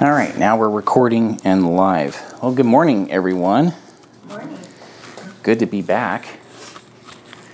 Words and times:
All 0.00 0.10
right, 0.10 0.36
now 0.36 0.56
we're 0.56 0.70
recording 0.70 1.40
and 1.44 1.76
live. 1.76 2.20
Well, 2.42 2.52
good 2.52 2.66
morning, 2.66 3.12
everyone. 3.12 3.74
Morning. 4.26 4.58
Good 5.44 5.60
to 5.60 5.66
be 5.66 5.82
back. 5.82 6.40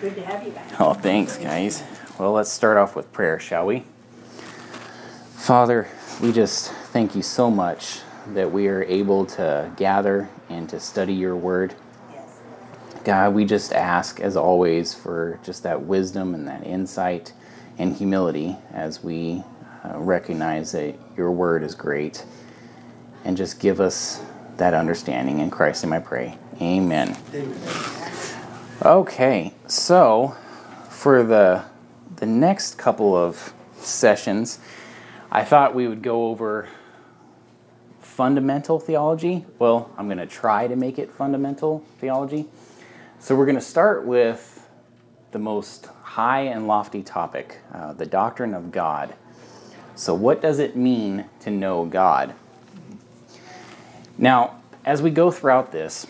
Good 0.00 0.14
to 0.14 0.22
have 0.22 0.42
you 0.46 0.52
back. 0.52 0.80
Oh, 0.80 0.94
thanks, 0.94 1.36
guys. 1.36 1.82
Well, 2.18 2.32
let's 2.32 2.50
start 2.50 2.78
off 2.78 2.96
with 2.96 3.12
prayer, 3.12 3.38
shall 3.38 3.66
we? 3.66 3.84
Father, 5.34 5.86
we 6.22 6.32
just 6.32 6.72
thank 6.94 7.14
you 7.14 7.20
so 7.20 7.50
much 7.50 8.00
that 8.28 8.50
we 8.50 8.68
are 8.68 8.84
able 8.84 9.26
to 9.26 9.70
gather 9.76 10.30
and 10.48 10.66
to 10.70 10.80
study 10.80 11.12
your 11.12 11.36
word. 11.36 11.74
Yes. 12.10 12.38
God, 13.04 13.34
we 13.34 13.44
just 13.44 13.74
ask, 13.74 14.18
as 14.18 14.34
always, 14.34 14.94
for 14.94 15.38
just 15.44 15.62
that 15.64 15.82
wisdom 15.82 16.34
and 16.34 16.48
that 16.48 16.66
insight 16.66 17.34
and 17.76 17.94
humility 17.94 18.56
as 18.72 19.04
we 19.04 19.44
uh, 19.84 19.98
recognize 19.98 20.72
that 20.72 20.94
your 21.16 21.30
word 21.30 21.62
is 21.62 21.74
great. 21.74 22.24
And 23.24 23.36
just 23.36 23.60
give 23.60 23.80
us 23.80 24.22
that 24.56 24.74
understanding. 24.74 25.40
In 25.40 25.50
Christ's 25.50 25.84
name 25.84 25.92
I 25.92 25.98
pray. 26.00 26.38
Amen. 26.60 27.16
Okay, 28.82 29.52
so 29.66 30.36
for 30.88 31.22
the, 31.22 31.64
the 32.16 32.26
next 32.26 32.78
couple 32.78 33.16
of 33.16 33.52
sessions, 33.76 34.58
I 35.30 35.44
thought 35.44 35.74
we 35.74 35.86
would 35.88 36.02
go 36.02 36.28
over 36.28 36.68
fundamental 38.00 38.78
theology. 38.78 39.44
Well, 39.58 39.90
I'm 39.96 40.06
going 40.06 40.18
to 40.18 40.26
try 40.26 40.66
to 40.66 40.76
make 40.76 40.98
it 40.98 41.10
fundamental 41.10 41.84
theology. 41.98 42.46
So 43.18 43.34
we're 43.34 43.46
going 43.46 43.56
to 43.56 43.62
start 43.62 44.04
with 44.04 44.68
the 45.30 45.38
most 45.38 45.86
high 46.02 46.42
and 46.42 46.66
lofty 46.66 47.02
topic 47.02 47.58
uh, 47.72 47.92
the 47.92 48.06
doctrine 48.06 48.52
of 48.52 48.72
God. 48.72 49.14
So, 50.00 50.14
what 50.14 50.40
does 50.40 50.60
it 50.60 50.76
mean 50.76 51.26
to 51.40 51.50
know 51.50 51.84
God? 51.84 52.32
Now, 54.16 54.62
as 54.82 55.02
we 55.02 55.10
go 55.10 55.30
throughout 55.30 55.72
this, 55.72 56.06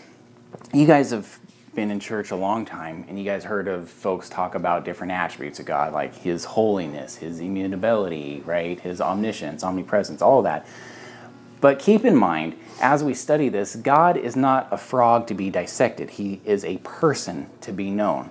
you 0.73 0.87
guys 0.87 1.11
have 1.11 1.39
been 1.75 1.91
in 1.91 1.99
church 1.99 2.31
a 2.31 2.37
long 2.37 2.63
time 2.63 3.03
and 3.09 3.19
you 3.19 3.25
guys 3.25 3.43
heard 3.43 3.67
of 3.67 3.89
folks 3.89 4.29
talk 4.29 4.55
about 4.55 4.85
different 4.85 5.11
attributes 5.11 5.59
of 5.59 5.65
God, 5.65 5.91
like 5.91 6.15
his 6.15 6.45
holiness, 6.45 7.17
his 7.17 7.41
immutability, 7.41 8.41
right? 8.45 8.79
His 8.79 9.01
omniscience, 9.01 9.61
omnipresence, 9.61 10.21
all 10.21 10.41
that. 10.43 10.65
But 11.59 11.77
keep 11.77 12.05
in 12.05 12.15
mind, 12.15 12.57
as 12.79 13.03
we 13.03 13.13
study 13.13 13.49
this, 13.49 13.75
God 13.75 14.15
is 14.15 14.37
not 14.37 14.69
a 14.71 14.77
frog 14.77 15.27
to 15.27 15.33
be 15.33 15.49
dissected, 15.49 16.11
he 16.11 16.39
is 16.45 16.63
a 16.63 16.77
person 16.77 17.49
to 17.59 17.73
be 17.73 17.91
known. 17.91 18.29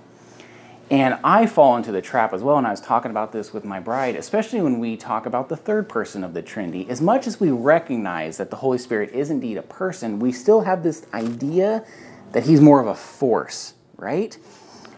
And 0.91 1.19
I 1.23 1.47
fall 1.47 1.77
into 1.77 1.93
the 1.93 2.03
trap 2.03 2.33
as 2.33 2.43
well, 2.43 2.59
and 2.59 2.67
I 2.67 2.71
was 2.71 2.81
talking 2.81 3.13
about 3.13 3.31
this 3.31 3.53
with 3.53 3.65
my 3.65 3.79
bride, 3.79 4.17
especially 4.17 4.61
when 4.61 4.81
we 4.81 4.97
talk 4.97 5.25
about 5.25 5.49
the 5.49 5.57
third 5.57 5.89
person 5.89 6.25
of 6.25 6.35
the 6.35 6.43
Trinity. 6.43 6.85
As 6.91 7.01
much 7.01 7.29
as 7.29 7.39
we 7.39 7.53
recognize 7.53 8.39
that 8.39 8.51
the 8.51 8.57
Holy 8.57 8.77
Spirit 8.77 9.13
is 9.13 9.31
indeed 9.31 9.57
a 9.57 9.63
person, 9.63 10.19
we 10.19 10.33
still 10.33 10.63
have 10.63 10.83
this 10.83 11.07
idea 11.15 11.85
that 12.33 12.45
he's 12.45 12.61
more 12.61 12.81
of 12.81 12.89
a 12.89 12.95
force, 12.95 13.75
right? 13.97 14.37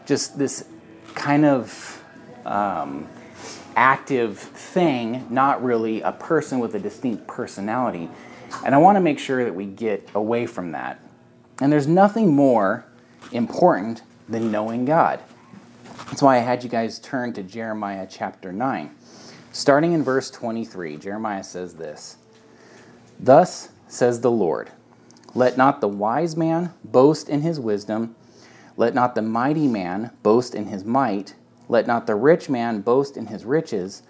Just 0.07 0.39
this 0.39 0.65
kind 1.15 1.45
of 1.45 2.03
um, 2.47 3.07
active 3.77 4.39
thing, 4.39 5.27
not 5.29 5.63
really 5.63 6.01
a 6.01 6.13
person 6.13 6.59
with 6.59 6.75
a 6.75 6.79
distinct 6.79 7.27
personality. 7.27 8.09
And 8.65 8.75
I 8.75 8.79
want 8.79 8.97
to 8.97 9.01
make 9.01 9.19
sure 9.19 9.45
that 9.45 9.55
we 9.55 9.67
get 9.67 10.09
away 10.15 10.47
from 10.47 10.73
that. 10.73 11.03
And 11.61 11.71
there's 11.71 11.87
nothing 11.87 12.35
more 12.35 12.87
important 13.31 14.01
than 14.27 14.51
knowing 14.51 14.87
God. 14.87 15.21
That's 16.13 16.21
why 16.21 16.37
I 16.37 16.41
had 16.41 16.63
you 16.63 16.69
guys 16.69 16.99
turn 16.99 17.33
to 17.33 17.43
Jeremiah 17.43 18.07
chapter 18.07 18.53
9. 18.53 18.95
Starting 19.53 19.95
in 19.95 20.05
verse 20.05 20.31
23, 20.31 20.99
Jeremiah 20.99 21.43
says 21.43 21.73
this. 21.73 22.19
Thus 23.19 23.71
says 23.89 24.21
the 24.21 24.31
Lord, 24.31 24.71
Let 25.35 25.57
not 25.57 25.81
the 25.81 25.89
wise 25.89 26.37
man 26.37 26.75
boast 26.85 27.31
in 27.31 27.41
his 27.41 27.59
wisdom, 27.59 28.15
let 28.77 28.95
not 28.95 29.15
the 29.15 29.23
mighty 29.23 29.67
man 29.67 30.11
boast 30.23 30.55
in 30.55 30.67
his 30.67 30.85
might, 30.85 31.35
let 31.71 31.87
not 31.87 32.07
the 32.07 32.15
rich 32.15 32.51
man 32.51 32.83
boast 32.83 33.17
in 33.17 33.29
his 33.29 33.47
riches, 33.47 34.03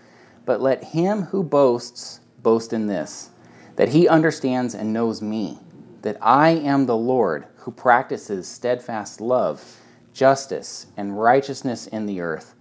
but 0.45 0.61
let 0.61 0.83
him 0.83 1.23
who 1.23 1.45
boasts 1.45 2.19
boast 2.43 2.73
in 2.73 2.89
this, 2.89 3.31
that 3.77 3.91
he 3.91 4.09
understands 4.09 4.75
and 4.75 4.93
knows 4.93 5.23
me, 5.23 5.61
that 6.03 6.17
I 6.21 6.51
am 6.51 6.87
the 6.87 6.97
Lord 6.97 7.47
who 7.59 7.71
practices 7.71 8.49
steadfast 8.49 9.21
love 9.21 9.79
justice, 10.13 10.87
and 10.97 11.21
righteousness 11.21 11.87
in 11.87 12.07
the 12.07 12.21
earth. 12.21 12.55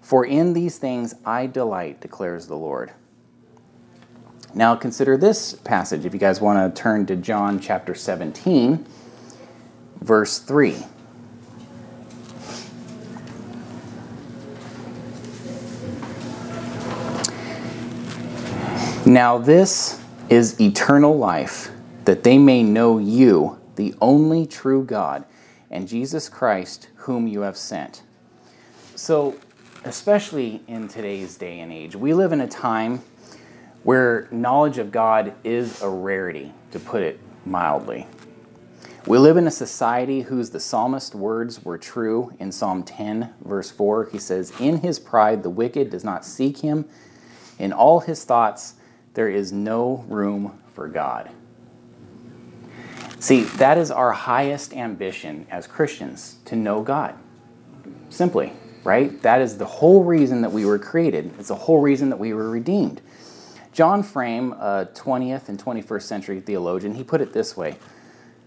For 0.00 0.24
in 0.24 0.52
these 0.52 0.78
things 0.78 1.14
I 1.24 1.46
delight, 1.46 2.00
declares 2.00 2.46
the 2.46 2.56
Lord. 2.56 2.92
Now 4.54 4.74
consider 4.74 5.16
this 5.16 5.54
passage 5.54 6.04
if 6.06 6.14
you 6.14 6.20
guys 6.20 6.40
want 6.40 6.74
to 6.74 6.80
turn 6.82 7.06
to 7.06 7.16
John 7.16 7.60
chapter 7.60 7.94
17, 7.94 8.86
verse 10.00 10.38
3. 10.38 10.76
Now 19.06 19.38
this 19.38 20.02
is 20.28 20.60
eternal 20.60 21.16
life, 21.16 21.70
that 22.04 22.24
they 22.24 22.36
may 22.36 22.62
know 22.62 22.98
you, 22.98 23.58
the 23.76 23.94
only 24.00 24.46
true 24.46 24.84
God 24.84 25.24
and 25.70 25.88
Jesus 25.88 26.28
Christ, 26.28 26.88
whom 26.96 27.26
you 27.26 27.40
have 27.40 27.56
sent. 27.56 28.02
So, 28.94 29.36
especially 29.84 30.62
in 30.66 30.88
today's 30.88 31.36
day 31.36 31.60
and 31.60 31.72
age, 31.72 31.94
we 31.94 32.14
live 32.14 32.32
in 32.32 32.40
a 32.40 32.48
time 32.48 33.02
where 33.84 34.28
knowledge 34.30 34.78
of 34.78 34.90
God 34.90 35.34
is 35.44 35.80
a 35.82 35.88
rarity, 35.88 36.52
to 36.72 36.80
put 36.80 37.02
it 37.02 37.20
mildly. 37.46 38.06
We 39.06 39.16
live 39.16 39.38
in 39.38 39.46
a 39.46 39.50
society 39.50 40.20
whose 40.20 40.50
the 40.50 40.60
psalmist 40.60 41.14
words 41.14 41.64
were 41.64 41.78
true 41.78 42.32
in 42.38 42.52
Psalm 42.52 42.82
10, 42.82 43.32
verse 43.42 43.70
4. 43.70 44.10
He 44.12 44.18
says, 44.18 44.52
In 44.60 44.78
his 44.78 44.98
pride, 44.98 45.42
the 45.42 45.48
wicked 45.48 45.88
does 45.88 46.04
not 46.04 46.26
seek 46.26 46.58
him. 46.58 46.84
In 47.58 47.72
all 47.72 48.00
his 48.00 48.24
thoughts, 48.24 48.74
there 49.14 49.30
is 49.30 49.50
no 49.50 50.04
room 50.08 50.60
for 50.74 50.88
God. 50.88 51.30
See, 53.20 53.42
that 53.42 53.78
is 53.78 53.90
our 53.90 54.12
highest 54.12 54.72
ambition 54.72 55.46
as 55.50 55.66
Christians 55.66 56.36
to 56.44 56.54
know 56.54 56.82
God. 56.82 57.16
Simply, 58.10 58.52
right? 58.84 59.20
That 59.22 59.40
is 59.40 59.58
the 59.58 59.66
whole 59.66 60.04
reason 60.04 60.42
that 60.42 60.52
we 60.52 60.64
were 60.64 60.78
created. 60.78 61.32
It's 61.38 61.48
the 61.48 61.56
whole 61.56 61.80
reason 61.80 62.10
that 62.10 62.18
we 62.18 62.32
were 62.32 62.48
redeemed. 62.48 63.00
John 63.72 64.04
Frame, 64.04 64.52
a 64.52 64.88
20th 64.94 65.48
and 65.48 65.62
21st 65.62 66.02
century 66.02 66.40
theologian, 66.40 66.94
he 66.94 67.02
put 67.02 67.20
it 67.20 67.32
this 67.32 67.56
way 67.56 67.76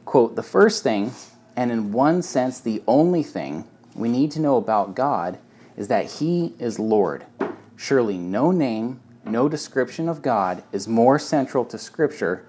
quote, 0.05 0.35
The 0.35 0.43
first 0.43 0.83
thing, 0.83 1.11
and 1.55 1.69
in 1.69 1.91
one 1.91 2.21
sense 2.21 2.59
the 2.59 2.81
only 2.87 3.23
thing 3.23 3.65
we 3.93 4.07
need 4.07 4.31
to 4.31 4.39
know 4.39 4.55
about 4.55 4.95
God 4.95 5.37
is 5.75 5.89
that 5.89 6.05
He 6.05 6.53
is 6.59 6.79
Lord. 6.79 7.25
Surely 7.75 8.17
no 8.17 8.51
name, 8.51 9.01
no 9.25 9.49
description 9.49 10.07
of 10.07 10.21
God 10.21 10.63
is 10.71 10.87
more 10.87 11.19
central 11.19 11.65
to 11.65 11.77
Scripture 11.77 12.45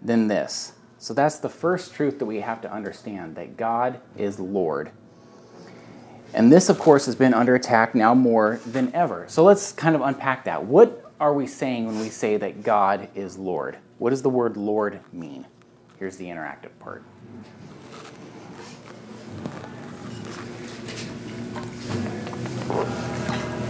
than 0.00 0.28
this 0.28 0.72
so 1.04 1.12
that's 1.12 1.36
the 1.36 1.50
first 1.50 1.92
truth 1.92 2.18
that 2.18 2.24
we 2.24 2.40
have 2.40 2.62
to 2.62 2.72
understand 2.72 3.34
that 3.36 3.58
God 3.58 4.00
is 4.16 4.40
Lord. 4.40 4.90
And 6.32 6.50
this, 6.50 6.70
of 6.70 6.78
course, 6.78 7.04
has 7.04 7.14
been 7.14 7.34
under 7.34 7.54
attack 7.54 7.94
now 7.94 8.14
more 8.14 8.58
than 8.64 8.90
ever. 8.94 9.26
So 9.28 9.44
let's 9.44 9.70
kind 9.70 9.94
of 9.94 10.00
unpack 10.00 10.46
that. 10.46 10.64
What 10.64 11.12
are 11.20 11.34
we 11.34 11.46
saying 11.46 11.84
when 11.84 12.00
we 12.00 12.08
say 12.08 12.38
that 12.38 12.62
God 12.62 13.10
is 13.14 13.36
Lord? 13.36 13.76
What 13.98 14.10
does 14.10 14.22
the 14.22 14.30
word 14.30 14.56
Lord 14.56 14.98
mean? 15.12 15.44
Here's 15.98 16.16
the 16.16 16.24
interactive 16.24 16.70
part. 16.78 17.02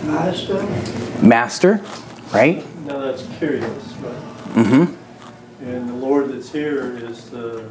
Master? 0.04 0.62
Master, 1.20 1.84
right? 2.32 2.64
Now 2.86 3.00
that's 3.00 3.26
curious, 3.38 3.92
right? 3.94 4.22
Mm-hmm. 4.54 5.03
And 5.64 5.88
the 5.88 5.94
Lord 5.94 6.28
that's 6.30 6.52
here 6.52 6.94
is 6.98 7.30
the 7.30 7.68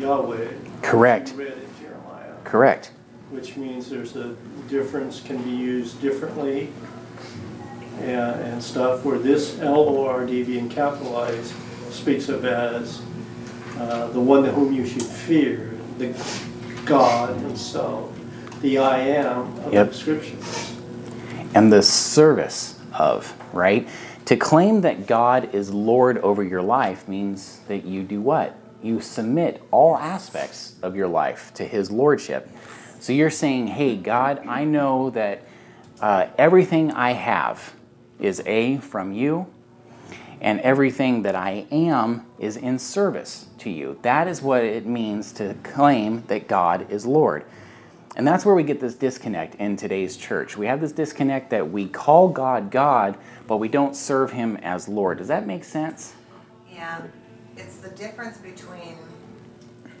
Yahweh. 0.00 0.48
Correct. 0.82 1.32
Read 1.36 1.52
in 1.52 1.68
Jeremiah. 1.80 2.32
Correct. 2.42 2.90
Which 3.30 3.56
means 3.56 3.88
there's 3.88 4.16
a 4.16 4.34
difference, 4.68 5.20
can 5.20 5.40
be 5.42 5.50
used 5.50 6.00
differently 6.02 6.72
and, 8.00 8.40
and 8.40 8.62
stuff, 8.62 9.04
where 9.04 9.18
this 9.18 9.60
L-O-R-D 9.60 10.42
being 10.42 10.68
capitalized 10.68 11.54
speaks 11.90 12.28
of 12.28 12.44
as 12.44 13.00
uh, 13.78 14.08
the 14.08 14.20
one 14.20 14.44
whom 14.44 14.72
you 14.72 14.84
should 14.84 15.02
fear, 15.02 15.70
the 15.98 16.12
God 16.84 17.36
himself, 17.40 18.10
the 18.60 18.78
I 18.78 18.98
am 18.98 19.56
of 19.60 19.72
Yep. 19.72 19.88
the 19.88 19.94
scriptures. 19.94 20.74
And 21.54 21.72
the 21.72 21.82
service 21.82 22.78
of, 22.92 23.32
right? 23.52 23.88
To 24.30 24.36
claim 24.36 24.82
that 24.82 25.08
God 25.08 25.56
is 25.56 25.74
Lord 25.74 26.18
over 26.18 26.44
your 26.44 26.62
life 26.62 27.08
means 27.08 27.62
that 27.66 27.84
you 27.84 28.04
do 28.04 28.20
what? 28.20 28.56
You 28.80 29.00
submit 29.00 29.60
all 29.72 29.96
aspects 29.96 30.76
of 30.84 30.94
your 30.94 31.08
life 31.08 31.52
to 31.54 31.64
His 31.64 31.90
Lordship. 31.90 32.48
So 33.00 33.12
you're 33.12 33.28
saying, 33.28 33.66
hey, 33.66 33.96
God, 33.96 34.46
I 34.46 34.62
know 34.62 35.10
that 35.10 35.42
uh, 36.00 36.28
everything 36.38 36.92
I 36.92 37.10
have 37.14 37.74
is 38.20 38.40
A, 38.46 38.76
from 38.76 39.12
you, 39.12 39.48
and 40.40 40.60
everything 40.60 41.22
that 41.22 41.34
I 41.34 41.66
am 41.72 42.24
is 42.38 42.56
in 42.56 42.78
service 42.78 43.48
to 43.58 43.68
you. 43.68 43.98
That 44.02 44.28
is 44.28 44.40
what 44.40 44.62
it 44.62 44.86
means 44.86 45.32
to 45.32 45.54
claim 45.64 46.22
that 46.28 46.46
God 46.46 46.88
is 46.88 47.04
Lord. 47.04 47.44
And 48.16 48.26
that's 48.26 48.44
where 48.44 48.54
we 48.54 48.64
get 48.64 48.80
this 48.80 48.94
disconnect 48.94 49.54
in 49.56 49.76
today's 49.76 50.16
church. 50.16 50.56
We 50.56 50.66
have 50.66 50.80
this 50.80 50.92
disconnect 50.92 51.50
that 51.50 51.70
we 51.70 51.86
call 51.88 52.28
God 52.28 52.70
God, 52.70 53.16
but 53.50 53.56
we 53.56 53.66
don't 53.66 53.96
serve 53.96 54.30
him 54.30 54.56
as 54.58 54.86
Lord. 54.86 55.18
Does 55.18 55.26
that 55.26 55.44
make 55.44 55.64
sense? 55.64 56.14
Yeah, 56.72 57.02
it's 57.56 57.78
the 57.78 57.88
difference 57.90 58.38
between, 58.38 58.94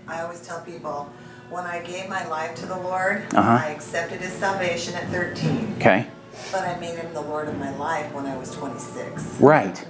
I 0.06 0.20
always 0.22 0.40
tell 0.46 0.60
people, 0.60 1.10
when 1.48 1.64
I 1.64 1.82
gave 1.82 2.08
my 2.08 2.24
life 2.28 2.54
to 2.60 2.66
the 2.66 2.76
Lord, 2.76 3.24
Uh-huh. 3.34 3.58
I 3.66 3.70
accepted 3.70 4.20
his 4.20 4.32
salvation 4.34 4.94
at 4.94 5.08
13, 5.08 5.74
Okay. 5.78 6.06
but 6.52 6.60
I 6.62 6.78
made 6.78 6.96
him 6.96 7.12
the 7.12 7.22
Lord 7.22 7.48
of 7.48 7.58
my 7.58 7.76
life 7.76 8.14
when 8.14 8.24
I 8.24 8.36
was 8.36 8.54
26. 8.54 9.40
Right. 9.40 9.84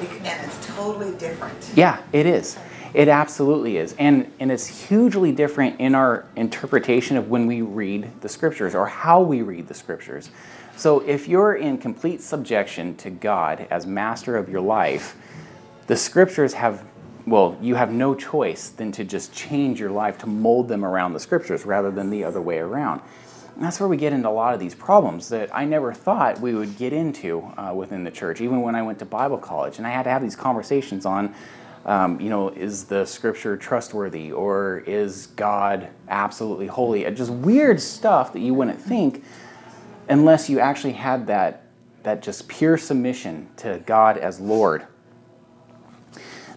And 0.00 0.44
it's 0.44 0.66
totally 0.66 1.12
different. 1.14 1.70
Yeah, 1.76 1.98
it 2.12 2.26
is. 2.26 2.58
It 2.92 3.06
absolutely 3.06 3.76
is. 3.76 3.94
And 4.00 4.32
and 4.40 4.50
it's 4.50 4.66
hugely 4.66 5.30
different 5.30 5.78
in 5.80 5.94
our 5.94 6.24
interpretation 6.34 7.16
of 7.16 7.28
when 7.30 7.46
we 7.46 7.62
read 7.62 8.10
the 8.20 8.28
scriptures 8.28 8.74
or 8.74 8.86
how 8.86 9.20
we 9.20 9.42
read 9.42 9.68
the 9.68 9.74
scriptures. 9.74 10.30
So 10.76 11.00
if 11.00 11.26
you're 11.26 11.54
in 11.54 11.78
complete 11.78 12.20
subjection 12.20 12.96
to 12.96 13.08
God 13.08 13.66
as 13.70 13.86
master 13.86 14.36
of 14.36 14.50
your 14.50 14.60
life, 14.60 15.16
the 15.86 15.96
scriptures 15.96 16.52
have 16.54 16.84
well, 17.26 17.58
you 17.60 17.74
have 17.74 17.90
no 17.90 18.14
choice 18.14 18.68
than 18.68 18.92
to 18.92 19.04
just 19.04 19.32
change 19.32 19.80
your 19.80 19.90
life 19.90 20.16
to 20.18 20.28
mold 20.28 20.68
them 20.68 20.84
around 20.84 21.12
the 21.12 21.18
scriptures 21.18 21.66
rather 21.66 21.90
than 21.90 22.08
the 22.08 22.22
other 22.22 22.40
way 22.40 22.58
around. 22.58 23.00
And 23.56 23.64
that's 23.64 23.80
where 23.80 23.88
we 23.88 23.96
get 23.96 24.12
into 24.12 24.28
a 24.28 24.30
lot 24.30 24.54
of 24.54 24.60
these 24.60 24.76
problems 24.76 25.28
that 25.30 25.52
I 25.52 25.64
never 25.64 25.92
thought 25.92 26.40
we 26.40 26.54
would 26.54 26.76
get 26.76 26.92
into 26.92 27.40
uh, 27.56 27.72
within 27.74 28.04
the 28.04 28.12
church, 28.12 28.40
even 28.40 28.62
when 28.62 28.76
I 28.76 28.82
went 28.82 29.00
to 29.00 29.04
Bible 29.06 29.38
college. 29.38 29.78
And 29.78 29.86
I 29.86 29.90
had 29.90 30.04
to 30.04 30.10
have 30.10 30.22
these 30.22 30.36
conversations 30.36 31.04
on, 31.04 31.34
um, 31.84 32.20
you 32.20 32.30
know, 32.30 32.50
is 32.50 32.84
the 32.84 33.04
scripture 33.04 33.56
trustworthy 33.56 34.30
or 34.30 34.84
is 34.86 35.26
God 35.28 35.88
absolutely 36.08 36.68
holy? 36.68 37.10
Just 37.10 37.32
weird 37.32 37.80
stuff 37.80 38.32
that 38.34 38.40
you 38.40 38.54
wouldn't 38.54 38.80
think 38.80 39.24
unless 40.08 40.48
you 40.48 40.60
actually 40.60 40.92
had 40.92 41.26
that, 41.26 41.64
that 42.02 42.22
just 42.22 42.48
pure 42.48 42.76
submission 42.76 43.48
to 43.56 43.82
God 43.86 44.16
as 44.18 44.40
Lord. 44.40 44.86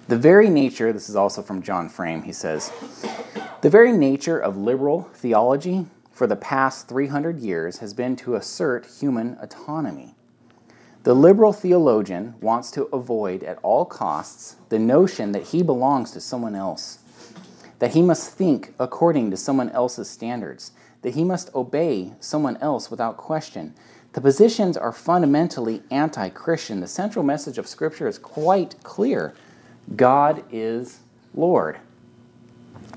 The 0.08 0.18
very 0.18 0.50
nature, 0.50 0.92
this 0.92 1.10
is 1.10 1.16
also 1.16 1.42
from 1.42 1.62
John 1.62 1.88
Frame, 1.88 2.24
he 2.24 2.32
says, 2.32 2.72
the 3.62 3.70
very 3.70 3.92
nature 3.92 4.40
of 4.40 4.58
liberal 4.58 5.04
theology 5.14 5.86
for 6.12 6.28
the 6.28 6.36
past 6.36 6.88
300 6.88 7.40
years 7.40 7.78
has 7.78 7.94
been 7.94 8.16
to 8.18 8.36
assert 8.36 8.86
human 9.00 9.38
autonomy. 9.40 10.16
The 11.04 11.14
liberal 11.14 11.54
theologian 11.54 12.36
wants 12.42 12.72
to 12.72 12.86
avoid 12.86 13.44
at 13.44 13.58
all 13.64 13.86
costs 13.86 14.58
the 14.70 14.80
notion 14.80 15.32
that 15.32 15.44
he 15.44 15.64
belongs 15.64 16.12
to 16.12 16.20
someone 16.20 16.56
else, 16.56 17.00
that 17.80 17.94
he 17.94 18.02
must 18.02 18.34
think 18.34 18.74
according 18.80 19.32
to 19.32 19.38
someone 19.38 19.70
else's 19.70 20.10
standards, 20.10 20.72
that 21.02 21.16
he 21.16 21.24
must 21.24 21.54
obey 21.56 22.14
someone 22.20 22.58
else 22.58 22.92
without 22.92 23.18
question. 23.18 23.74
The 24.14 24.22
positions 24.22 24.76
are 24.76 24.92
fundamentally 24.92 25.82
anti 25.92 26.30
Christian. 26.30 26.80
The 26.82 26.88
central 26.88 27.24
message 27.24 27.58
of 27.58 27.68
Scripture 27.68 28.08
is 28.08 28.18
quite 28.18 28.82
clear 28.84 29.34
God 29.96 30.44
is 30.52 31.00
Lord. 31.34 31.80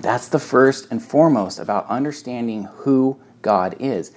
That's 0.01 0.27
the 0.27 0.39
first 0.39 0.87
and 0.91 1.01
foremost 1.01 1.59
about 1.59 1.87
understanding 1.87 2.63
who 2.63 3.19
God 3.41 3.75
is. 3.79 4.11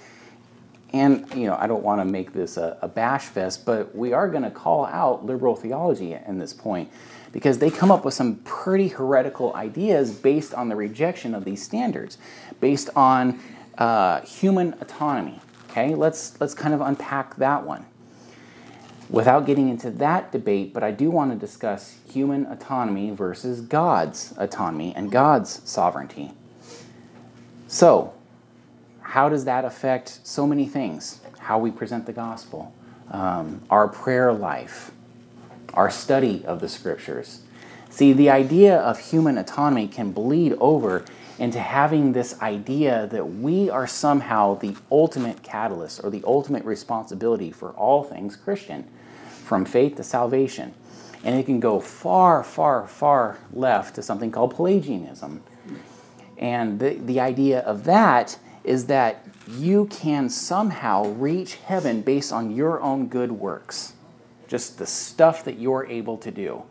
And, 0.93 1.31
you 1.33 1.47
know, 1.47 1.55
I 1.59 1.67
don't 1.67 1.83
want 1.83 2.01
to 2.01 2.05
make 2.05 2.33
this 2.33 2.57
a, 2.57 2.77
a 2.81 2.87
bash 2.87 3.25
fest, 3.25 3.65
but 3.65 3.95
we 3.95 4.13
are 4.13 4.27
going 4.29 4.43
to 4.43 4.51
call 4.51 4.85
out 4.85 5.25
liberal 5.25 5.55
theology 5.55 6.13
in 6.13 6.39
this 6.39 6.53
point 6.53 6.89
because 7.31 7.59
they 7.59 7.69
come 7.69 7.91
up 7.91 8.05
with 8.05 8.13
some 8.13 8.37
pretty 8.37 8.87
heretical 8.87 9.53
ideas 9.53 10.11
based 10.11 10.53
on 10.53 10.69
the 10.69 10.75
rejection 10.75 11.35
of 11.35 11.43
these 11.43 11.61
standards, 11.61 12.17
based 12.59 12.89
on 12.95 13.39
uh, 13.77 14.21
human 14.21 14.73
autonomy. 14.81 15.39
Okay, 15.69 15.95
let's, 15.95 16.39
let's 16.39 16.53
kind 16.53 16.73
of 16.73 16.81
unpack 16.81 17.35
that 17.35 17.63
one 17.63 17.85
without 19.09 19.45
getting 19.45 19.69
into 19.69 19.89
that 19.89 20.31
debate, 20.31 20.73
but 20.73 20.83
I 20.83 20.91
do 20.91 21.09
want 21.09 21.31
to 21.31 21.37
discuss 21.37 21.97
human 22.11 22.45
autonomy 22.47 23.11
versus 23.11 23.61
God's 23.61 24.33
autonomy 24.37 24.93
and 24.95 25.11
God's 25.11 25.61
sovereignty. 25.69 26.31
So, 27.67 28.13
how 29.01 29.29
does 29.29 29.45
that 29.45 29.63
affect 29.65 30.19
so 30.23 30.45
many 30.45 30.67
things? 30.67 31.21
How 31.39 31.57
we 31.59 31.71
present 31.71 32.05
the 32.05 32.13
gospel, 32.13 32.73
um, 33.11 33.61
our 33.69 33.87
prayer 33.87 34.33
life, 34.33 34.91
our 35.73 35.89
study 35.89 36.43
of 36.45 36.59
the 36.59 36.67
scriptures. 36.67 37.41
See, 37.89 38.13
the 38.13 38.29
idea 38.29 38.77
of 38.77 38.99
human 38.99 39.37
autonomy 39.37 39.87
can 39.87 40.11
bleed 40.11 40.53
over 40.59 41.05
into 41.39 41.59
having 41.59 42.13
this 42.13 42.39
idea 42.41 43.07
that 43.11 43.23
we 43.23 43.69
are 43.69 43.85
somehow 43.85 44.55
the 44.55 44.75
ultimate 44.91 45.43
catalyst 45.43 46.03
or 46.03 46.09
the 46.09 46.23
ultimate 46.25 46.65
responsibility 46.65 47.51
for 47.51 47.71
all 47.71 48.03
things 48.03 48.35
Christian, 48.35 48.87
from 49.43 49.65
faith 49.65 49.95
to 49.95 50.03
salvation. 50.03 50.73
And 51.23 51.39
it 51.39 51.45
can 51.45 51.59
go 51.59 51.79
far, 51.79 52.43
far, 52.43 52.87
far 52.87 53.37
left 53.53 53.95
to 53.95 54.03
something 54.03 54.31
called 54.31 54.55
Pelagianism. 54.55 55.41
And 56.37 56.79
the, 56.79 56.95
the 56.95 57.19
idea 57.19 57.59
of 57.61 57.83
that 57.85 58.37
is 58.63 58.87
that 58.87 59.25
you 59.57 59.85
can 59.85 60.29
somehow 60.29 61.05
reach 61.13 61.55
heaven 61.55 62.01
based 62.01 62.31
on 62.31 62.55
your 62.55 62.81
own 62.81 63.07
good 63.07 63.31
works, 63.31 63.93
just 64.47 64.77
the 64.77 64.85
stuff 64.85 65.43
that 65.45 65.57
you're 65.57 65.85
able 65.85 66.17
to 66.17 66.31
do. 66.31 66.63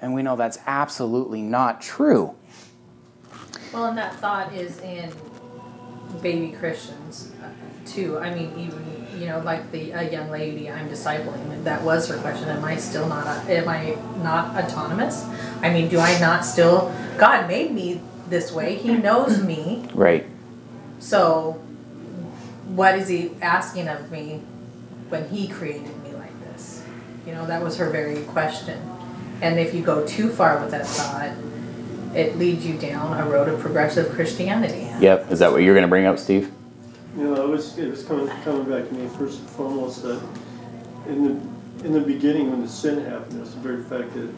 And 0.00 0.14
we 0.14 0.22
know 0.22 0.36
that's 0.36 0.58
absolutely 0.66 1.42
not 1.42 1.80
true. 1.80 2.34
Well, 3.72 3.86
and 3.86 3.98
that 3.98 4.14
thought 4.16 4.52
is 4.52 4.78
in 4.80 5.12
baby 6.22 6.54
Christians 6.56 7.32
uh, 7.42 7.48
too. 7.84 8.18
I 8.18 8.34
mean, 8.34 8.52
even 8.58 9.20
you 9.20 9.26
know, 9.26 9.40
like 9.40 9.70
the 9.72 9.92
a 9.92 10.10
young 10.10 10.30
lady 10.30 10.70
I'm 10.70 10.88
discipling, 10.88 11.50
and 11.50 11.64
that 11.66 11.82
was 11.82 12.08
her 12.08 12.16
question: 12.18 12.48
Am 12.48 12.64
I 12.64 12.76
still 12.76 13.08
not? 13.08 13.26
Am 13.48 13.68
I 13.68 13.96
not 14.22 14.56
autonomous? 14.56 15.24
I 15.62 15.70
mean, 15.70 15.88
do 15.88 15.98
I 15.98 16.18
not 16.20 16.44
still? 16.44 16.94
God 17.18 17.48
made 17.48 17.72
me 17.72 18.00
this 18.28 18.52
way. 18.52 18.76
He 18.76 18.94
knows 18.94 19.42
me. 19.42 19.88
Right. 19.94 20.26
So, 20.98 21.52
what 22.68 22.98
is 22.98 23.08
He 23.08 23.32
asking 23.40 23.88
of 23.88 24.10
me 24.10 24.42
when 25.08 25.28
He 25.28 25.48
created 25.48 26.02
me 26.02 26.12
like 26.12 26.38
this? 26.44 26.82
You 27.26 27.32
know, 27.32 27.46
that 27.46 27.62
was 27.62 27.76
her 27.78 27.90
very 27.90 28.22
question. 28.24 28.80
And 29.42 29.58
if 29.58 29.74
you 29.74 29.82
go 29.82 30.06
too 30.06 30.30
far 30.30 30.60
with 30.60 30.70
that 30.70 30.86
thought, 30.86 31.30
it 32.16 32.38
leads 32.38 32.64
you 32.66 32.76
down 32.78 33.18
a 33.20 33.28
road 33.28 33.48
of 33.48 33.60
progressive 33.60 34.10
Christianity. 34.12 34.88
Yep. 35.00 35.30
Is 35.30 35.38
that 35.40 35.52
what 35.52 35.62
you're 35.62 35.74
going 35.74 35.84
to 35.84 35.88
bring 35.88 36.06
up, 36.06 36.18
Steve? 36.18 36.50
You 37.16 37.24
know, 37.24 37.42
it 37.44 37.48
was, 37.48 37.76
it 37.78 37.88
was 37.90 38.02
coming, 38.04 38.28
coming 38.42 38.64
back 38.70 38.88
to 38.88 38.94
me 38.94 39.08
first 39.16 39.40
and 39.40 39.48
foremost 39.50 40.02
that 40.02 40.20
in 41.08 41.24
the, 41.24 41.86
in 41.86 41.92
the 41.92 42.00
beginning 42.00 42.50
when 42.50 42.62
the 42.62 42.68
sin 42.68 43.04
happened, 43.04 43.40
it's 43.40 43.52
the 43.54 43.60
very 43.60 43.82
fact 43.84 44.14
that 44.14 44.30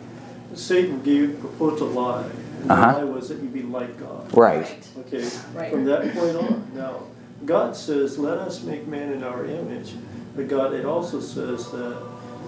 Satan 0.57 1.03
gave, 1.03 1.39
proposed 1.41 1.83
a 1.83 1.85
lie. 1.87 2.25
And 2.25 2.71
the 2.71 2.75
Uh-huh. 2.75 2.99
lie 2.99 3.05
was 3.05 3.29
that 3.29 3.39
you'd 3.39 3.53
be 3.55 3.63
like 3.63 3.99
God. 3.99 4.33
Right. 4.37 4.87
Okay, 5.01 5.29
Right. 5.55 5.71
from 5.73 5.85
that 5.87 6.13
point 6.15 6.37
on. 6.37 6.71
Now, 6.75 7.03
God 7.45 7.77
says, 7.77 8.19
let 8.19 8.39
us 8.39 8.63
make 8.63 8.87
man 8.89 9.13
in 9.13 9.23
our 9.23 9.45
image. 9.45 9.93
But 10.37 10.49
God, 10.49 10.73
it 10.73 10.85
also 10.85 11.21
says 11.21 11.71
that 11.73 11.97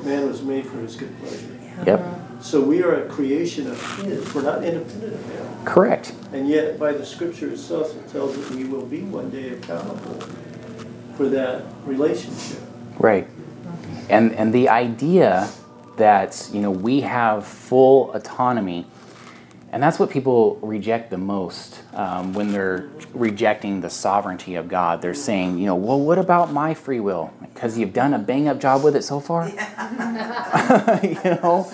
man 0.05 0.27
was 0.27 0.43
made 0.43 0.67
for 0.67 0.79
his 0.79 0.97
good 0.97 1.17
pleasure. 1.21 1.47
Yep. 1.87 2.30
So 2.41 2.63
we 2.63 2.83
are 2.83 3.05
a 3.05 3.09
creation 3.09 3.71
of 3.71 3.97
his. 4.03 4.35
We're 4.35 4.43
not 4.43 4.65
independent 4.65 5.15
of 5.15 5.25
him. 5.27 5.65
Correct. 5.65 6.15
And 6.33 6.49
yet, 6.49 6.79
by 6.79 6.93
the 6.93 7.05
scripture 7.05 7.51
itself, 7.51 7.95
it 7.95 8.11
tells 8.11 8.37
us 8.37 8.51
we 8.51 8.65
will 8.65 8.87
be 8.87 9.03
one 9.03 9.31
day 9.31 9.51
accountable 9.51 10.21
for 11.17 11.29
that 11.29 11.65
relationship. 11.85 12.61
Right. 12.99 13.29
And 14.09 14.33
and 14.35 14.55
the 14.55 14.71
idea 14.71 15.51
that 15.97 16.49
you 16.53 16.63
know 16.63 16.71
we 16.71 17.03
have 17.03 17.47
full 17.47 18.11
autonomy, 18.15 18.87
and 19.71 19.83
that's 19.83 19.99
what 19.99 20.09
people 20.09 20.57
reject 20.63 21.11
the 21.11 21.19
most 21.19 21.83
um, 21.93 22.33
when 22.33 22.53
they're 22.53 22.89
rejecting 23.13 23.83
the 23.83 23.91
sovereignty 23.91 24.55
of 24.55 24.67
God. 24.67 25.03
They're 25.03 25.13
saying, 25.13 25.59
you 25.59 25.67
know, 25.67 25.77
well, 25.77 26.01
what 26.01 26.17
about 26.17 26.55
my 26.55 26.73
free 26.73 27.01
will? 27.01 27.35
Because 27.43 27.77
you've 27.77 27.93
done 27.93 28.15
a 28.15 28.19
bang 28.19 28.49
up 28.49 28.59
job 28.59 28.83
with 28.83 28.97
it 28.97 29.03
so 29.03 29.21
far. 29.21 29.47
you 31.03 31.15
know. 31.23 31.71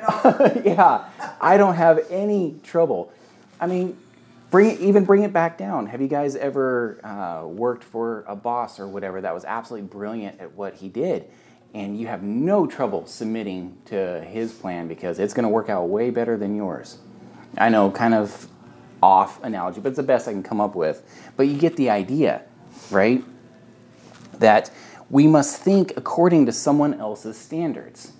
Yeah, 0.64 1.08
I 1.40 1.56
don't 1.56 1.74
have 1.74 2.00
any 2.10 2.56
trouble. 2.62 3.12
I 3.60 3.66
mean, 3.66 3.96
bring 4.50 4.70
it, 4.70 4.80
even 4.80 5.04
bring 5.04 5.22
it 5.22 5.32
back 5.32 5.58
down. 5.58 5.86
Have 5.86 6.00
you 6.00 6.08
guys 6.08 6.36
ever 6.36 7.00
uh, 7.04 7.46
worked 7.46 7.84
for 7.84 8.24
a 8.26 8.36
boss 8.36 8.80
or 8.80 8.88
whatever 8.88 9.20
that 9.20 9.34
was 9.34 9.44
absolutely 9.44 9.88
brilliant 9.88 10.40
at 10.40 10.54
what 10.54 10.74
he 10.74 10.88
did, 10.88 11.26
and 11.74 11.98
you 11.98 12.06
have 12.06 12.22
no 12.22 12.66
trouble 12.66 13.06
submitting 13.06 13.76
to 13.86 14.20
his 14.22 14.52
plan 14.52 14.88
because 14.88 15.18
it's 15.18 15.34
going 15.34 15.44
to 15.44 15.48
work 15.48 15.68
out 15.68 15.88
way 15.88 16.10
better 16.10 16.36
than 16.36 16.56
yours? 16.56 16.98
I 17.58 17.68
know, 17.68 17.90
kind 17.90 18.14
of 18.14 18.48
off 19.02 19.42
analogy, 19.42 19.80
but 19.80 19.88
it's 19.90 19.96
the 19.96 20.02
best 20.02 20.28
I 20.28 20.32
can 20.32 20.42
come 20.42 20.60
up 20.60 20.74
with. 20.74 21.02
But 21.36 21.44
you 21.44 21.58
get 21.58 21.76
the 21.76 21.90
idea, 21.90 22.42
right? 22.90 23.24
That 24.38 24.70
we 25.08 25.26
must 25.26 25.60
think 25.60 25.94
according 25.96 26.46
to 26.46 26.52
someone 26.52 26.94
else's 26.94 27.36
standards. 27.36 28.12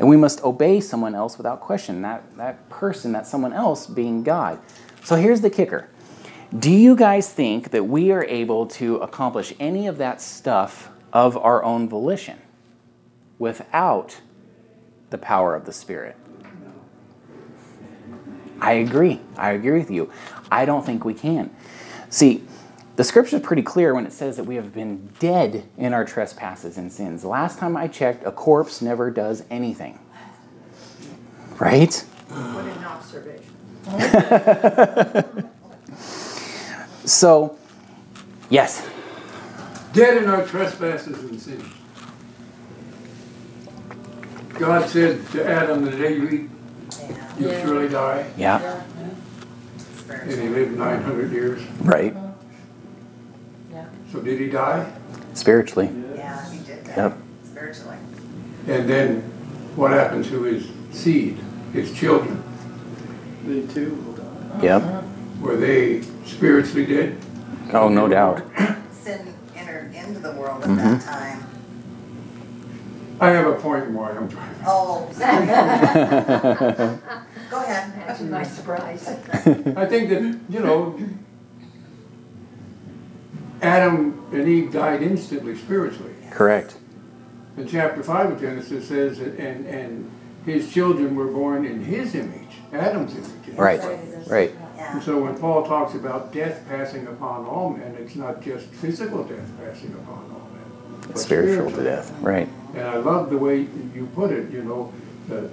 And 0.00 0.08
we 0.08 0.16
must 0.16 0.42
obey 0.42 0.80
someone 0.80 1.14
else 1.14 1.36
without 1.36 1.60
question, 1.60 2.00
that, 2.02 2.24
that 2.38 2.70
person, 2.70 3.12
that 3.12 3.26
someone 3.26 3.52
else 3.52 3.86
being 3.86 4.22
God. 4.22 4.58
So 5.04 5.14
here's 5.14 5.42
the 5.42 5.50
kicker 5.50 5.90
Do 6.58 6.72
you 6.72 6.96
guys 6.96 7.30
think 7.30 7.70
that 7.72 7.84
we 7.84 8.10
are 8.10 8.24
able 8.24 8.66
to 8.66 8.96
accomplish 8.96 9.52
any 9.60 9.86
of 9.86 9.98
that 9.98 10.22
stuff 10.22 10.88
of 11.12 11.36
our 11.36 11.62
own 11.62 11.86
volition 11.86 12.38
without 13.38 14.18
the 15.10 15.18
power 15.18 15.54
of 15.54 15.66
the 15.66 15.72
Spirit? 15.72 16.16
I 18.58 18.72
agree. 18.72 19.20
I 19.36 19.50
agree 19.50 19.78
with 19.80 19.90
you. 19.90 20.10
I 20.50 20.64
don't 20.64 20.84
think 20.84 21.04
we 21.04 21.12
can. 21.12 21.54
See, 22.08 22.42
the 23.00 23.04
scripture 23.04 23.36
is 23.36 23.42
pretty 23.42 23.62
clear 23.62 23.94
when 23.94 24.04
it 24.04 24.12
says 24.12 24.36
that 24.36 24.44
we 24.44 24.56
have 24.56 24.74
been 24.74 25.08
dead 25.18 25.64
in 25.78 25.94
our 25.94 26.04
trespasses 26.04 26.76
and 26.76 26.92
sins. 26.92 27.24
Last 27.24 27.58
time 27.58 27.74
I 27.74 27.88
checked, 27.88 28.26
a 28.26 28.30
corpse 28.30 28.82
never 28.82 29.10
does 29.10 29.42
anything. 29.48 29.98
Right? 31.58 31.94
What 32.28 32.66
an 32.66 32.84
observation. 32.84 33.54
So, 37.06 37.56
yes. 38.50 38.86
Dead 39.94 40.18
in 40.22 40.28
our 40.28 40.46
trespasses 40.46 41.18
and 41.24 41.40
sins. 41.40 41.64
God 44.58 44.86
said 44.90 45.26
to 45.30 45.48
Adam, 45.48 45.86
the 45.86 45.92
day 45.92 46.16
you 46.16 46.28
eat, 46.28 46.50
Yeah, 47.00 47.38
you 47.38 47.48
Yeah. 47.48 47.64
surely 47.64 47.88
die. 47.88 48.26
Yeah. 48.36 48.82
And 50.10 50.30
he 50.30 50.48
lived 50.50 50.76
900 50.76 51.32
years. 51.32 51.62
Right. 51.80 52.14
Yeah. 54.10 54.12
So 54.12 54.20
did 54.24 54.40
he 54.40 54.48
die? 54.48 54.90
Spiritually. 55.34 55.90
Yeah, 56.16 56.50
he 56.50 56.58
did 56.64 56.84
that, 56.86 56.96
Yep. 56.96 57.18
spiritually. 57.44 57.96
And 58.68 58.88
then 58.88 59.20
what 59.76 59.92
happened 59.92 60.24
to 60.26 60.42
his 60.42 60.68
seed, 60.92 61.38
his 61.72 61.92
children? 61.92 62.42
They 63.46 63.62
too 63.72 63.94
will 63.94 64.12
die. 64.14 64.62
Yep. 64.62 65.04
Were 65.40 65.56
they 65.56 66.02
spiritually 66.26 66.86
dead? 66.86 67.16
Oh, 67.72 67.88
no 67.88 68.08
doubt. 68.08 68.42
Sin 68.92 69.32
entered 69.56 69.94
into 69.94 70.20
the 70.20 70.32
world 70.32 70.62
at 70.62 70.68
Mm-hmm. 70.68 70.76
that 70.78 71.00
time. 71.02 71.44
I 73.20 73.28
have 73.30 73.46
a 73.46 73.54
point 73.54 73.90
why 73.90 74.10
I'm 74.12 74.28
driving. 74.28 74.56
Oh, 74.66 75.08
sorry. 75.12 75.46
Go 77.50 77.62
ahead. 77.62 77.92
Imagine 77.94 78.30
my 78.30 78.42
surprise. 78.44 79.06
I 79.08 79.86
think 79.86 80.08
that, 80.08 80.38
you 80.48 80.60
know, 80.60 80.98
Adam 83.62 84.24
and 84.32 84.48
Eve 84.48 84.72
died 84.72 85.02
instantly 85.02 85.56
spiritually. 85.56 86.14
Correct. 86.30 86.76
In 87.56 87.66
chapter 87.68 88.02
5 88.02 88.32
of 88.32 88.40
Genesis 88.40 88.88
says, 88.88 89.18
that- 89.18 89.38
and, 89.38 89.66
and 89.66 90.10
his 90.46 90.72
children 90.72 91.14
were 91.16 91.26
born 91.26 91.66
in 91.66 91.84
his 91.84 92.14
image, 92.14 92.48
Adam's 92.72 93.14
image. 93.14 93.58
Right. 93.58 93.80
Right. 94.26 94.54
And 94.78 95.02
so 95.02 95.22
when 95.22 95.36
Paul 95.36 95.64
talks 95.66 95.94
about 95.94 96.32
death 96.32 96.64
passing 96.68 97.06
upon 97.06 97.44
all 97.44 97.70
men, 97.70 97.94
it's 98.00 98.16
not 98.16 98.40
just 98.40 98.66
physical 98.66 99.24
death 99.24 99.48
passing 99.62 99.92
upon 99.92 100.24
all 100.32 100.48
men. 100.52 101.00
but 101.08 101.18
Spiritual 101.18 101.70
to 101.72 101.82
death. 101.84 102.12
Right. 102.20 102.48
And 102.74 102.84
I 102.86 102.96
love 102.96 103.28
the 103.30 103.36
way 103.36 103.58
you 103.94 104.08
put 104.14 104.30
it, 104.30 104.50
you 104.50 104.62
know, 104.62 104.92
the 105.28 105.50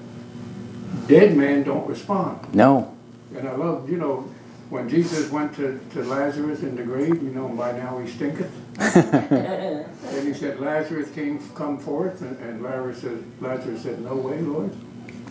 dead 1.08 1.36
man 1.36 1.64
don't 1.64 1.88
respond. 1.88 2.54
No. 2.54 2.96
And 3.36 3.48
I 3.48 3.56
love, 3.56 3.90
you 3.90 3.98
know, 3.98 4.30
when 4.70 4.90
Jesus 4.90 5.32
went 5.32 5.56
to, 5.56 5.80
to 5.94 6.04
Lazarus 6.04 6.62
in 6.62 6.76
the 6.76 6.84
grave, 6.84 7.22
you 7.24 7.30
know, 7.30 7.48
by 7.48 7.72
now 7.72 8.00
he 8.00 8.10
stinketh. 8.10 8.52
and 8.80 10.28
he 10.28 10.34
said, 10.34 10.60
Lazarus 10.60 11.10
came, 11.12 11.40
come 11.56 11.80
forth, 11.80 12.22
and, 12.22 12.38
and 12.40 12.62
Lazarus 12.62 13.02
said, 13.02 13.24
Lazarus 13.40 13.84
said, 13.84 14.02
no 14.02 14.16
way, 14.16 14.40
Lord. 14.42 14.72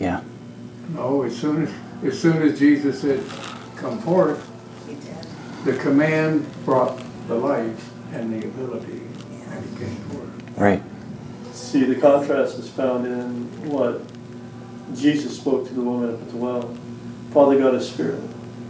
Yeah. 0.01 0.23
No, 0.95 1.23
as 1.23 1.37
soon 1.37 1.65
as, 1.65 1.73
as 2.05 2.21
soon 2.21 2.41
as 2.43 2.59
Jesus 2.59 3.01
said, 3.01 3.23
come 3.77 3.99
forth, 3.99 4.51
the 5.65 5.77
command 5.77 6.47
brought 6.65 7.03
the 7.29 7.35
life 7.35 7.91
and 8.13 8.33
the 8.33 8.47
ability, 8.47 9.03
and 9.51 9.65
he 9.65 9.85
came 9.85 9.97
forth. 9.97 10.59
Right. 10.59 10.83
See, 11.53 11.85
the 11.85 11.97
contrast 11.97 12.59
is 12.59 12.71
found 12.71 13.07
in 13.07 13.71
what 13.71 14.01
Jesus 14.95 15.37
spoke 15.37 15.67
to 15.69 15.75
the 15.75 15.83
woman 15.83 16.15
up 16.15 16.23
at 16.23 16.31
the 16.31 16.37
well. 16.37 16.75
Father 17.33 17.59
God 17.59 17.75
is 17.75 17.89
spirit. 17.89 18.23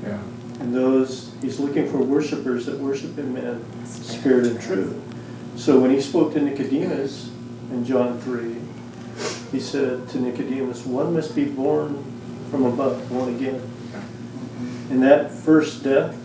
Yeah. 0.02 0.18
And 0.60 0.75
those, 0.75 1.32
he's 1.42 1.58
looking 1.60 1.90
for 1.90 1.98
worshipers 1.98 2.66
that 2.66 2.78
worship 2.78 3.16
him 3.16 3.36
in 3.36 3.86
spirit 3.86 4.46
and 4.46 4.60
truth. 4.60 5.02
So 5.56 5.78
when 5.80 5.90
he 5.90 6.00
spoke 6.00 6.32
to 6.34 6.40
Nicodemus 6.40 7.30
in 7.70 7.84
John 7.84 8.18
3, 8.20 8.56
he 9.52 9.60
said 9.60 10.08
to 10.08 10.20
Nicodemus, 10.20 10.84
one 10.86 11.14
must 11.14 11.34
be 11.34 11.44
born 11.44 12.04
from 12.50 12.64
above, 12.64 13.08
born 13.08 13.34
again. 13.34 13.62
And 14.90 15.02
that 15.02 15.30
first 15.30 15.82
death, 15.82 16.16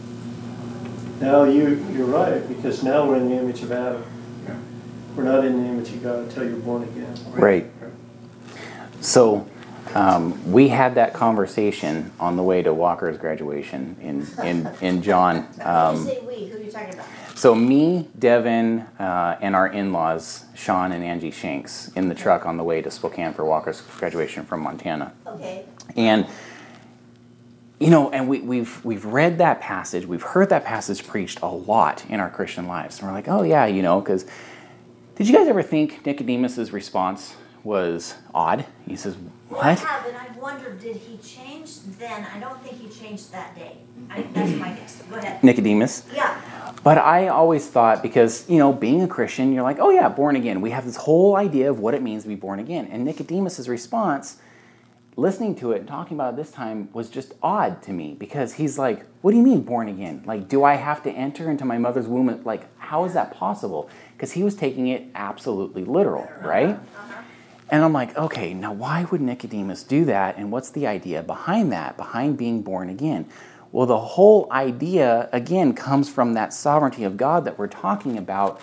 now 1.19 1.43
you, 1.43 1.85
you're 1.91 2.05
right, 2.05 2.47
because 2.47 2.83
now 2.83 3.07
we're 3.07 3.17
in 3.17 3.29
the 3.29 3.35
image 3.35 3.61
of 3.63 3.71
Adam. 3.71 4.03
We're 5.15 5.23
not 5.23 5.43
in 5.43 5.61
the 5.61 5.69
image 5.69 5.89
of 5.89 6.03
God 6.03 6.19
until 6.19 6.45
you're 6.45 6.57
born 6.57 6.83
again. 6.83 7.13
Right. 7.31 7.69
So 9.01 9.47
um, 9.95 10.51
we 10.51 10.67
had 10.67 10.95
that 10.95 11.13
conversation 11.13 12.11
on 12.19 12.35
the 12.35 12.43
way 12.43 12.61
to 12.61 12.73
Walker's 12.73 13.17
graduation 13.17 13.95
in 14.01 14.45
in 14.45 14.69
in 14.81 15.01
John. 15.01 15.47
Um, 15.61 16.05
say 16.05 16.19
we, 16.25 16.47
who 16.47 16.57
are 16.57 16.61
you 16.61 16.71
talking 16.71 16.93
about? 16.93 17.05
so 17.35 17.53
me, 17.53 18.07
Devin, 18.17 18.79
uh, 18.99 19.37
and 19.41 19.55
our 19.55 19.67
in-laws, 19.67 20.45
Sean 20.55 20.91
and 20.91 21.03
Angie 21.03 21.31
Shanks, 21.31 21.89
in 21.95 22.09
the 22.09 22.15
truck 22.15 22.45
on 22.45 22.57
the 22.57 22.63
way 22.63 22.81
to 22.81 22.89
Spokane 22.89 23.33
for 23.33 23.45
Walker's 23.45 23.81
graduation 23.81 24.45
from 24.45 24.61
Montana. 24.61 25.13
Okay, 25.25 25.65
And 25.95 26.27
you 27.79 27.89
know, 27.89 28.11
and 28.11 28.27
we, 28.27 28.41
we've 28.41 28.83
we've 28.85 29.05
read 29.05 29.37
that 29.39 29.59
passage, 29.61 30.05
we've 30.05 30.21
heard 30.21 30.49
that 30.49 30.65
passage 30.65 31.05
preached 31.05 31.41
a 31.41 31.47
lot 31.47 32.05
in 32.09 32.19
our 32.19 32.29
Christian 32.29 32.67
lives, 32.67 32.99
and 32.99 33.07
we're 33.07 33.13
like, 33.13 33.27
oh 33.27 33.43
yeah, 33.43 33.65
you 33.65 33.81
know, 33.81 33.99
because 34.01 34.25
did 35.15 35.27
you 35.27 35.35
guys 35.35 35.47
ever 35.47 35.63
think 35.63 36.05
Nicodemus's 36.05 36.71
response 36.73 37.35
was 37.63 38.15
odd? 38.33 38.65
He 38.87 38.95
says, 38.95 39.15
Well, 39.49 39.61
I 39.61 39.69
what? 39.71 39.79
have, 39.79 40.05
and 40.07 40.17
I've 40.17 40.37
wondered, 40.37 40.79
did 40.81 40.95
he 40.97 41.17
change 41.17 41.79
then? 41.99 42.25
I 42.33 42.39
don't 42.39 42.61
think 42.63 42.79
he 42.79 42.89
changed 42.89 43.31
that 43.31 43.55
day. 43.55 43.77
I, 44.09 44.21
that's 44.23 44.51
my 44.53 44.69
guess. 44.73 45.01
Go 45.09 45.15
ahead. 45.17 45.43
Nicodemus. 45.43 46.05
Yeah, 46.13 46.41
But 46.83 46.97
I 46.97 47.27
always 47.27 47.67
thought 47.67 48.01
because, 48.01 48.49
you 48.49 48.57
know, 48.57 48.73
being 48.73 49.03
a 49.03 49.07
Christian, 49.07 49.53
you're 49.53 49.63
like, 49.63 49.79
oh 49.79 49.89
yeah, 49.91 50.09
born 50.09 50.35
again. 50.35 50.61
We 50.61 50.71
have 50.71 50.85
this 50.85 50.95
whole 50.95 51.35
idea 51.35 51.69
of 51.69 51.79
what 51.79 51.93
it 51.93 52.01
means 52.01 52.23
to 52.23 52.29
be 52.29 52.35
born 52.35 52.59
again. 52.59 52.87
And 52.91 53.05
Nicodemus's 53.05 53.69
response, 53.69 54.37
listening 55.15 55.55
to 55.57 55.73
it 55.73 55.79
and 55.79 55.87
talking 55.87 56.17
about 56.17 56.33
it 56.33 56.37
this 56.37 56.51
time, 56.51 56.89
was 56.93 57.09
just 57.09 57.33
odd 57.43 57.81
to 57.83 57.93
me 57.93 58.15
because 58.17 58.53
he's 58.53 58.79
like, 58.79 59.05
what 59.21 59.31
do 59.31 59.37
you 59.37 59.43
mean 59.43 59.61
born 59.61 59.87
again? 59.87 60.23
Like, 60.25 60.49
do 60.49 60.63
I 60.63 60.75
have 60.75 61.03
to 61.03 61.11
enter 61.11 61.51
into 61.51 61.63
my 61.65 61.77
mother's 61.77 62.07
womb? 62.07 62.41
Like, 62.43 62.67
how 62.79 63.05
is 63.05 63.13
that 63.13 63.33
possible? 63.35 63.89
Because 64.13 64.31
he 64.31 64.41
was 64.43 64.55
taking 64.55 64.87
it 64.87 65.03
absolutely 65.13 65.83
literal, 65.85 66.27
right? 66.41 66.69
Uh-huh. 66.69 67.20
And 67.71 67.85
I'm 67.85 67.93
like, 67.93 68.15
okay, 68.17 68.53
now 68.53 68.73
why 68.73 69.05
would 69.05 69.21
Nicodemus 69.21 69.83
do 69.83 70.03
that? 70.05 70.37
And 70.37 70.51
what's 70.51 70.69
the 70.69 70.85
idea 70.85 71.23
behind 71.23 71.71
that, 71.71 71.95
behind 71.95 72.37
being 72.37 72.61
born 72.61 72.89
again? 72.89 73.25
Well, 73.71 73.85
the 73.85 73.97
whole 73.97 74.51
idea, 74.51 75.29
again, 75.31 75.73
comes 75.73 76.09
from 76.09 76.33
that 76.33 76.53
sovereignty 76.53 77.05
of 77.05 77.15
God 77.15 77.45
that 77.45 77.57
we're 77.57 77.67
talking 77.67 78.17
about. 78.17 78.59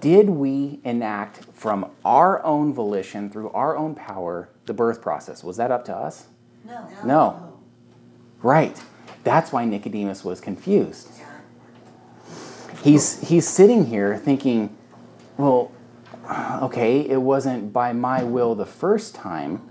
Did 0.00 0.30
we 0.30 0.80
enact 0.82 1.44
from 1.52 1.90
our 2.06 2.42
own 2.42 2.72
volition, 2.72 3.28
through 3.28 3.50
our 3.50 3.76
own 3.76 3.94
power, 3.94 4.48
the 4.64 4.72
birth 4.72 5.02
process? 5.02 5.44
Was 5.44 5.58
that 5.58 5.70
up 5.70 5.84
to 5.84 5.94
us? 5.94 6.26
no. 6.64 6.88
No. 7.04 7.52
Right. 8.42 8.82
That's 9.24 9.52
why 9.52 9.64
Nicodemus 9.66 10.24
was 10.24 10.40
confused. 10.40 11.10
He's, 12.82 13.20
he's 13.28 13.46
sitting 13.46 13.84
here 13.86 14.16
thinking, 14.16 14.74
well, 15.36 15.72
okay, 16.62 17.00
it 17.00 17.20
wasn't 17.20 17.72
by 17.72 17.92
my 17.92 18.22
will 18.22 18.54
the 18.54 18.66
first 18.66 19.14
time, 19.14 19.62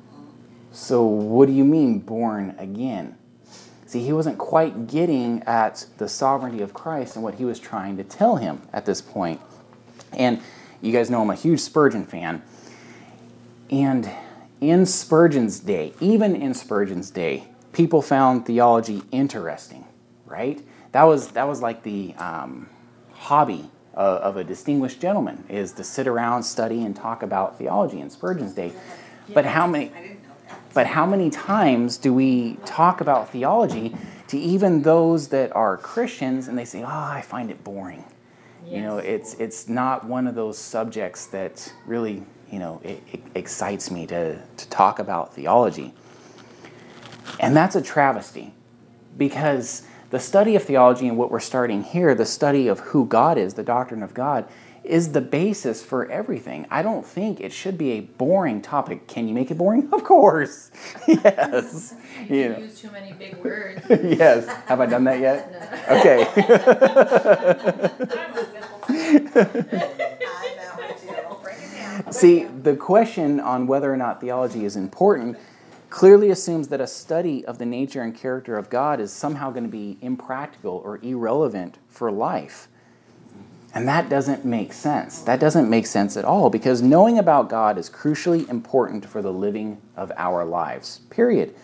so 0.71 1.03
what 1.03 1.47
do 1.47 1.53
you 1.53 1.63
mean 1.63 1.99
born 1.99 2.55
again? 2.57 3.17
See, 3.85 4.03
he 4.03 4.13
wasn't 4.13 4.37
quite 4.37 4.87
getting 4.87 5.43
at 5.43 5.85
the 5.97 6.09
sovereignty 6.09 6.61
of 6.61 6.73
Christ 6.73 7.15
and 7.15 7.23
what 7.23 7.35
he 7.35 7.45
was 7.45 7.59
trying 7.59 7.97
to 7.97 8.03
tell 8.03 8.35
him 8.35 8.61
at 8.73 8.85
this 8.85 9.01
point. 9.01 9.39
And 10.11 10.41
you 10.81 10.91
guys 10.91 11.09
know 11.09 11.21
I'm 11.21 11.29
a 11.29 11.35
huge 11.35 11.59
Spurgeon 11.59 12.05
fan. 12.05 12.41
And 13.69 14.09
in 14.61 14.85
Spurgeon's 14.85 15.59
day, 15.59 15.93
even 15.99 16.35
in 16.35 16.53
Spurgeon's 16.53 17.09
day, 17.09 17.45
people 17.73 18.01
found 18.01 18.45
theology 18.45 19.03
interesting, 19.11 19.85
right? 20.25 20.61
That 20.91 21.03
was 21.03 21.29
that 21.29 21.47
was 21.47 21.61
like 21.61 21.83
the 21.83 22.13
um, 22.17 22.69
hobby 23.13 23.69
of, 23.95 24.21
of 24.21 24.37
a 24.37 24.43
distinguished 24.43 24.99
gentleman 24.99 25.43
is 25.49 25.71
to 25.73 25.83
sit 25.83 26.07
around, 26.07 26.43
study, 26.43 26.83
and 26.83 26.95
talk 26.95 27.23
about 27.23 27.57
theology 27.57 27.99
in 27.99 28.09
Spurgeon's 28.09 28.53
day. 28.53 28.73
But 29.33 29.45
how 29.45 29.65
many? 29.65 29.85
I 29.85 30.01
didn't 30.01 30.23
know 30.23 30.29
that. 30.47 30.73
But 30.73 30.87
how 30.87 31.05
many 31.05 31.29
times 31.29 31.97
do 31.97 32.13
we 32.13 32.57
talk 32.65 33.01
about 33.01 33.31
theology 33.31 33.95
to 34.27 34.37
even 34.37 34.81
those 34.83 35.29
that 35.29 35.55
are 35.55 35.77
Christians 35.77 36.47
and 36.47 36.57
they 36.57 36.65
say, 36.65 36.83
"Oh, 36.83 36.87
I 36.87 37.21
find 37.21 37.49
it 37.49 37.63
boring." 37.63 38.03
You 38.67 38.81
know, 38.81 38.97
it's 38.97 39.35
it's 39.35 39.69
not 39.69 40.05
one 40.05 40.25
of 40.25 40.33
those 40.33 40.57
subjects 40.57 41.27
that 41.27 41.71
really 41.85 42.23
you 42.51 42.59
know, 42.59 42.79
it, 42.83 43.01
it 43.11 43.21
excites 43.35 43.91
me 43.91 44.05
to, 44.07 44.41
to 44.57 44.69
talk 44.69 44.99
about 44.99 45.33
theology. 45.33 45.93
And 47.39 47.55
that's 47.55 47.75
a 47.75 47.81
travesty 47.81 48.53
because 49.17 49.83
the 50.09 50.19
study 50.19 50.55
of 50.55 50.63
theology 50.63 51.07
and 51.07 51.17
what 51.17 51.31
we're 51.31 51.39
starting 51.39 51.83
here, 51.83 52.13
the 52.15 52.25
study 52.25 52.67
of 52.67 52.79
who 52.79 53.05
God 53.05 53.37
is, 53.37 53.53
the 53.55 53.63
doctrine 53.63 54.03
of 54.03 54.13
God, 54.13 54.47
is 54.83 55.13
the 55.13 55.21
basis 55.21 55.83
for 55.83 56.09
everything. 56.11 56.67
I 56.69 56.83
don't 56.83 57.03
think 57.05 57.39
it 57.41 57.51
should 57.51 57.75
be 57.77 57.91
a 57.93 58.01
boring 58.01 58.61
topic. 58.61 59.07
Can 59.07 59.27
you 59.27 59.33
make 59.33 59.49
it 59.49 59.57
boring? 59.57 59.89
Of 59.93 60.03
course. 60.03 60.69
yes. 61.07 61.95
You 62.29 62.35
You 62.37 62.49
know. 62.49 62.57
use 62.59 62.79
too 62.79 62.91
many 62.91 63.11
big 63.13 63.35
words. 63.43 63.81
yes. 63.89 64.45
Have 64.67 64.79
I 64.79 64.85
done 64.85 65.03
that 65.05 65.19
yet? 65.19 65.51
No. 65.51 65.57
Okay. 65.97 66.25
I 66.25 66.27
know, 70.55 70.83
I 70.83 70.95
do. 70.99 71.07
Bring 71.43 71.57
it 71.57 72.03
down. 72.03 72.13
See, 72.13 72.43
the 72.45 72.75
question 72.75 73.39
on 73.39 73.67
whether 73.67 73.91
or 73.91 73.97
not 73.97 74.21
theology 74.21 74.65
is 74.65 74.75
important 74.75 75.37
clearly 75.95 76.29
assumes 76.29 76.67
that 76.67 76.81
a 76.81 76.87
study 76.87 77.45
of 77.45 77.57
the 77.57 77.65
nature 77.65 78.01
and 78.01 78.13
character 78.13 78.57
of 78.57 78.69
God 78.69 78.99
is 78.99 79.13
somehow 79.13 79.49
going 79.49 79.63
to 79.63 79.69
be 79.69 79.97
impractical 80.01 80.81
or 80.83 80.99
irrelevant 81.01 81.77
for 81.87 82.11
life. 82.11 82.67
And 83.73 83.87
that 83.87 84.09
doesn't 84.09 84.43
make 84.43 84.73
sense. 84.73 85.21
That 85.21 85.39
doesn't 85.39 85.69
make 85.69 85.85
sense 85.85 86.17
at 86.17 86.25
all 86.25 86.49
because 86.49 86.81
knowing 86.81 87.17
about 87.17 87.47
God 87.47 87.77
is 87.77 87.89
crucially 87.89 88.45
important 88.49 89.05
for 89.05 89.21
the 89.21 89.31
living 89.31 89.81
of 89.95 90.11
our 90.17 90.43
lives, 90.43 90.99
period. 91.09 91.55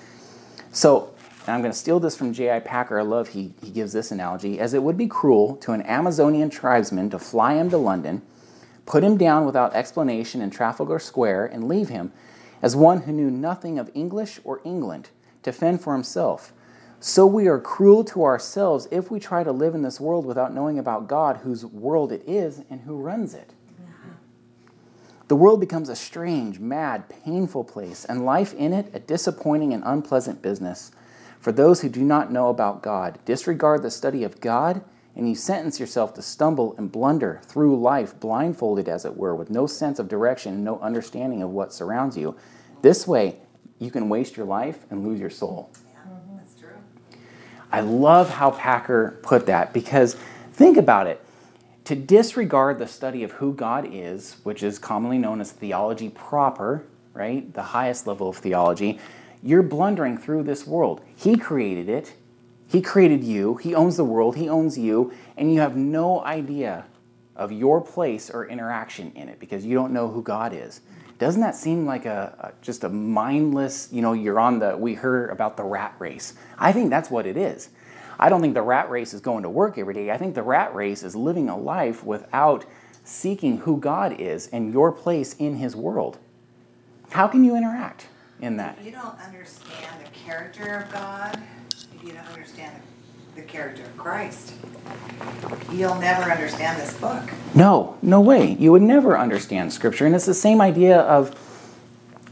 So, 0.72 1.14
and 1.42 1.50
I'm 1.50 1.60
going 1.60 1.74
to 1.74 1.78
steal 1.78 2.00
this 2.00 2.16
from 2.16 2.32
J.I. 2.32 2.62
Packer. 2.62 3.02
I 3.02 3.04
love 3.04 3.28
he, 3.28 3.54
he 3.62 3.70
gives 3.70 3.92
this 3.92 4.12
analogy 4.12 4.62
as 4.62 4.74
it 4.74 4.82
would 4.82 4.98
be 4.98 5.08
cruel 5.08 5.58
to 5.58 5.74
an 5.74 5.82
Amazonian 5.82 6.50
tribesman 6.50 7.10
to 7.10 7.20
fly 7.20 7.56
him 7.56 7.70
to 7.70 7.78
London, 7.78 8.22
put 8.86 9.04
him 9.04 9.18
down 9.18 9.46
without 9.46 9.76
explanation 9.76 10.42
in 10.42 10.50
Trafalgar 10.50 11.00
Square, 11.00 11.48
and 11.48 11.68
leave 11.68 11.90
him 11.90 12.14
as 12.62 12.76
one 12.76 13.02
who 13.02 13.12
knew 13.12 13.32
nothing 13.32 13.80
of 13.80 13.90
English 13.94 14.40
or 14.44 14.62
England 14.64 15.10
to 15.44 15.52
fend 15.52 15.82
for 15.82 15.94
himself. 15.94 16.54
So 17.00 17.26
we 17.26 17.48
are 17.48 17.60
cruel 17.60 18.04
to 18.06 18.24
ourselves 18.24 18.88
if 18.92 19.10
we 19.10 19.20
try 19.20 19.44
to 19.44 19.52
live 19.52 19.74
in 19.74 19.82
this 19.82 20.00
world 20.00 20.26
without 20.26 20.54
knowing 20.54 20.78
about 20.78 21.08
God, 21.08 21.38
whose 21.38 21.66
world 21.66 22.12
it 22.12 22.24
is 22.28 22.62
and 22.70 22.82
who 22.82 22.96
runs 22.96 23.34
it. 23.34 23.54
The 25.28 25.36
world 25.36 25.60
becomes 25.60 25.90
a 25.90 25.96
strange, 25.96 26.60
mad, 26.60 27.08
painful 27.08 27.64
place, 27.64 28.06
and 28.06 28.26
life 28.26 28.54
in 28.54 28.74
it 28.74 28.92
a 28.94 29.00
disappointing 29.00 29.74
and 29.74 29.82
unpleasant 29.86 30.42
business. 30.42 30.92
For 31.40 31.52
those 31.52 31.82
who 31.82 31.90
do 31.90 32.04
not 32.04 32.32
know 32.32 32.50
about 32.50 32.84
God, 32.84 33.18
disregard 33.26 33.82
the 33.82 33.90
study 33.90 34.24
of 34.24 34.42
God, 34.42 34.84
and 35.16 35.28
you 35.28 35.36
sentence 35.36 35.80
yourself 35.80 36.14
to 36.14 36.22
stumble 36.22 36.76
and 36.78 36.92
blunder 36.92 37.42
through 37.44 37.80
life, 37.80 38.20
blindfolded 38.20 38.88
as 38.88 39.06
it 39.06 39.18
were, 39.18 39.36
with 39.36 39.50
no 39.50 39.68
sense 39.68 40.00
of 40.00 40.08
direction 40.08 40.54
and 40.54 40.64
no 40.64 40.80
understanding 40.80 41.42
of 41.42 41.50
what 41.50 41.74
surrounds 41.74 42.18
you. 42.18 42.36
This 42.82 43.06
way, 43.08 43.38
you 43.80 43.92
can 43.92 44.10
waste 44.10 44.38
your 44.38 44.46
life 44.46 44.86
and 44.90 45.06
lose 45.06 45.20
your 45.20 45.30
soul. 45.30 45.72
Yeah, 45.92 46.00
that's 46.38 46.56
true. 46.56 46.70
I 47.72 47.82
love 47.82 48.30
how 48.30 48.52
Packer 48.52 49.20
put 49.24 49.48
that 49.48 49.74
because 49.74 50.16
think 50.54 50.78
about 50.78 51.08
it. 51.08 51.24
To 51.86 51.96
disregard 51.96 52.80
the 52.80 52.88
study 52.88 53.24
of 53.24 53.32
who 53.34 53.54
God 53.54 53.90
is, 53.92 54.38
which 54.44 54.64
is 54.64 54.78
commonly 54.80 55.18
known 55.18 55.42
as 55.42 55.52
theology 55.52 56.10
proper, 56.10 56.86
right? 57.14 57.52
The 57.54 57.64
highest 57.64 58.08
level 58.08 58.30
of 58.30 58.38
theology, 58.38 59.00
you're 59.44 59.64
blundering 59.64 60.18
through 60.18 60.44
this 60.44 60.68
world. 60.68 61.02
He 61.16 61.36
created 61.36 61.90
it. 61.90 62.14
He 62.72 62.82
created 62.82 63.22
you. 63.22 63.58
He 63.58 63.76
owns 63.76 63.98
the 63.98 64.06
world. 64.06 64.38
He 64.38 64.48
owns 64.48 64.78
you. 64.78 65.12
And 65.36 65.54
you 65.54 65.60
have 65.60 65.76
no 65.76 66.24
idea 66.24 66.86
of 67.36 67.52
your 67.52 67.82
place 67.82 68.30
or 68.30 68.48
interaction 68.48 69.12
in 69.14 69.28
it 69.28 69.42
because 69.42 69.66
you 69.66 69.76
don't 69.76 69.92
know 69.92 70.08
who 70.08 70.24
God 70.24 70.54
is. 70.54 70.80
Doesn't 71.20 71.42
that 71.42 71.54
seem 71.54 71.86
like 71.86 72.06
a, 72.06 72.34
a 72.40 72.64
just 72.64 72.86
a 72.86 72.90
mindless, 72.90 73.90
you 73.92 74.02
know, 74.02 74.14
you're 74.14 74.40
on 74.40 74.60
the 74.60 74.78
we 74.78 74.94
heard 74.94 75.32
about 75.32 75.58
the 75.58 75.64
rat 75.64 75.94
race. 76.00 76.34
I 76.58 76.72
think 76.72 76.90
that's 76.90 77.12
what 77.12 77.26
it 77.26 77.36
is. 77.36 77.70
I 78.18 78.30
don't 78.30 78.40
think 78.40 78.54
the 78.54 78.62
rat 78.62 78.90
race 78.90 79.14
is 79.14 79.20
going 79.20 79.44
to 79.44 79.50
work 79.50 79.78
every 79.78 79.94
day. 79.94 80.10
I 80.10 80.18
think 80.18 80.34
the 80.34 80.42
rat 80.42 80.74
race 80.74 81.04
is 81.04 81.14
living 81.14 81.50
a 81.50 81.58
life 81.58 82.06
without 82.06 82.66
seeking 83.04 83.58
who 83.58 83.78
God 83.78 84.18
is 84.18 84.48
and 84.48 84.72
your 84.72 84.94
place 84.94 85.34
in 85.34 85.58
his 85.58 85.76
world. 85.76 86.20
How 87.10 87.28
can 87.28 87.44
you 87.44 87.58
interact 87.58 88.08
in 88.40 88.56
that? 88.58 88.82
You 88.82 88.92
don't 88.92 89.20
understand 89.20 90.06
the 90.06 90.10
character 90.12 90.86
of 90.86 90.94
God, 90.94 91.38
you 92.04 92.14
don't 92.14 92.28
understand 92.28 92.82
the 93.36 93.42
character 93.42 93.84
of 93.84 93.98
Christ, 93.98 94.54
you'll 95.72 96.00
never 96.00 96.32
understand 96.32 96.80
this 96.80 96.94
book. 96.94 97.24
No, 97.54 97.98
no 98.02 98.20
way. 98.20 98.56
You 98.60 98.72
would 98.72 98.82
never 98.82 99.18
understand 99.18 99.72
scripture. 99.72 100.06
And 100.06 100.16
it's 100.16 100.26
the 100.26 100.34
same 100.34 100.62
idea 100.62 101.00
of, 101.00 101.38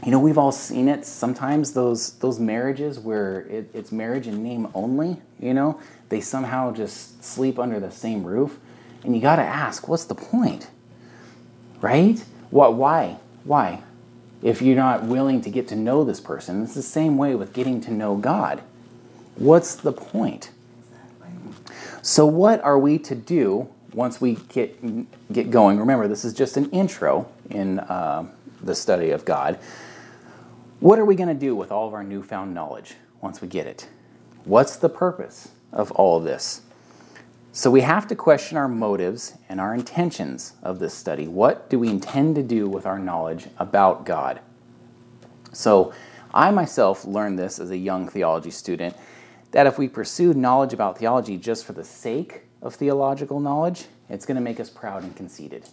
you 0.04 0.10
know, 0.10 0.18
we've 0.18 0.38
all 0.38 0.52
seen 0.52 0.88
it 0.88 1.06
sometimes, 1.06 1.72
those 1.72 2.14
those 2.14 2.38
marriages 2.38 2.98
where 2.98 3.42
it, 3.42 3.70
it's 3.72 3.92
marriage 3.92 4.26
in 4.26 4.42
name 4.42 4.68
only, 4.74 5.20
you 5.38 5.54
know, 5.54 5.80
they 6.08 6.20
somehow 6.20 6.72
just 6.72 7.22
sleep 7.22 7.58
under 7.58 7.78
the 7.78 7.90
same 7.90 8.24
roof. 8.24 8.58
And 9.04 9.14
you 9.14 9.22
got 9.22 9.36
to 9.36 9.42
ask, 9.42 9.88
what's 9.88 10.04
the 10.04 10.14
point? 10.14 10.68
Right? 11.80 12.22
What, 12.50 12.74
why? 12.74 13.18
Why? 13.44 13.82
If 14.42 14.60
you're 14.60 14.76
not 14.76 15.04
willing 15.04 15.40
to 15.42 15.50
get 15.50 15.68
to 15.68 15.76
know 15.76 16.04
this 16.04 16.20
person, 16.20 16.62
it's 16.62 16.74
the 16.74 16.82
same 16.82 17.16
way 17.16 17.34
with 17.34 17.52
getting 17.52 17.80
to 17.82 17.90
know 17.90 18.16
God. 18.16 18.62
What's 19.36 19.74
the 19.74 19.92
point? 19.92 20.50
So, 22.02 22.24
what 22.24 22.62
are 22.62 22.78
we 22.78 22.98
to 22.98 23.14
do 23.14 23.68
once 23.92 24.20
we 24.20 24.36
get 24.48 25.32
get 25.32 25.50
going? 25.50 25.78
Remember, 25.78 26.08
this 26.08 26.24
is 26.24 26.32
just 26.32 26.56
an 26.56 26.70
intro 26.70 27.30
in 27.50 27.78
uh, 27.80 28.26
the 28.62 28.74
study 28.74 29.10
of 29.10 29.24
God. 29.24 29.58
What 30.80 30.98
are 30.98 31.04
we 31.04 31.14
going 31.14 31.28
to 31.28 31.34
do 31.34 31.54
with 31.54 31.70
all 31.70 31.86
of 31.86 31.92
our 31.92 32.02
newfound 32.02 32.54
knowledge 32.54 32.94
once 33.20 33.42
we 33.42 33.48
get 33.48 33.66
it? 33.66 33.88
What's 34.44 34.76
the 34.76 34.88
purpose 34.88 35.50
of 35.72 35.92
all 35.92 36.16
of 36.16 36.24
this? 36.24 36.62
So, 37.52 37.70
we 37.70 37.82
have 37.82 38.06
to 38.08 38.14
question 38.14 38.56
our 38.56 38.68
motives 38.68 39.34
and 39.50 39.60
our 39.60 39.74
intentions 39.74 40.54
of 40.62 40.78
this 40.78 40.94
study. 40.94 41.28
What 41.28 41.68
do 41.68 41.78
we 41.78 41.90
intend 41.90 42.36
to 42.36 42.42
do 42.42 42.66
with 42.66 42.86
our 42.86 42.98
knowledge 42.98 43.48
about 43.58 44.06
God? 44.06 44.40
So, 45.52 45.92
I 46.32 46.50
myself 46.50 47.04
learned 47.04 47.38
this 47.38 47.58
as 47.58 47.70
a 47.70 47.76
young 47.76 48.08
theology 48.08 48.50
student 48.50 48.96
that 49.52 49.66
if 49.66 49.78
we 49.78 49.88
pursue 49.88 50.34
knowledge 50.34 50.72
about 50.72 50.98
theology 50.98 51.36
just 51.36 51.64
for 51.64 51.72
the 51.72 51.84
sake 51.84 52.42
of 52.62 52.74
theological 52.74 53.40
knowledge, 53.40 53.86
it's 54.08 54.26
going 54.26 54.36
to 54.36 54.40
make 54.40 54.60
us 54.60 54.70
proud 54.70 55.02
and 55.02 55.14
conceited. 55.16 55.68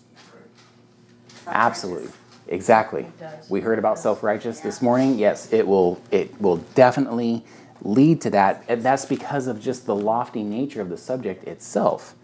Absolutely. 1.47 2.11
Exactly. 2.49 3.05
We 3.49 3.61
heard 3.61 3.77
about 3.77 3.99
self-righteous 3.99 4.61
this 4.61 4.81
morning. 4.81 5.17
Yes, 5.17 5.51
it 5.51 5.67
will 5.67 6.01
it 6.11 6.39
will 6.39 6.57
definitely 6.75 7.43
lead 7.81 8.21
to 8.21 8.29
that. 8.31 8.63
And 8.67 8.81
that's 8.81 9.05
because 9.05 9.47
of 9.47 9.61
just 9.61 9.85
the 9.85 9.95
lofty 9.95 10.43
nature 10.43 10.81
of 10.81 10.89
the 10.89 10.97
subject 10.97 11.43
itself. 11.43 12.15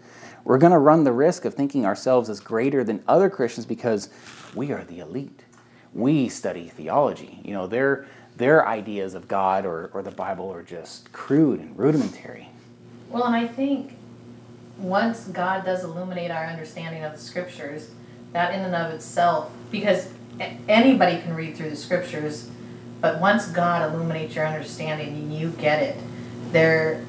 We're 0.44 0.58
going 0.58 0.72
to 0.72 0.78
run 0.78 1.04
the 1.04 1.12
risk 1.12 1.44
of 1.44 1.54
thinking 1.54 1.86
ourselves 1.86 2.28
as 2.28 2.40
greater 2.40 2.84
than 2.84 3.02
other 3.08 3.30
Christians 3.30 3.66
because 3.66 4.08
we 4.54 4.72
are 4.72 4.84
the 4.84 5.00
elite. 5.00 5.44
We 5.92 6.28
study 6.28 6.68
theology. 6.68 7.40
You 7.44 7.54
know, 7.54 7.66
their 7.66 8.06
their 8.36 8.66
ideas 8.66 9.14
of 9.14 9.28
God 9.28 9.64
or, 9.64 9.90
or 9.94 10.02
the 10.02 10.10
Bible 10.10 10.52
are 10.52 10.62
just 10.62 11.12
crude 11.12 11.60
and 11.60 11.78
rudimentary. 11.78 12.48
Well, 13.10 13.24
and 13.24 13.34
I 13.34 13.46
think 13.46 13.96
once 14.78 15.24
God 15.26 15.64
does 15.64 15.84
illuminate 15.84 16.30
our 16.30 16.46
understanding 16.46 17.04
of 17.04 17.12
the 17.12 17.18
scriptures, 17.18 17.90
that 18.32 18.52
in 18.52 18.60
and 18.60 18.74
of 18.74 18.92
itself, 18.92 19.52
because 19.70 20.08
anybody 20.68 21.20
can 21.20 21.34
read 21.34 21.56
through 21.56 21.70
the 21.70 21.76
scriptures, 21.76 22.50
but 23.00 23.20
once 23.20 23.46
God 23.46 23.92
illuminates 23.92 24.34
your 24.34 24.46
understanding 24.46 25.08
and 25.08 25.32
you 25.32 25.50
get 25.50 25.80
it, 25.82 25.96
there 26.50 27.04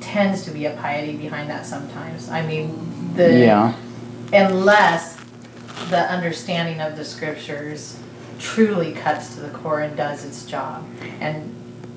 tends 0.00 0.44
to 0.44 0.50
be 0.50 0.66
a 0.66 0.72
piety 0.76 1.16
behind 1.16 1.48
that 1.48 1.64
sometimes. 1.64 2.28
I 2.28 2.44
mean, 2.44 3.14
the 3.14 3.38
Yeah. 3.38 3.72
unless 4.32 5.16
the 5.88 6.10
understanding 6.10 6.80
of 6.80 6.96
the 6.96 7.04
scriptures 7.04 7.98
truly 8.42 8.92
cuts 8.92 9.34
to 9.34 9.40
the 9.40 9.50
core 9.50 9.80
and 9.80 9.96
does 9.96 10.24
its 10.24 10.44
job 10.44 10.84
and 11.20 11.54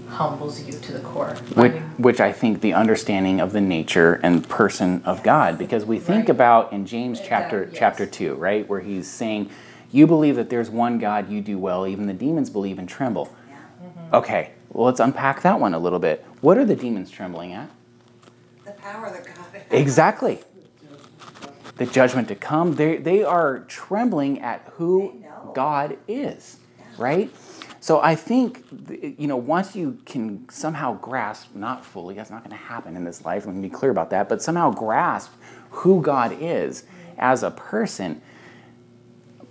humbles 0.08 0.64
you 0.64 0.72
to 0.72 0.92
the 0.94 1.00
core. 1.00 1.36
Which, 1.56 1.74
which 1.98 2.22
I 2.22 2.32
think 2.32 2.62
the 2.62 2.74
understanding 2.74 3.42
of 3.42 3.52
the 3.52 3.60
nature 3.60 4.20
and 4.24 4.48
person 4.48 5.02
of 5.04 5.24
God, 5.24 5.58
because 5.58 5.84
we 5.84 6.00
think 6.00 6.26
Right. 6.26 6.30
about 6.30 6.72
in 6.72 6.86
James 6.86 7.20
Uh, 7.20 7.24
chapter 7.28 7.64
yes. 7.64 7.74
chapter 7.80 8.06
two, 8.06 8.36
right, 8.36 8.70
where 8.70 8.80
he's 8.80 9.08
saying, 9.08 9.50
"You 9.92 10.06
believe 10.06 10.36
that 10.36 10.50
there's 10.52 10.70
one 10.70 11.00
God, 11.00 11.30
you 11.30 11.42
do 11.42 11.58
well. 11.58 11.88
Even 11.88 12.06
the 12.06 12.14
demons 12.14 12.50
believe 12.52 12.78
and 12.78 12.88
tremble." 12.88 13.30
Yeah. 13.50 14.18
Okay, 14.18 14.52
well 14.72 14.86
let's 14.86 15.00
unpack 15.00 15.42
that 15.42 15.60
one 15.60 15.74
a 15.74 15.80
little 15.80 16.00
bit. 16.00 16.24
What 16.42 16.58
are 16.58 16.66
the 16.66 16.76
demons 16.76 17.10
trembling 17.10 17.52
at? 17.54 17.68
The 18.64 18.72
power 18.72 19.10
that 19.10 19.26
God. 19.26 19.62
Exactly. 19.72 20.40
The 21.78 21.86
judgment 21.86 22.28
to 22.30 22.36
come. 22.36 22.76
They 22.76 22.98
they 22.98 23.24
are 23.24 23.60
trembling 23.68 24.42
at 24.42 24.62
who 24.74 25.24
God 25.54 25.98
is, 26.08 26.58
right? 26.98 27.30
So 27.80 28.00
I 28.00 28.16
think 28.16 28.64
you 29.20 29.28
know 29.28 29.38
once 29.38 29.76
you 29.76 30.00
can 30.06 30.48
somehow 30.50 30.98
grasp, 31.00 31.54
not 31.54 31.86
fully, 31.86 32.16
that's 32.16 32.32
not 32.32 32.44
going 32.44 32.58
to 32.58 32.64
happen 32.64 32.96
in 32.96 33.04
this 33.04 33.26
life. 33.26 33.46
Let 33.46 33.56
me 33.56 33.62
be 33.62 33.70
clear 33.70 33.92
about 33.92 34.10
that. 34.12 34.30
But 34.30 34.42
somehow 34.42 34.72
grasp 34.72 35.32
who 35.70 36.02
God 36.02 36.38
is 36.40 36.86
as 37.18 37.44
a 37.44 37.52
person. 37.52 38.22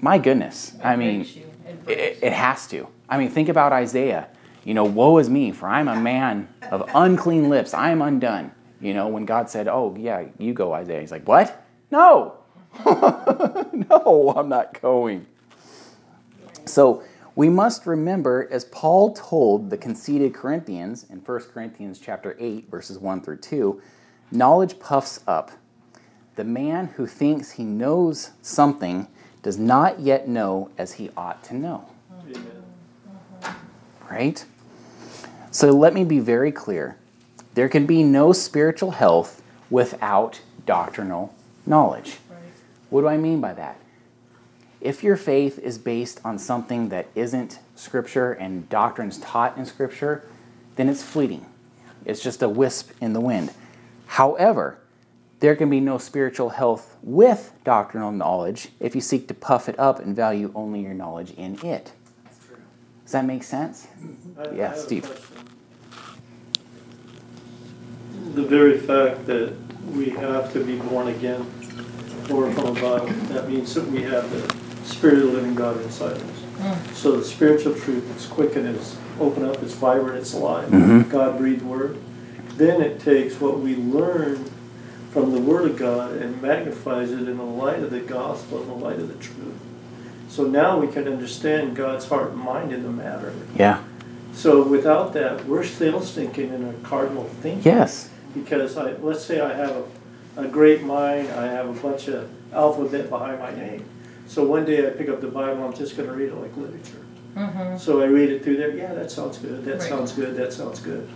my 0.00 0.18
goodness. 0.18 0.74
I 0.82 0.96
mean. 0.96 1.22
It 1.22 1.44
it, 1.86 2.18
it 2.22 2.32
has 2.32 2.66
to. 2.68 2.88
I 3.08 3.18
mean, 3.18 3.30
think 3.30 3.48
about 3.48 3.72
Isaiah. 3.72 4.28
You 4.64 4.74
know, 4.74 4.84
woe 4.84 5.18
is 5.18 5.28
me, 5.28 5.52
for 5.52 5.68
I'm 5.68 5.88
a 5.88 5.96
man 5.96 6.48
of 6.70 6.88
unclean 6.94 7.48
lips. 7.48 7.74
I 7.74 7.90
am 7.90 8.00
undone. 8.02 8.52
You 8.80 8.94
know, 8.94 9.08
when 9.08 9.24
God 9.24 9.50
said, 9.50 9.68
Oh, 9.68 9.94
yeah, 9.98 10.24
you 10.38 10.52
go, 10.52 10.72
Isaiah. 10.72 11.00
He's 11.00 11.10
like, 11.10 11.26
What? 11.26 11.63
No. 11.90 12.38
no, 12.86 14.34
I'm 14.36 14.48
not 14.48 14.80
going. 14.80 15.26
So 16.64 17.02
we 17.36 17.48
must 17.48 17.86
remember, 17.86 18.48
as 18.50 18.64
Paul 18.66 19.12
told 19.12 19.70
the 19.70 19.76
conceited 19.76 20.34
Corinthians 20.34 21.06
in 21.10 21.18
1 21.18 21.40
Corinthians 21.52 21.98
chapter 21.98 22.36
8, 22.38 22.70
verses 22.70 22.98
1 22.98 23.22
through 23.22 23.38
2, 23.38 23.82
knowledge 24.30 24.78
puffs 24.78 25.20
up. 25.26 25.50
The 26.36 26.44
man 26.44 26.86
who 26.96 27.06
thinks 27.06 27.52
he 27.52 27.64
knows 27.64 28.30
something 28.42 29.08
does 29.42 29.58
not 29.58 30.00
yet 30.00 30.28
know 30.28 30.70
as 30.78 30.94
he 30.94 31.10
ought 31.16 31.42
to 31.44 31.54
know. 31.54 31.88
Right? 34.10 34.44
So 35.50 35.70
let 35.70 35.92
me 35.92 36.04
be 36.04 36.18
very 36.20 36.50
clear. 36.52 36.96
There 37.54 37.68
can 37.68 37.86
be 37.86 38.02
no 38.02 38.32
spiritual 38.32 38.92
health 38.92 39.42
without 39.70 40.40
doctrinal 40.66 41.33
knowledge. 41.66 42.18
Right. 42.30 42.38
What 42.90 43.02
do 43.02 43.08
I 43.08 43.16
mean 43.16 43.40
by 43.40 43.54
that? 43.54 43.78
If 44.80 45.02
your 45.02 45.16
faith 45.16 45.58
is 45.58 45.78
based 45.78 46.20
on 46.24 46.38
something 46.38 46.90
that 46.90 47.06
isn't 47.14 47.58
Scripture 47.74 48.32
and 48.32 48.68
doctrines 48.68 49.18
taught 49.18 49.56
in 49.56 49.64
Scripture, 49.64 50.24
then 50.76 50.88
it's 50.88 51.02
fleeting. 51.02 51.46
It's 52.04 52.22
just 52.22 52.42
a 52.42 52.48
wisp 52.48 52.90
in 53.00 53.14
the 53.14 53.20
wind. 53.20 53.52
However, 54.06 54.78
there 55.40 55.56
can 55.56 55.70
be 55.70 55.80
no 55.80 55.98
spiritual 55.98 56.50
health 56.50 56.96
with 57.02 57.52
doctrinal 57.64 58.12
knowledge 58.12 58.68
if 58.78 58.94
you 58.94 59.00
seek 59.00 59.26
to 59.28 59.34
puff 59.34 59.68
it 59.68 59.78
up 59.78 59.98
and 60.00 60.14
value 60.14 60.52
only 60.54 60.80
your 60.80 60.94
knowledge 60.94 61.32
in 61.32 61.58
it. 61.64 61.92
Does 63.04 63.12
that 63.12 63.24
make 63.24 63.42
sense? 63.42 63.86
I- 64.38 64.42
I 64.42 64.54
Yeah, 64.54 64.72
a 64.72 64.76
Steve. 64.76 65.04
The 68.34 68.42
very 68.42 68.78
fact 68.78 69.26
that 69.26 69.54
we 69.92 70.10
have 70.10 70.52
to 70.52 70.64
be 70.64 70.76
born 70.76 71.08
again 71.08 71.46
or 72.30 72.50
from 72.52 72.76
above, 72.76 73.28
that 73.28 73.48
means 73.48 73.74
that 73.74 73.86
we 73.88 74.02
have 74.02 74.30
the 74.30 74.54
Spirit 74.84 75.18
of 75.18 75.26
the 75.26 75.32
living 75.32 75.54
God 75.54 75.80
inside 75.82 76.16
us. 76.16 76.96
So 76.96 77.16
the 77.16 77.24
spiritual 77.24 77.74
truth, 77.74 78.10
it's 78.14 78.26
quick 78.26 78.56
and 78.56 78.66
it's 78.66 78.96
open 79.20 79.44
up, 79.44 79.62
it's 79.62 79.74
vibrant, 79.74 80.18
it's 80.18 80.32
alive. 80.32 80.68
Mhm. 80.68 81.10
God 81.10 81.38
breathed 81.38 81.62
word. 81.62 81.98
Then 82.56 82.80
it 82.80 83.00
takes 83.00 83.40
what 83.40 83.60
we 83.60 83.76
learn 83.76 84.44
from 85.10 85.32
the 85.32 85.40
Word 85.40 85.70
of 85.70 85.76
God 85.76 86.12
and 86.12 86.40
magnifies 86.40 87.12
it 87.12 87.28
in 87.28 87.36
the 87.36 87.44
light 87.44 87.82
of 87.82 87.90
the 87.90 88.00
gospel, 88.00 88.62
in 88.62 88.68
the 88.68 88.74
light 88.74 88.98
of 88.98 89.08
the 89.08 89.14
truth. 89.14 89.54
So 90.28 90.44
now 90.44 90.78
we 90.78 90.88
can 90.88 91.06
understand 91.06 91.76
God's 91.76 92.06
heart 92.06 92.30
and 92.32 92.40
mind 92.40 92.72
in 92.72 92.82
the 92.82 92.88
matter. 92.90 93.32
Yeah. 93.56 93.78
So 94.32 94.62
without 94.62 95.12
that, 95.12 95.46
we're 95.46 95.64
still 95.64 96.00
thinking 96.00 96.52
in 96.52 96.64
a 96.64 96.72
cardinal 96.86 97.28
thinking. 97.40 97.62
Yes. 97.64 98.08
Because 98.34 98.76
I, 98.76 98.92
let's 98.94 99.24
say 99.24 99.40
I 99.40 99.54
have 99.54 99.84
a, 100.36 100.42
a 100.42 100.48
great 100.48 100.82
mind, 100.82 101.30
I 101.30 101.46
have 101.46 101.68
a 101.68 101.80
bunch 101.80 102.08
of 102.08 102.28
alphabet 102.52 103.08
behind 103.08 103.38
my 103.38 103.54
name. 103.54 103.84
So 104.26 104.44
one 104.44 104.64
day 104.64 104.86
I 104.86 104.90
pick 104.90 105.08
up 105.08 105.20
the 105.20 105.28
Bible, 105.28 105.64
I'm 105.64 105.74
just 105.74 105.96
gonna 105.96 106.12
read 106.12 106.28
it 106.28 106.34
like 106.34 106.56
literature. 106.56 107.04
Mm-hmm. 107.36 107.76
So 107.78 108.00
I 108.00 108.06
read 108.06 108.30
it 108.30 108.42
through 108.44 108.56
there, 108.56 108.70
yeah, 108.70 108.94
that 108.94 109.10
sounds 109.10 109.38
good, 109.38 109.64
that 109.64 109.78
Right. 109.78 109.82
sounds 109.82 110.12
good, 110.12 110.36
that 110.36 110.52
sounds 110.52 110.80
good. 110.80 111.08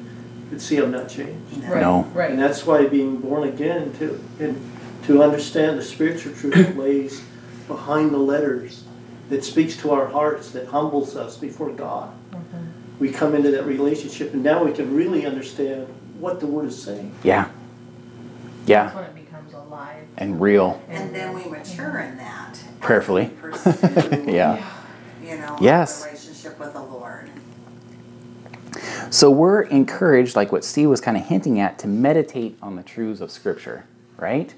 But 0.50 0.60
see, 0.60 0.78
I'm 0.78 0.90
not 0.90 1.08
changed. 1.08 1.64
Right. 1.64 1.80
No. 1.80 2.02
Right. 2.14 2.30
And 2.30 2.38
that's 2.38 2.66
why 2.66 2.86
being 2.86 3.18
born 3.18 3.48
again, 3.48 3.92
to, 3.98 4.20
and 4.40 4.70
to 5.04 5.22
understand 5.22 5.78
the 5.78 5.82
spiritual 5.82 6.34
truth 6.34 6.54
that 6.54 6.76
lays 6.78 7.22
behind 7.66 8.10
the 8.10 8.18
letters, 8.18 8.84
that 9.28 9.44
speaks 9.44 9.76
to 9.78 9.90
our 9.90 10.06
hearts, 10.06 10.50
that 10.52 10.68
humbles 10.68 11.16
us 11.16 11.36
before 11.36 11.70
God. 11.70 12.12
Mm-hmm. 12.32 12.64
We 12.98 13.10
come 13.10 13.34
into 13.34 13.50
that 13.52 13.64
relationship, 13.64 14.32
and 14.32 14.42
now 14.42 14.64
we 14.64 14.72
can 14.72 14.94
really 14.94 15.26
understand 15.26 15.86
what 16.18 16.40
the 16.40 16.46
Word 16.46 16.66
is 16.66 16.82
saying. 16.82 17.14
Yeah. 17.22 17.48
Yeah. 18.66 18.84
That's 18.84 18.94
Yeah. 18.94 18.94
when 18.94 19.04
it 19.04 19.14
becomes 19.14 19.52
alive. 19.54 20.04
And 20.16 20.40
real. 20.40 20.80
And 20.88 21.14
then 21.14 21.34
we 21.34 21.44
mature 21.44 21.98
in 22.00 22.16
that. 22.18 22.58
Prayerfully. 22.80 23.30
Pursue, 23.40 24.24
Yeah. 24.26 24.64
You 25.22 25.38
know, 25.38 25.56
Yes. 25.60 26.02
a 26.02 26.06
relationship 26.06 26.58
with 26.58 26.72
the 26.72 26.82
Lord. 26.82 27.30
So 29.10 29.30
we're 29.30 29.62
encouraged, 29.62 30.36
like 30.36 30.52
what 30.52 30.64
Steve 30.64 30.88
was 30.88 31.00
kind 31.00 31.16
of 31.16 31.24
hinting 31.24 31.58
at, 31.60 31.78
to 31.80 31.88
meditate 31.88 32.58
on 32.62 32.76
the 32.76 32.82
truths 32.82 33.20
of 33.20 33.30
Scripture, 33.30 33.84
right? 34.18 34.54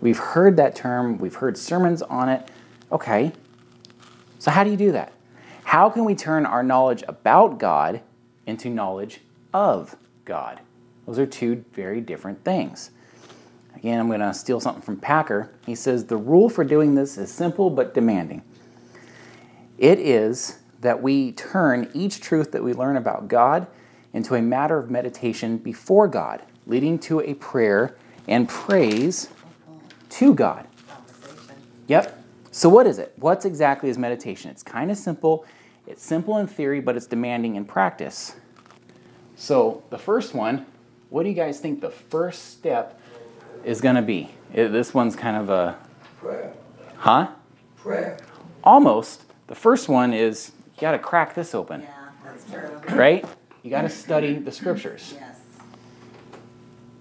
We've 0.00 0.18
heard 0.18 0.56
that 0.56 0.74
term, 0.76 1.18
we've 1.18 1.34
heard 1.34 1.56
sermons 1.56 2.02
on 2.02 2.28
it. 2.28 2.50
Okay. 2.92 3.32
So, 4.38 4.50
how 4.50 4.64
do 4.64 4.70
you 4.70 4.76
do 4.76 4.92
that? 4.92 5.12
How 5.64 5.88
can 5.90 6.04
we 6.04 6.14
turn 6.14 6.46
our 6.46 6.62
knowledge 6.62 7.04
about 7.08 7.58
God 7.58 8.00
into 8.46 8.68
knowledge 8.70 9.20
of 9.54 9.96
God? 10.24 10.60
Those 11.10 11.18
are 11.18 11.26
two 11.26 11.64
very 11.72 12.00
different 12.00 12.44
things. 12.44 12.92
Again, 13.74 13.98
I'm 13.98 14.06
going 14.06 14.20
to 14.20 14.32
steal 14.32 14.60
something 14.60 14.80
from 14.80 14.96
Packer. 14.96 15.50
He 15.66 15.74
says 15.74 16.04
the 16.04 16.16
rule 16.16 16.48
for 16.48 16.62
doing 16.62 16.94
this 16.94 17.18
is 17.18 17.32
simple 17.32 17.68
but 17.68 17.94
demanding. 17.94 18.44
It 19.76 19.98
is 19.98 20.60
that 20.82 21.02
we 21.02 21.32
turn 21.32 21.90
each 21.94 22.20
truth 22.20 22.52
that 22.52 22.62
we 22.62 22.74
learn 22.74 22.96
about 22.96 23.26
God 23.26 23.66
into 24.12 24.36
a 24.36 24.40
matter 24.40 24.78
of 24.78 24.88
meditation 24.88 25.58
before 25.58 26.06
God, 26.06 26.42
leading 26.68 26.96
to 27.00 27.18
a 27.22 27.34
prayer 27.34 27.96
and 28.28 28.48
praise 28.48 29.30
to 30.10 30.32
God. 30.32 30.68
Yep. 31.88 32.22
So, 32.52 32.68
what 32.68 32.86
is 32.86 33.00
it? 33.00 33.14
What's 33.16 33.44
exactly 33.44 33.90
is 33.90 33.98
meditation? 33.98 34.52
It's 34.52 34.62
kind 34.62 34.92
of 34.92 34.96
simple. 34.96 35.44
It's 35.88 36.04
simple 36.04 36.38
in 36.38 36.46
theory, 36.46 36.80
but 36.80 36.96
it's 36.96 37.06
demanding 37.06 37.56
in 37.56 37.64
practice. 37.64 38.36
So, 39.34 39.82
the 39.90 39.98
first 39.98 40.34
one, 40.34 40.66
what 41.10 41.22
do 41.24 41.28
you 41.28 41.34
guys 41.34 41.60
think 41.60 41.80
the 41.80 41.90
first 41.90 42.52
step 42.52 43.00
is 43.64 43.80
going 43.80 43.96
to 43.96 44.02
be? 44.02 44.30
It- 44.54 44.68
this 44.68 44.94
one's 44.94 45.16
kind 45.16 45.36
of 45.36 45.50
a, 45.50 45.76
Prayer, 46.20 46.52
huh? 46.96 47.28
prayer. 47.76 48.18
Almost. 48.64 49.24
The 49.46 49.54
first 49.54 49.88
one 49.88 50.12
is 50.12 50.52
you 50.76 50.80
got 50.80 50.92
to 50.92 50.98
crack 50.98 51.34
this 51.34 51.54
open, 51.54 51.80
Yeah, 51.82 51.88
that's 52.24 52.44
true. 52.50 52.96
right? 52.96 53.24
You 53.62 53.70
got 53.70 53.82
to 53.82 53.88
study 53.88 54.34
the 54.34 54.52
scriptures. 54.52 55.14
Yes. 55.18 55.38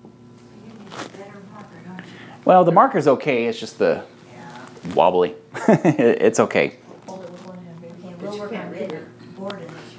You 0.03 0.73
need 0.73 0.81
a 0.91 1.17
better 1.17 1.39
marker. 1.53 2.03
Well, 2.45 2.63
the 2.63 2.71
marker's 2.71 3.07
okay, 3.07 3.45
it's 3.47 3.59
just 3.59 3.77
the 3.77 4.03
Yeah. 4.33 4.93
wobbly. 4.95 5.35
it's 5.67 6.39
okay. 6.39 6.75
Hold 7.07 7.23
it 7.25 7.31
with 7.31 7.45
one 7.45 7.57
hand, 7.57 7.81
baby. 7.81 7.93
Yeah, 8.03 8.09
But 8.11 8.19
but 8.21 8.35
you 8.35 8.43
you 8.43 8.49
can't 8.49 8.51
can't 8.51 8.71
read 8.73 8.91
read 8.93 9.03
a 9.03 9.39
board 9.39 9.61
in 9.61 9.67
this 9.67 9.97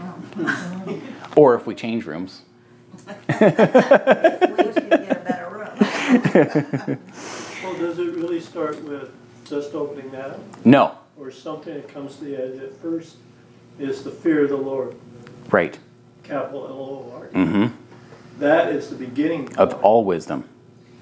room. 0.87 1.03
Or 1.37 1.55
if 1.55 1.67
we 1.67 1.75
change 1.75 2.07
rooms. 2.07 2.43
Well, 7.63 7.75
does 7.79 7.99
it 7.99 8.15
really 8.17 8.41
start 8.41 8.83
with 8.83 9.11
just 9.45 9.75
opening 9.75 10.11
that 10.13 10.31
up? 10.31 10.41
No. 10.65 10.97
Or 11.19 11.31
something 11.31 11.75
that 11.75 11.89
comes 11.89 12.17
to 12.17 12.25
the 12.25 12.37
edge 12.37 12.59
at 12.61 12.77
first 12.81 13.17
is 13.79 14.03
the 14.03 14.11
fear 14.11 14.45
of 14.45 14.51
the 14.51 14.57
Lord, 14.57 14.97
Right. 15.51 15.79
capital 16.23 16.67
L 16.67 16.73
O 16.73 17.13
R. 17.17 17.27
Mm-hmm. 17.29 17.75
That 18.39 18.73
is 18.73 18.89
the 18.91 18.97
beginning. 18.97 19.55
Of 19.57 19.75
all 19.85 20.05
wisdom. 20.05 20.45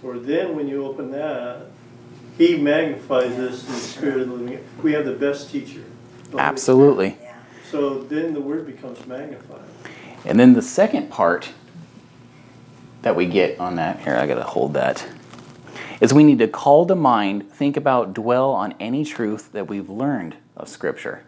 For 0.01 0.19
then, 0.19 0.57
when 0.57 0.69
you 0.69 0.85
open 0.85 1.11
that, 1.13 1.67
he 2.37 2.57
magnifies 2.57 3.37
this 3.37 3.67
in 3.67 3.73
the 3.73 3.79
spirit 3.79 4.21
of 4.23 4.29
the 4.29 4.35
living. 4.35 4.65
We 4.83 4.93
have 4.93 5.05
the 5.05 5.13
best 5.13 5.51
teacher. 5.51 5.83
the 6.31 6.39
Absolutely. 6.39 7.17
Yeah. 7.21 7.35
So 7.71 8.03
then 8.03 8.33
the 8.35 8.41
word 8.41 8.67
becomes 8.67 9.05
magnified. 9.07 9.61
And 10.25 10.39
then 10.39 10.55
the 10.55 10.63
second 10.63 11.11
part 11.11 11.51
that 13.03 13.17
we 13.17 13.27
get 13.27 13.59
on 13.59 13.77
that, 13.77 14.01
here, 14.01 14.17
I 14.17 14.27
gotta 14.27 14.43
hold 14.43 14.75
that, 14.75 15.07
is 16.01 16.13
we 16.13 16.25
need 16.25 16.39
to 16.39 16.49
call 16.49 16.87
to 16.87 16.95
mind, 16.95 17.51
think 17.51 17.77
about, 17.77 18.15
dwell 18.15 18.51
on 18.51 18.75
any 18.81 19.05
truth 19.05 19.53
that 19.53 19.69
we've 19.69 19.89
learned 19.89 20.37
of 20.57 20.69
Scripture. 20.69 21.25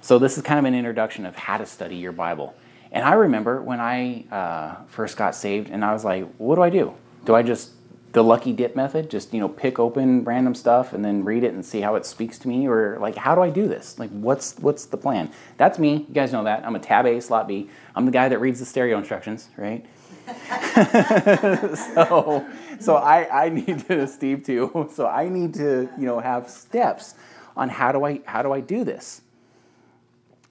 So 0.00 0.18
this 0.18 0.36
is 0.36 0.42
kind 0.42 0.58
of 0.58 0.64
an 0.64 0.74
introduction 0.74 1.26
of 1.26 1.36
how 1.36 1.58
to 1.58 1.66
study 1.66 1.96
your 1.96 2.12
Bible. 2.12 2.54
And 2.92 3.04
I 3.04 3.14
remember 3.14 3.62
when 3.62 3.80
I 3.80 4.24
uh, 4.30 4.84
first 4.88 5.16
got 5.16 5.34
saved, 5.34 5.70
and 5.70 5.84
I 5.84 5.92
was 5.92 6.04
like, 6.04 6.26
what 6.38 6.56
do 6.56 6.62
I 6.62 6.70
do? 6.70 6.94
Do 7.24 7.34
I 7.34 7.42
just 7.42 7.72
the 8.12 8.24
lucky 8.24 8.52
dip 8.52 8.74
method, 8.74 9.08
just 9.08 9.32
you 9.32 9.38
know, 9.38 9.48
pick 9.48 9.78
open 9.78 10.24
random 10.24 10.54
stuff 10.54 10.92
and 10.92 11.04
then 11.04 11.24
read 11.24 11.44
it 11.44 11.54
and 11.54 11.64
see 11.64 11.80
how 11.80 11.94
it 11.94 12.04
speaks 12.04 12.38
to 12.38 12.48
me, 12.48 12.66
or 12.66 12.98
like 12.98 13.14
how 13.14 13.34
do 13.34 13.40
I 13.40 13.50
do 13.50 13.68
this? 13.68 13.98
Like 13.98 14.10
what's 14.10 14.58
what's 14.58 14.86
the 14.86 14.96
plan? 14.96 15.30
That's 15.56 15.78
me. 15.78 16.06
You 16.08 16.14
guys 16.14 16.32
know 16.32 16.44
that. 16.44 16.66
I'm 16.66 16.74
a 16.74 16.80
tab 16.80 17.06
A, 17.06 17.20
slot 17.20 17.46
B. 17.46 17.70
I'm 17.94 18.06
the 18.06 18.10
guy 18.10 18.28
that 18.28 18.38
reads 18.38 18.58
the 18.58 18.66
stereo 18.66 18.98
instructions, 18.98 19.48
right? 19.56 19.86
so 21.76 22.46
so 22.80 22.96
I, 22.96 23.44
I 23.44 23.48
need 23.50 23.86
to 23.88 24.06
Steve 24.06 24.44
too. 24.44 24.88
So 24.94 25.06
I 25.06 25.28
need 25.28 25.54
to, 25.54 25.88
you 25.98 26.06
know, 26.06 26.20
have 26.20 26.48
steps 26.48 27.14
on 27.56 27.68
how 27.68 27.92
do 27.92 28.04
I 28.04 28.20
how 28.24 28.42
do 28.42 28.52
I 28.52 28.60
do 28.60 28.84
this? 28.84 29.22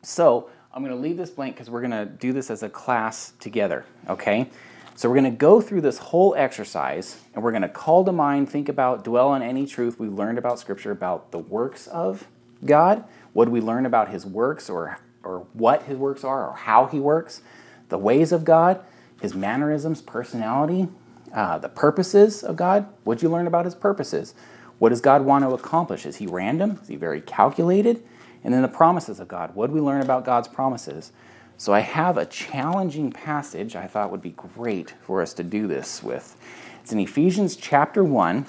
So 0.02 0.50
I'm 0.74 0.84
going 0.84 0.96
to 0.96 1.02
leave 1.02 1.18
this 1.18 1.32
blank 1.32 1.56
because 1.56 1.70
we're 1.70 1.82
going 1.82 1.92
to 1.92 2.06
do 2.06 2.32
this 2.32 2.50
as 2.50 2.64
a 2.64 2.70
class 2.70 3.34
together, 3.40 3.86
okay? 4.08 4.50
So 4.96 5.10
we're 5.10 5.16
going 5.16 5.32
to 5.32 5.38
go 5.38 5.62
through 5.62 5.82
this 5.82 5.98
whole 5.98 6.36
exercise 6.36 7.18
and 7.34 7.44
we're 7.44 7.52
going 7.52 7.64
to 7.64 7.70
call 7.70 8.06
to 8.06 8.12
mind, 8.12 8.50
think 8.50 8.70
about, 8.70 9.04
dwell 9.04 9.30
on 9.30 9.42
any 9.42 9.66
truth 9.66 10.00
we 10.00 10.08
learned 10.08 10.38
about 10.38 10.60
Scripture 10.60 10.92
about 10.92 11.32
the 11.32 11.40
works 11.40 11.88
of 11.88 12.28
God? 12.64 13.04
What 13.34 13.46
do 13.46 13.52
we 13.52 13.62
learn 13.62 13.86
about 13.86 14.10
his 14.10 14.26
works 14.26 14.70
or, 14.70 15.00
or 15.24 15.48
what 15.54 15.84
his 15.84 15.98
works 15.98 16.24
are 16.24 16.50
or 16.50 16.54
how 16.54 16.86
he 16.86 17.00
works? 17.00 17.42
The 17.90 17.98
ways 17.98 18.32
of 18.32 18.46
God, 18.46 18.84
his 19.22 19.36
mannerisms, 19.36 20.02
personality, 20.02 20.88
uh, 21.34 21.58
the 21.58 21.70
purposes 21.70 22.44
of 22.44 22.56
God. 22.56 22.88
What'd 23.04 23.22
you 23.22 23.30
learn 23.30 23.48
about 23.48 23.66
his 23.66 23.76
purposes? 23.76 24.34
What 24.80 24.90
does 24.90 25.02
God 25.02 25.24
want 25.24 25.44
to 25.44 25.52
accomplish? 25.52 26.06
Is 26.06 26.18
he 26.18 26.28
random? 26.28 26.80
Is 26.82 26.88
he 26.88 26.96
very 26.96 27.22
calculated? 27.22 28.04
And 28.44 28.54
then 28.54 28.62
the 28.62 28.70
promises 28.70 29.20
of 29.20 29.28
God. 29.28 29.54
What 29.54 29.68
do 29.68 29.74
we 29.74 29.82
learn 29.82 30.02
about 30.02 30.24
God's 30.24 30.48
promises? 30.48 31.12
So 31.58 31.74
I 31.74 31.82
have 31.82 32.18
a 32.18 32.26
challenging 32.26 33.12
passage 33.12 33.76
I 33.76 33.86
thought 33.86 34.12
would 34.12 34.22
be 34.22 34.32
great 34.56 34.94
for 35.02 35.22
us 35.22 35.34
to 35.34 35.44
do 35.44 35.68
this 35.68 36.02
with. 36.02 36.38
It's 36.82 36.94
in 36.94 37.00
Ephesians 37.00 37.58
chapter 37.58 38.04
1, 38.04 38.46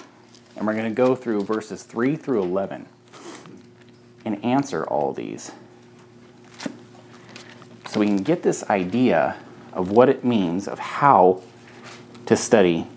and 0.55 0.65
we're 0.65 0.73
going 0.73 0.85
to 0.85 0.95
go 0.95 1.13
through 1.13 1.43
verses 1.43 1.83
3 1.83 2.15
through 2.15 2.41
11 2.41 2.87
and 4.23 4.45
answer 4.45 4.85
all 4.85 5.11
these. 5.11 5.51
So 7.89 7.99
we 7.99 8.07
can 8.07 8.23
get 8.23 8.41
this 8.43 8.63
idea 8.69 9.35
of 9.73 9.91
what 9.91 10.09
it 10.09 10.23
means, 10.23 10.67
of 10.67 10.79
how 10.79 11.41
to 12.25 12.35
study 12.35 12.87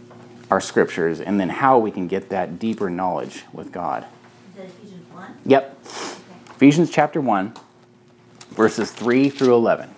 our 0.50 0.60
scriptures, 0.60 1.20
and 1.20 1.40
then 1.40 1.48
how 1.48 1.78
we 1.78 1.90
can 1.90 2.06
get 2.06 2.28
that 2.28 2.58
deeper 2.58 2.90
knowledge 2.90 3.44
with 3.52 3.72
God. 3.72 4.06
Is 4.50 4.56
that 4.56 4.66
Ephesians 4.66 5.12
one? 5.12 5.34
Yep. 5.46 5.78
Ephesians 6.50 6.90
chapter 6.90 7.20
1, 7.20 7.54
verses 8.50 8.90
3 8.92 9.28
through 9.28 9.54
11. 9.54 9.90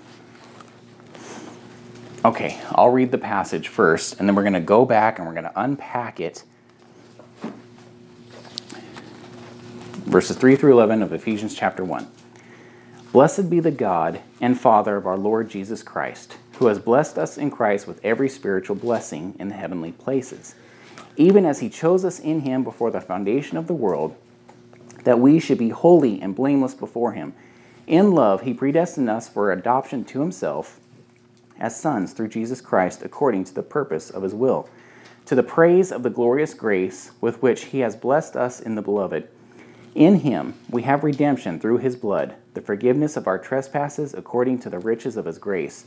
Okay, 2.25 2.61
I'll 2.71 2.91
read 2.91 3.12
the 3.12 3.19
passage 3.19 3.69
first, 3.69 4.19
and 4.19 4.29
then 4.29 4.35
we're 4.35 4.43
going 4.43 4.55
to 4.55 4.61
go 4.61 4.85
back 4.85 5.19
and 5.19 5.29
we're 5.29 5.35
going 5.35 5.45
to 5.45 5.61
unpack 5.61 6.19
it. 6.19 6.43
Verses 10.07 10.37
3 10.37 10.57
through 10.57 10.73
11 10.73 11.03
of 11.03 11.12
Ephesians 11.12 11.55
chapter 11.55 11.85
1. 11.85 12.11
Blessed 13.12 13.49
be 13.49 13.61
the 13.61 13.71
God 13.71 14.21
and 14.41 14.59
Father 14.59 14.97
of 14.97 15.07
our 15.07 15.17
Lord 15.17 15.49
Jesus 15.49 15.83
Christ, 15.83 16.37
who 16.59 16.66
has 16.66 16.79
blessed 16.79 17.19
us 17.19 17.37
in 17.37 17.51
Christ 17.51 17.87
with 17.87 18.05
every 18.05 18.29
spiritual 18.29 18.77
blessing 18.77 19.35
in 19.38 19.49
the 19.49 19.55
heavenly 19.55 19.92
places, 19.92 20.55
even 21.16 21.45
as 21.45 21.61
he 21.61 21.69
chose 21.69 22.05
us 22.05 22.19
in 22.19 22.40
him 22.40 22.64
before 22.64 22.90
the 22.90 23.01
foundation 23.01 23.57
of 23.59 23.66
the 23.66 23.75
world 23.75 24.16
that 25.05 25.21
we 25.21 25.38
should 25.38 25.59
be 25.59 25.69
holy 25.69 26.21
and 26.21 26.35
blameless 26.35 26.75
before 26.75 27.12
him. 27.12 27.33
In 27.87 28.11
love, 28.11 28.42
he 28.42 28.53
predestined 28.53 29.09
us 29.09 29.29
for 29.29 29.53
adoption 29.53 30.05
to 30.07 30.21
himself 30.21 30.81
as 31.61 31.79
sons 31.81 32.12
through 32.12 32.29
Jesus 32.29 32.61
Christ 32.61 33.03
according 33.03 33.45
to 33.45 33.55
the 33.55 33.62
purpose 33.62 34.11
of 34.11 34.25
his 34.25 34.35
will, 34.35 34.69
to 35.27 35.35
the 35.35 35.42
praise 35.42 35.92
of 35.92 36.03
the 36.03 36.11
glorious 36.11 36.55
grace 36.55 37.12
with 37.21 37.40
which 37.40 37.66
he 37.66 37.81
has 37.81 37.95
blessed 37.95 38.35
us 38.35 38.61
in 38.61 38.75
the 38.75 38.83
beloved. 38.83 39.29
In 39.95 40.21
him 40.21 40.55
we 40.71 40.83
have 40.83 41.05
redemption 41.05 41.61
through 41.61 41.79
his 41.79 41.97
blood, 41.97 42.35
the 42.55 42.61
forgiveness 42.61 43.16
of 43.16 43.27
our 43.27 43.38
trespasses 43.38 44.12
according 44.12 44.59
to 44.61 44.71
the 44.71 44.79
riches 44.81 45.16
of 45.16 45.25
his 45.25 45.38
grace, 45.38 45.87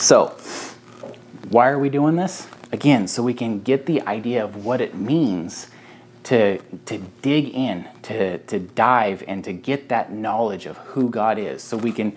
So, 0.00 0.28
why 1.50 1.68
are 1.68 1.78
we 1.78 1.90
doing 1.90 2.16
this? 2.16 2.48
Again, 2.72 3.06
so 3.06 3.22
we 3.22 3.34
can 3.34 3.60
get 3.60 3.84
the 3.84 4.00
idea 4.00 4.42
of 4.42 4.64
what 4.64 4.80
it 4.80 4.94
means 4.94 5.68
to, 6.22 6.56
to 6.86 6.96
dig 7.20 7.54
in, 7.54 7.86
to, 8.04 8.38
to 8.38 8.60
dive, 8.60 9.22
and 9.28 9.44
to 9.44 9.52
get 9.52 9.90
that 9.90 10.10
knowledge 10.10 10.64
of 10.64 10.78
who 10.78 11.10
God 11.10 11.38
is. 11.38 11.62
So 11.62 11.76
we 11.76 11.92
can 11.92 12.16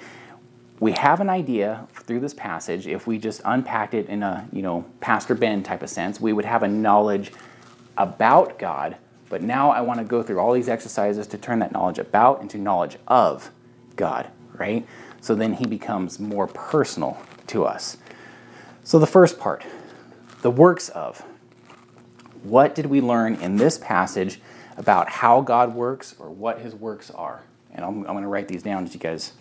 we 0.79 0.93
have 0.93 1.19
an 1.19 1.29
idea 1.29 1.85
through 1.93 2.21
this 2.21 2.33
passage. 2.33 2.87
If 2.87 3.05
we 3.05 3.17
just 3.17 3.41
unpacked 3.43 3.93
it 3.93 4.07
in 4.07 4.23
a 4.23 4.47
you 4.53 4.61
know 4.61 4.85
Pastor 5.01 5.35
Ben 5.35 5.61
type 5.61 5.83
of 5.83 5.89
sense, 5.89 6.21
we 6.21 6.31
would 6.31 6.45
have 6.45 6.63
a 6.63 6.69
knowledge 6.69 7.33
about 7.97 8.57
God. 8.57 8.95
But 9.27 9.41
now 9.41 9.71
I 9.71 9.81
want 9.81 9.99
to 9.99 10.05
go 10.05 10.23
through 10.23 10.39
all 10.39 10.53
these 10.53 10.69
exercises 10.69 11.27
to 11.27 11.37
turn 11.37 11.59
that 11.59 11.73
knowledge 11.73 11.99
about 11.99 12.41
into 12.41 12.57
knowledge 12.57 12.95
of 13.09 13.51
God, 13.97 14.29
right? 14.53 14.87
So 15.19 15.35
then 15.35 15.51
He 15.51 15.65
becomes 15.65 16.17
more 16.17 16.47
personal 16.47 17.21
to 17.53 17.63
us. 17.65 17.97
So 18.83 18.99
the 18.99 19.07
first 19.07 19.39
part, 19.39 19.63
the 20.41 20.51
works 20.51 20.89
of. 20.89 21.23
What 22.43 22.75
did 22.75 22.87
we 22.87 22.99
learn 22.99 23.35
in 23.35 23.55
this 23.55 23.77
passage 23.77 24.41
about 24.75 25.07
how 25.07 25.39
God 25.39 25.73
works 25.73 26.15
or 26.19 26.29
what 26.29 26.59
his 26.59 26.75
works 26.75 27.09
are? 27.11 27.43
And 27.71 27.85
I'm, 27.85 27.99
I'm 27.99 28.11
going 28.11 28.23
to 28.23 28.27
write 28.27 28.47
these 28.49 28.63
down 28.63 28.83
as 28.83 28.93
you 28.93 28.99
guys 28.99 29.33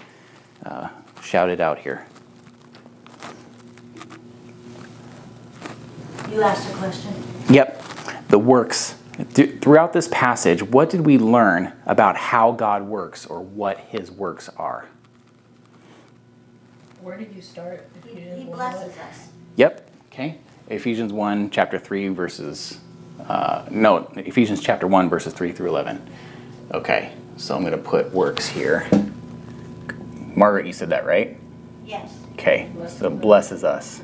uh, 0.65 0.89
shout 1.23 1.49
it 1.51 1.61
out 1.61 1.79
here. 1.79 2.07
You 6.31 6.43
asked 6.43 6.73
a 6.73 6.77
question. 6.77 7.13
Yep, 7.51 7.83
the 8.29 8.39
works. 8.39 8.95
Th- 9.35 9.61
Throughout 9.61 9.93
this 9.93 10.09
passage, 10.09 10.63
what 10.63 10.89
did 10.89 11.05
we 11.05 11.19
learn 11.19 11.73
about 11.87 12.17
how 12.17 12.53
God 12.53 12.85
works 12.85 13.27
or 13.27 13.41
what 13.41 13.79
his 13.79 14.11
works 14.11 14.49
are? 14.57 14.87
Where 17.03 17.17
did 17.17 17.35
you 17.35 17.43
start? 17.43 17.85
He, 18.07 18.21
he 18.21 18.45
blesses 18.45 18.97
us. 18.97 19.29
Yep. 19.57 19.91
Okay. 20.13 20.39
Ephesians 20.69 21.13
1, 21.13 21.51
chapter 21.51 21.77
3, 21.77 22.09
verses. 22.09 22.79
Uh, 23.29 23.67
no, 23.73 24.09
Ephesians 24.15 24.61
chapter 24.61 24.87
1, 24.87 25.09
verses 25.09 25.33
3 25.33 25.51
through 25.51 25.71
11. 25.71 26.09
Okay. 26.73 27.13
So 27.37 27.57
I'm 27.57 27.63
going 27.63 27.73
to 27.73 27.79
put 27.79 28.13
works 28.13 28.47
here. 28.47 28.89
Margaret, 30.37 30.65
you 30.65 30.73
said 30.73 30.91
that, 30.91 31.05
right? 31.05 31.37
Yes. 31.85 32.17
Okay. 32.35 32.71
So 32.87 33.11
blesses 33.11 33.65
us. 33.65 34.01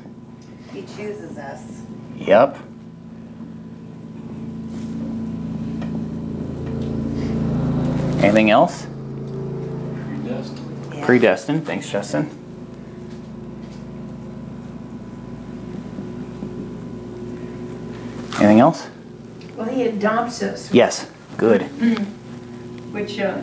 He 0.73 0.81
chooses 0.81 1.37
us. 1.37 1.81
Yep. 2.17 2.57
Anything 8.21 8.49
else? 8.49 8.87
Predestined. 8.87 10.93
Yeah. 10.93 11.05
Predestined. 11.05 11.65
Thanks, 11.65 11.89
Justin. 11.89 12.48
Anything 18.49 18.61
else? 18.61 18.87
Well, 19.55 19.67
he 19.69 19.83
adopts 19.83 20.41
us, 20.41 20.73
Yes. 20.73 21.07
Good. 21.37 21.61
which, 22.91 23.19
uh, 23.19 23.41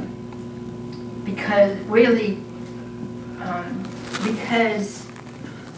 because 1.25 1.79
really, 1.87 2.39
um, 3.41 3.85
because 4.25 5.07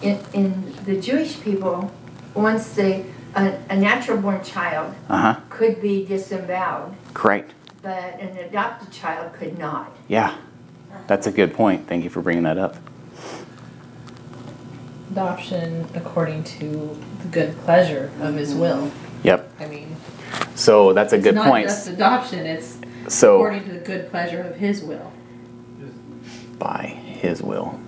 in, 0.01 0.19
in 0.33 0.73
the 0.87 0.99
Jewish 0.99 1.39
people, 1.43 1.93
once 2.33 2.71
they, 2.71 3.05
a, 3.37 3.59
a 3.69 3.77
natural 3.77 4.17
born 4.17 4.43
child 4.43 4.95
Uh 5.11 5.35
huh. 5.35 5.41
could 5.51 5.83
be 5.83 6.07
disemboweled, 6.07 6.95
Correct. 7.13 7.53
but 7.83 8.19
an 8.19 8.35
adopted 8.39 8.91
child 8.91 9.35
could 9.35 9.59
not. 9.59 9.93
Yeah. 10.09 10.39
That's 11.07 11.27
a 11.27 11.31
good 11.31 11.53
point. 11.53 11.87
Thank 11.87 12.03
you 12.03 12.09
for 12.09 12.23
bringing 12.23 12.45
that 12.45 12.57
up. 12.57 12.77
Adoption 15.11 15.87
according 15.95 16.45
to 16.45 16.97
the 17.21 17.29
good 17.31 17.55
pleasure 17.67 18.11
of 18.23 18.35
his 18.35 18.55
will. 18.55 18.91
Yep. 19.25 19.53
I 19.61 19.67
mean, 19.67 19.97
So 20.55 20.93
that's 20.93 21.13
a 21.13 21.17
it's 21.17 21.25
good 21.25 21.35
not 21.35 21.47
point. 21.49 21.67
just 21.69 21.89
adoption, 21.89 22.47
it's 22.47 22.79
So 23.09 23.37
according 23.37 23.65
to 23.65 23.73
the 23.73 23.81
good 23.81 24.11
pleasure 24.11 24.41
of 24.43 24.57
his 24.57 24.83
will. 24.83 25.13
by 26.59 26.83
his 26.87 27.43
will. 27.43 27.79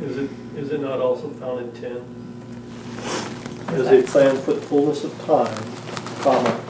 Is 0.00 0.16
it, 0.16 0.30
is 0.56 0.70
it 0.72 0.80
not 0.80 1.00
also 1.00 1.28
found 1.30 1.60
in 1.60 1.72
ten? 1.80 2.04
As 3.68 3.86
a 3.86 4.02
plan 4.02 4.36
for 4.38 4.54
the 4.54 4.60
fullness 4.62 5.04
of 5.04 5.12
time, 5.24 5.54
comma, 6.22 6.60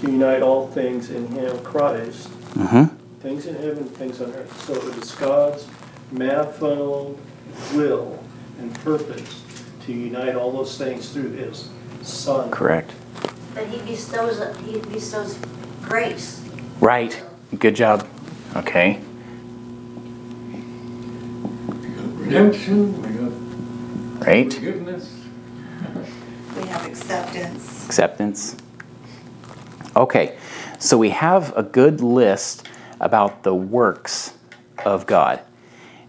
to 0.00 0.10
unite 0.10 0.42
all 0.42 0.66
things 0.68 1.10
in 1.10 1.26
him, 1.28 1.58
Christ, 1.62 2.28
Mm-hmm. 2.56 2.84
things 3.20 3.44
in 3.46 3.54
heaven, 3.56 3.84
things 3.84 4.20
on 4.22 4.32
earth. 4.32 4.62
So 4.64 4.72
it 4.74 4.96
is 4.96 5.12
God's 5.12 5.66
manifold 6.10 7.20
will 7.74 8.18
and 8.58 8.74
purpose 8.82 9.42
to 9.84 9.92
unite 9.92 10.34
all 10.36 10.50
those 10.52 10.78
things 10.78 11.10
through 11.10 11.32
his 11.32 11.68
son. 12.06 12.50
Correct. 12.50 12.92
But 13.54 13.66
he 13.68 13.78
bestows, 13.80 14.40
he 14.64 14.78
bestows 14.80 15.38
grace. 15.82 16.42
Right. 16.80 17.20
Good 17.58 17.74
job. 17.74 18.06
Okay. 18.54 19.00
Redemption, 22.16 23.02
we 23.02 23.08
got 24.20 24.26
Right. 24.26 24.52
forgiveness. 24.52 25.12
We 26.56 26.66
have 26.68 26.86
acceptance. 26.86 27.86
Acceptance. 27.86 28.56
Okay. 29.94 30.36
So 30.78 30.98
we 30.98 31.10
have 31.10 31.56
a 31.56 31.62
good 31.62 32.00
list 32.00 32.68
about 33.00 33.42
the 33.42 33.54
works 33.54 34.34
of 34.84 35.06
God. 35.06 35.40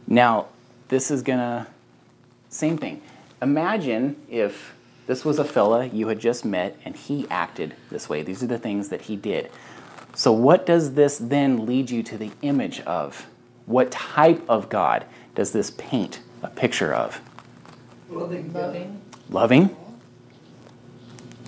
Now, 0.08 0.48
this 0.88 1.12
is 1.12 1.22
gonna, 1.22 1.68
same 2.50 2.78
thing. 2.78 3.02
Imagine 3.42 4.16
if 4.30 4.74
this 5.08 5.26
was 5.26 5.40
a 5.40 5.44
fella 5.46 5.86
you 5.86 6.10
had 6.10 6.20
just 6.20 6.46
met 6.46 6.78
and 6.86 6.96
he 6.96 7.26
acted 7.30 7.74
this 7.90 8.08
way. 8.10 8.22
These 8.24 8.44
are 8.44 8.48
the 8.48 8.60
things 8.60 8.90
that 8.90 9.02
he 9.04 9.16
did. 9.16 9.50
So, 10.14 10.32
what 10.32 10.66
does 10.66 10.94
this 10.94 11.18
then 11.18 11.66
lead 11.66 11.90
you 11.90 12.04
to 12.04 12.18
the 12.18 12.32
image 12.42 12.82
of? 12.82 13.26
What 13.66 13.92
type 13.92 14.42
of 14.50 14.70
God 14.70 15.06
does 15.36 15.52
this 15.52 15.72
paint 15.72 16.22
a 16.42 16.50
picture 16.50 16.94
of? 16.94 17.20
Loving. 18.10 18.98
Loving? 19.30 19.76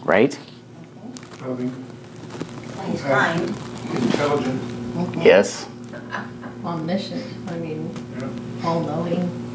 Right? 0.03 0.37
Loving, 1.41 1.85
He's 2.91 3.01
kind. 3.01 3.41
intelligent, 3.95 4.61
Yes. 5.23 5.67
Omniscient, 6.63 7.23
I 7.49 7.57
mean, 7.57 7.89
yeah. 8.19 8.67
all 8.67 8.81
knowing. 8.81 9.48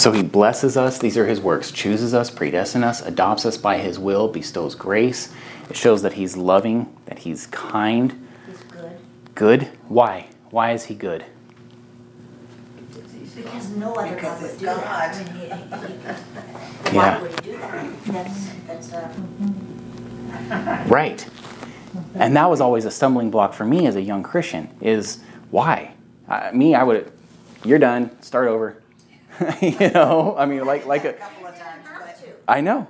So 0.00 0.12
he 0.12 0.22
blesses 0.22 0.78
us, 0.78 0.98
these 0.98 1.18
are 1.18 1.26
his 1.26 1.42
works, 1.42 1.70
chooses 1.70 2.14
us, 2.14 2.30
predestines 2.30 2.84
us, 2.84 3.02
adopts 3.02 3.44
us 3.44 3.58
by 3.58 3.76
his 3.76 3.98
will, 3.98 4.28
bestows 4.28 4.74
grace. 4.74 5.30
It 5.68 5.76
shows 5.76 6.00
that 6.00 6.14
he's 6.14 6.38
loving, 6.38 6.90
that 7.04 7.18
he's 7.18 7.46
kind, 7.48 8.26
He's 8.46 8.56
good. 8.62 8.96
good. 9.34 9.62
Why? 9.88 10.28
Why 10.48 10.72
is 10.72 10.84
he 10.84 10.94
good? 10.94 11.26
Because 13.36 13.68
no 13.76 13.92
other 13.92 14.14
Because 14.14 14.22
God 14.22 14.40
would 14.40 14.50
it's 14.50 14.58
do 14.58 14.64
that. 14.64 14.84
God. 14.84 15.10
I 15.14 15.18
mean, 15.18 15.34
he- 15.34 15.48
he- 16.92 16.94
Yeah. 16.96 17.16
Why 17.18 17.20
would 17.20 17.30
he 17.32 17.50
do 17.52 17.58
that? 17.58 18.04
That's, 18.06 18.50
that's, 18.66 18.92
uh, 18.94 20.84
Right. 20.88 21.26
And 22.14 22.34
that 22.36 22.48
was 22.48 22.62
always 22.62 22.86
a 22.86 22.90
stumbling 22.90 23.30
block 23.30 23.52
for 23.52 23.66
me 23.66 23.86
as 23.86 23.96
a 23.96 24.00
young 24.02 24.22
Christian 24.22 24.70
is 24.80 25.20
why? 25.50 25.92
Uh, 26.26 26.50
me, 26.54 26.74
I 26.74 26.84
would, 26.84 27.12
you're 27.66 27.78
done, 27.78 28.10
start 28.22 28.48
over. 28.48 28.79
you 29.60 29.90
know, 29.90 30.34
I 30.38 30.46
mean, 30.46 30.64
like, 30.64 30.86
like 30.86 31.04
A 31.04 31.10
a, 31.10 31.12
couple 31.14 31.46
of 31.46 31.58
times, 31.58 31.86
have 31.86 32.00
but 32.00 32.18
to. 32.24 32.32
I 32.48 32.60
know, 32.60 32.86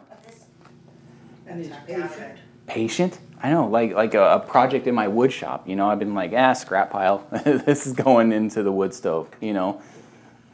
And 1.46 1.64
he's 1.64 1.72
I 1.72 1.76
doubt 1.86 2.10
patient. 2.10 2.38
patient. 2.66 3.18
I 3.42 3.50
know, 3.50 3.66
like 3.68 3.94
like 3.94 4.14
a, 4.14 4.34
a 4.34 4.40
project 4.40 4.86
in 4.86 4.94
my 4.94 5.08
wood 5.08 5.32
shop. 5.32 5.66
You 5.68 5.76
know, 5.76 5.88
I've 5.88 5.98
been 5.98 6.14
like, 6.14 6.32
ah, 6.36 6.52
scrap 6.52 6.90
pile. 6.90 7.26
this 7.44 7.86
is 7.86 7.92
going 7.94 8.32
into 8.32 8.62
the 8.62 8.72
wood 8.72 8.92
stove. 8.92 9.28
You 9.40 9.54
know, 9.54 9.82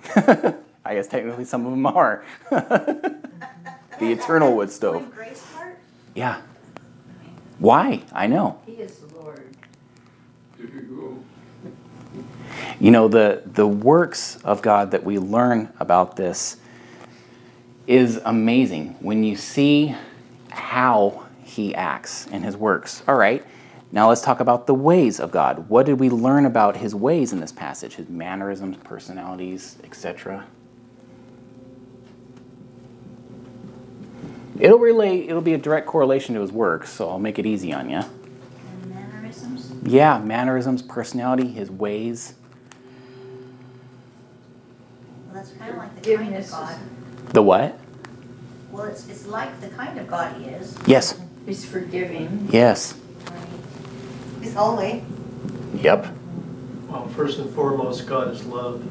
I 0.16 0.94
guess 0.94 1.08
technically 1.08 1.44
some 1.44 1.64
of 1.66 1.72
them 1.72 1.86
are. 1.86 2.24
the 2.50 4.12
eternal 4.12 4.54
wood 4.54 4.70
stove. 4.70 5.10
Grace 5.14 5.42
part? 5.54 5.78
Yeah. 6.14 6.40
Why? 7.58 8.02
I 8.12 8.26
know. 8.26 8.60
He 8.66 8.74
is 8.74 8.98
the 8.98 9.14
Lord. 9.16 9.42
You 12.80 12.90
know, 12.90 13.08
the 13.08 13.42
the 13.46 13.66
works 13.66 14.36
of 14.44 14.62
God 14.62 14.90
that 14.90 15.04
we 15.04 15.18
learn 15.18 15.72
about 15.80 16.16
this 16.16 16.56
is 17.86 18.20
amazing 18.24 18.96
when 19.00 19.22
you 19.22 19.36
see 19.36 19.94
how 20.50 21.26
he 21.44 21.74
acts 21.74 22.26
in 22.26 22.42
his 22.42 22.56
works. 22.56 23.02
All 23.06 23.14
right. 23.16 23.44
Now 23.92 24.08
let's 24.08 24.20
talk 24.20 24.40
about 24.40 24.66
the 24.66 24.74
ways 24.74 25.20
of 25.20 25.30
God. 25.30 25.68
What 25.68 25.86
did 25.86 26.00
we 26.00 26.10
learn 26.10 26.44
about 26.44 26.76
his 26.76 26.94
ways 26.94 27.32
in 27.32 27.40
this 27.40 27.52
passage? 27.52 27.94
His 27.94 28.08
mannerisms, 28.08 28.76
personalities, 28.78 29.76
etc. 29.84 30.44
It'll 34.58 34.78
relate, 34.78 35.28
it'll 35.28 35.42
be 35.42 35.54
a 35.54 35.58
direct 35.58 35.86
correlation 35.86 36.34
to 36.34 36.40
his 36.40 36.50
works, 36.50 36.90
so 36.90 37.08
I'll 37.08 37.18
make 37.18 37.38
it 37.38 37.46
easy 37.46 37.72
on 37.72 37.90
you. 37.90 38.02
And 39.76 39.92
mannerisms? 39.92 39.92
Yeah, 39.92 40.18
mannerisms, 40.18 40.82
personality, 40.82 41.48
his 41.48 41.70
ways. 41.70 42.34
Well, 45.26 45.34
that's 45.34 45.52
kind 45.52 45.70
of 45.70 45.76
like 45.78 46.02
the 46.02 46.16
kind 46.16 46.34
of 46.36 46.50
God. 46.50 46.76
The 47.32 47.42
what? 47.42 47.78
Well, 48.70 48.84
it's, 48.84 49.08
it's 49.08 49.26
like 49.26 49.60
the 49.60 49.68
kind 49.68 49.98
of 49.98 50.08
God 50.08 50.36
he 50.40 50.46
is. 50.46 50.76
Yes. 50.86 51.20
He's 51.46 51.64
forgiving. 51.64 52.48
Yes. 52.50 52.94
Right. 53.30 53.40
He's 54.42 54.54
holy. 54.54 55.04
Yep. 55.74 56.08
Well, 56.88 57.08
first 57.08 57.38
and 57.38 57.54
foremost, 57.54 58.06
God 58.06 58.28
is 58.28 58.44
love. 58.44 58.82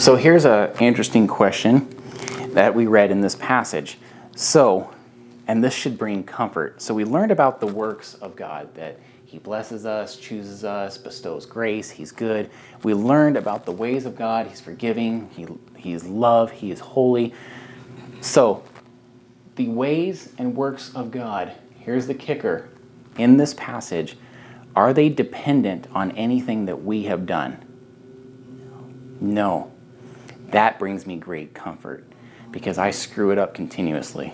So 0.00 0.16
here's 0.16 0.46
an 0.46 0.70
interesting 0.80 1.26
question 1.26 1.86
that 2.54 2.74
we 2.74 2.86
read 2.86 3.10
in 3.10 3.20
this 3.20 3.34
passage. 3.36 3.98
So, 4.36 4.92
and 5.46 5.62
this 5.62 5.74
should 5.74 5.98
bring 5.98 6.24
comfort. 6.24 6.80
So 6.82 6.94
we 6.94 7.04
learned 7.04 7.32
about 7.32 7.60
the 7.60 7.66
works 7.66 8.14
of 8.14 8.36
God 8.36 8.74
that 8.74 8.98
He 9.24 9.38
blesses 9.38 9.86
us, 9.86 10.16
chooses 10.16 10.64
us, 10.64 10.98
bestows 10.98 11.46
grace, 11.46 11.90
He's 11.90 12.12
good. 12.12 12.50
We 12.82 12.94
learned 12.94 13.36
about 13.36 13.64
the 13.64 13.72
ways 13.72 14.06
of 14.06 14.16
God, 14.16 14.46
He's 14.46 14.60
forgiving, 14.60 15.28
He, 15.30 15.46
he 15.76 15.92
is 15.92 16.04
love, 16.04 16.50
He 16.50 16.70
is 16.70 16.80
holy. 16.80 17.34
So, 18.20 18.62
the 19.56 19.68
ways 19.68 20.32
and 20.38 20.56
works 20.56 20.94
of 20.94 21.10
God, 21.10 21.52
here's 21.78 22.06
the 22.06 22.14
kicker 22.14 22.68
in 23.18 23.36
this 23.36 23.54
passage, 23.54 24.16
are 24.74 24.92
they 24.92 25.08
dependent 25.08 25.86
on 25.92 26.12
anything 26.12 26.66
that 26.66 26.82
we 26.82 27.04
have 27.04 27.26
done? 27.26 27.64
No. 29.20 29.72
That 30.50 30.78
brings 30.78 31.06
me 31.06 31.16
great 31.16 31.54
comfort 31.54 32.09
because 32.50 32.78
I 32.78 32.90
screw 32.90 33.30
it 33.30 33.38
up 33.38 33.54
continuously. 33.54 34.32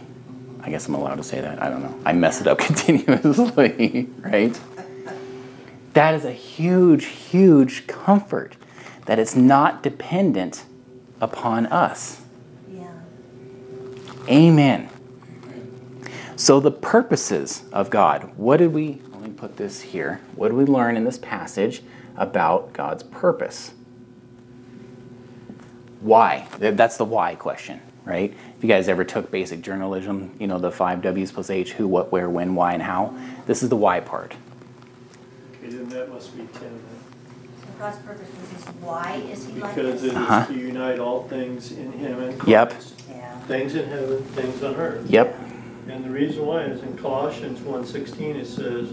I 0.63 0.71
guess 0.71 0.89
I'm 0.89 0.95
allowed 0.95 1.17
to 1.17 1.23
say 1.23 1.41
that. 1.41 1.63
I 1.63 1.69
don't 1.69 1.83
know. 1.83 1.99
I 2.05 2.13
mess 2.13 2.41
it 2.41 2.47
up 2.47 2.59
continuously, 2.59 4.09
right? 4.19 4.59
That 5.93 6.15
is 6.15 6.25
a 6.25 6.33
huge, 6.33 7.07
huge 7.07 7.87
comfort 7.87 8.57
that 9.07 9.19
it's 9.19 9.35
not 9.37 9.83
dependent 9.83 10.65
upon 11.21 11.67
us. 11.67 12.21
Yeah. 12.71 12.91
Amen. 14.29 14.91
So, 16.37 16.61
the 16.61 16.71
purposes 16.71 17.63
of 17.73 17.89
God, 17.89 18.31
what 18.37 18.59
did 18.59 18.75
we, 18.75 19.01
let 19.13 19.23
me 19.23 19.31
put 19.31 19.57
this 19.57 19.81
here, 19.81 20.21
what 20.35 20.49
did 20.49 20.57
we 20.57 20.67
learn 20.67 20.97
in 20.97 21.05
this 21.05 21.17
passage 21.17 21.83
about 22.15 22.75
God's 22.75 23.03
purpose? 23.05 23.73
Why? 26.01 26.47
That's 26.59 26.99
the 26.99 27.07
why 27.07 27.37
question, 27.37 27.81
right? 28.07 28.33
If 28.57 28.63
you 28.65 28.69
guys 28.69 28.89
ever 28.89 29.05
took 29.05 29.31
basic 29.31 29.61
journalism, 29.61 30.31
you 30.39 30.47
know, 30.47 30.59
the 30.59 30.71
five 30.71 31.03
W's 31.03 31.31
plus 31.33 31.51
H 31.51 31.73
who, 31.73 31.87
what, 31.87 32.11
where, 32.11 32.31
when, 32.31 32.55
why, 32.55 32.73
and 32.73 32.83
how. 32.83 33.15
This 33.47 33.63
is 33.63 33.69
the 33.69 33.77
why 33.77 34.01
part. 34.01 34.35
Okay, 35.59 35.69
then 35.75 35.89
that 35.91 36.09
must 36.09 36.35
be 36.37 36.45
ten 36.55 36.63
then. 36.63 36.81
So 37.61 37.67
God's 37.79 37.99
purpose 37.99 38.29
was 38.41 38.49
this, 38.51 38.75
why 38.81 39.17
is 39.31 39.47
he 39.47 39.53
like 39.61 39.75
Because 39.75 40.03
this? 40.03 40.13
it 40.13 40.17
Uh-huh. 40.17 40.41
is 40.43 40.47
to 40.49 40.55
unite 40.55 40.99
all 40.99 41.29
things 41.29 41.73
in 41.73 41.93
Him 41.93 42.23
and 42.23 42.39
Christ. 42.39 42.49
Yep. 42.49 42.75
Yeah. 43.11 43.39
Things 43.41 43.75
in 43.75 43.89
heaven, 43.89 44.23
things 44.23 44.63
on 44.63 44.77
earth. 44.77 45.11
Yep. 45.11 45.37
And 45.89 46.05
the 46.05 46.11
reason 46.11 46.47
why 46.47 46.63
is 46.63 46.83
in 46.83 46.97
Colossians 46.99 47.61
1:16 47.61 48.37
it 48.37 48.47
says, 48.47 48.89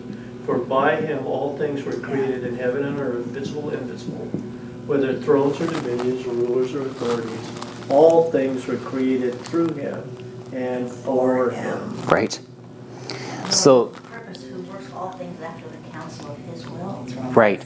"For 0.46 0.58
by 0.60 0.98
him 0.98 1.26
all 1.26 1.58
things 1.58 1.84
were 1.84 1.94
created 1.94 2.44
in 2.44 2.56
heaven 2.58 2.84
and 2.86 3.00
earth, 3.00 3.26
visible 3.26 3.70
and 3.70 3.82
invisible, 3.82 4.26
whether 4.86 5.16
thrones 5.20 5.60
or 5.60 5.66
dominions 5.68 6.26
or 6.28 6.32
rulers 6.34 6.76
or 6.76 6.82
authorities, 6.82 7.50
all 7.90 8.32
things 8.32 8.66
were 8.68 8.78
created 8.78 9.36
through 9.42 9.74
him 9.74 10.04
and 10.54 10.90
for 10.92 11.50
him." 11.52 12.02
Right? 12.06 12.40
So, 13.50 13.88
Purpose, 13.88 14.44
who 14.44 14.62
works 14.64 14.86
all 14.96 15.12
things 15.12 15.40
after 15.42 15.68
the 15.70 15.90
counsel 15.92 16.32
of 16.32 16.38
his 16.52 16.68
will. 16.68 17.06
right. 17.34 17.64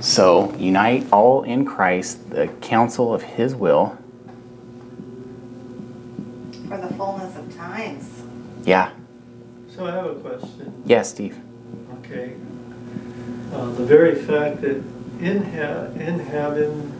So, 0.00 0.52
unite 0.58 1.06
all 1.12 1.42
in 1.44 1.64
Christ, 1.64 2.28
the 2.30 2.48
counsel 2.60 3.14
of 3.14 3.22
his 3.22 3.54
will. 3.54 3.96
For 6.68 6.76
the 6.76 6.88
fullness 6.94 7.36
of 7.38 7.54
times. 7.56 8.10
Yeah. 8.64 8.90
So 9.74 9.86
I 9.86 9.90
have 9.92 10.06
a 10.06 10.14
question. 10.16 10.82
Yes, 10.84 11.10
Steve. 11.10 11.38
Okay. 12.00 12.34
Uh, 13.54 13.70
The 13.70 13.84
very 13.84 14.14
fact 14.14 14.60
that 14.62 14.82
in 15.20 15.44
he- 15.44 16.00
in 16.04 16.18
heaven, 16.20 16.92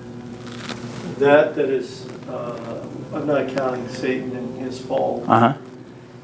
that 1.18 1.54
that 1.54 1.68
is, 1.68 2.06
uh, 2.28 2.86
I'm 3.12 3.26
not 3.26 3.48
counting 3.54 3.88
Satan 3.88 4.34
and 4.36 4.60
his 4.60 4.80
fall, 4.80 5.24
Uh 5.28 5.38
huh. 5.38 5.54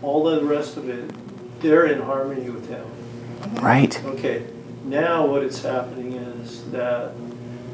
all 0.03 0.25
the 0.25 0.45
rest 0.45 0.77
of 0.77 0.89
it, 0.89 1.11
they're 1.61 1.87
in 1.87 2.01
harmony 2.03 2.49
with 2.51 2.69
him. 2.69 2.85
Right. 3.63 4.03
Okay, 4.05 4.45
now 4.85 5.27
what 5.27 5.43
is 5.43 5.63
happening 5.63 6.15
is 6.15 6.65
that 6.71 7.13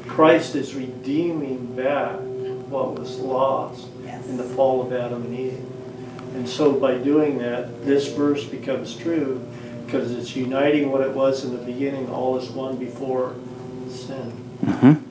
Christ 0.07 0.55
is 0.55 0.75
redeeming 0.75 1.65
back 1.75 2.19
what 2.69 2.97
was 2.99 3.17
lost 3.19 3.87
Yes. 4.05 4.25
in 4.27 4.37
the 4.37 4.43
fall 4.43 4.81
of 4.81 4.93
Adam 4.93 5.23
and 5.25 5.37
Eve. 5.37 5.65
And 6.35 6.47
so 6.47 6.71
by 6.73 6.95
doing 6.97 7.37
that, 7.39 7.85
this 7.85 8.07
verse 8.13 8.43
becomes 8.45 8.95
true 8.95 9.41
because 9.85 10.11
it's 10.11 10.35
uniting 10.35 10.91
what 10.91 11.01
it 11.01 11.11
was 11.13 11.43
in 11.45 11.51
the 11.51 11.63
beginning, 11.63 12.09
all 12.09 12.37
is 12.37 12.49
one 12.49 12.75
before 12.77 13.35
sin. 13.89 14.31
Mm-hmm. 14.65 15.06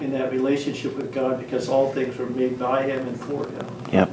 In 0.00 0.12
that 0.12 0.32
relationship 0.32 0.94
with 0.96 1.12
God 1.12 1.38
because 1.38 1.68
all 1.68 1.92
things 1.92 2.16
were 2.16 2.26
made 2.26 2.58
by 2.58 2.84
him 2.84 3.06
and 3.06 3.18
for 3.18 3.46
him. 3.46 3.66
Yep. 3.92 4.10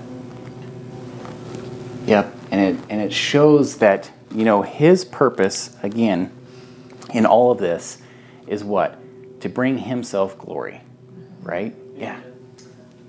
Yep. 2.06 2.36
And 2.52 2.62
it 2.62 2.86
and 2.90 3.02
it 3.02 3.14
shows 3.14 3.78
that, 3.78 4.12
you 4.34 4.46
know, 4.46 4.62
his 4.62 5.06
purpose 5.06 5.76
again 5.84 6.32
in 7.14 7.26
all 7.26 7.52
of 7.52 7.58
this 7.58 8.00
is 8.48 8.64
what? 8.64 9.00
To 9.42 9.50
bring 9.50 9.80
himself 9.80 10.38
glory. 10.38 10.82
Right? 11.42 11.76
Yeah. 11.96 12.20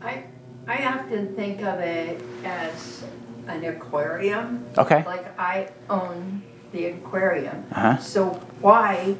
I, 0.03 0.25
I 0.67 0.85
often 0.85 1.35
think 1.35 1.63
of 1.63 1.81
it 1.81 2.23
as 2.45 3.05
an 3.47 3.65
aquarium. 3.65 4.67
Okay. 4.77 5.05
Like 5.05 5.39
I 5.39 5.71
own 5.89 6.43
the 6.73 6.87
aquarium. 6.87 7.65
Uh-huh. 7.73 7.99
So 7.99 8.31
why 8.61 9.17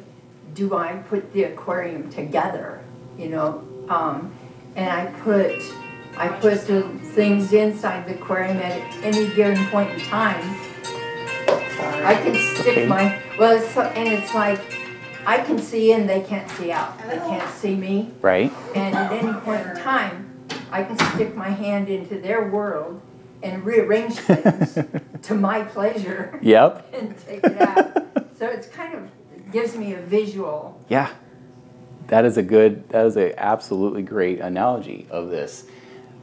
do 0.53 0.75
I 0.75 0.97
put 1.09 1.33
the 1.33 1.43
aquarium 1.43 2.09
together, 2.09 2.76
you 3.17 3.29
know? 3.29 3.63
Um, 3.89 4.31
and 4.75 4.89
I 4.89 5.05
put, 5.21 5.55
I 6.17 6.27
put 6.27 6.67
the 6.67 6.83
things 7.15 7.53
inside 7.53 8.07
the 8.07 8.15
aquarium 8.15 8.57
at 8.57 8.81
any 9.03 9.27
given 9.35 9.65
point 9.67 9.89
in 9.91 9.99
time. 10.01 10.43
I 12.05 12.13
can 12.15 12.31
Okay. 12.31 12.55
stick 12.61 12.87
my, 12.89 13.19
well, 13.39 13.57
it's, 13.57 13.73
so- 13.73 13.81
and 13.81 14.07
it's 14.07 14.33
like, 14.33 14.59
I 15.25 15.39
can 15.39 15.57
see 15.59 15.91
in, 15.91 16.07
they 16.07 16.21
can't 16.21 16.49
see 16.51 16.71
out. 16.71 16.97
They 17.07 17.17
can't 17.17 17.49
see 17.55 17.75
me. 17.75 18.11
Right? 18.21 18.51
And 18.75 18.95
at 18.95 19.11
any 19.11 19.33
point 19.41 19.65
in 19.67 19.75
time, 19.77 20.47
I 20.71 20.83
can 20.83 20.97
stick 21.13 21.35
my 21.35 21.49
hand 21.49 21.89
into 21.89 22.19
their 22.19 22.49
world 22.49 23.01
and 23.43 23.65
rearrange 23.65 24.15
things 24.19 24.77
to 25.23 25.35
my 25.35 25.63
pleasure 25.63 26.39
Yep. 26.41 26.89
and 26.93 27.17
take 27.25 27.43
it 27.43 27.61
out. 27.61 27.97
So 28.37 28.47
it's 28.47 28.67
kind 28.67 28.93
of, 28.95 29.03
it 29.35 29.51
gives 29.51 29.75
me 29.75 29.93
a 29.95 30.01
visual. 30.01 30.79
Yeah. 30.87 31.09
That 32.07 32.25
is 32.25 32.37
a 32.37 32.43
good 32.43 32.87
that 32.89 33.05
is 33.05 33.17
an 33.17 33.33
absolutely 33.37 34.01
great 34.01 34.39
analogy 34.39 35.07
of 35.09 35.29
this. 35.29 35.65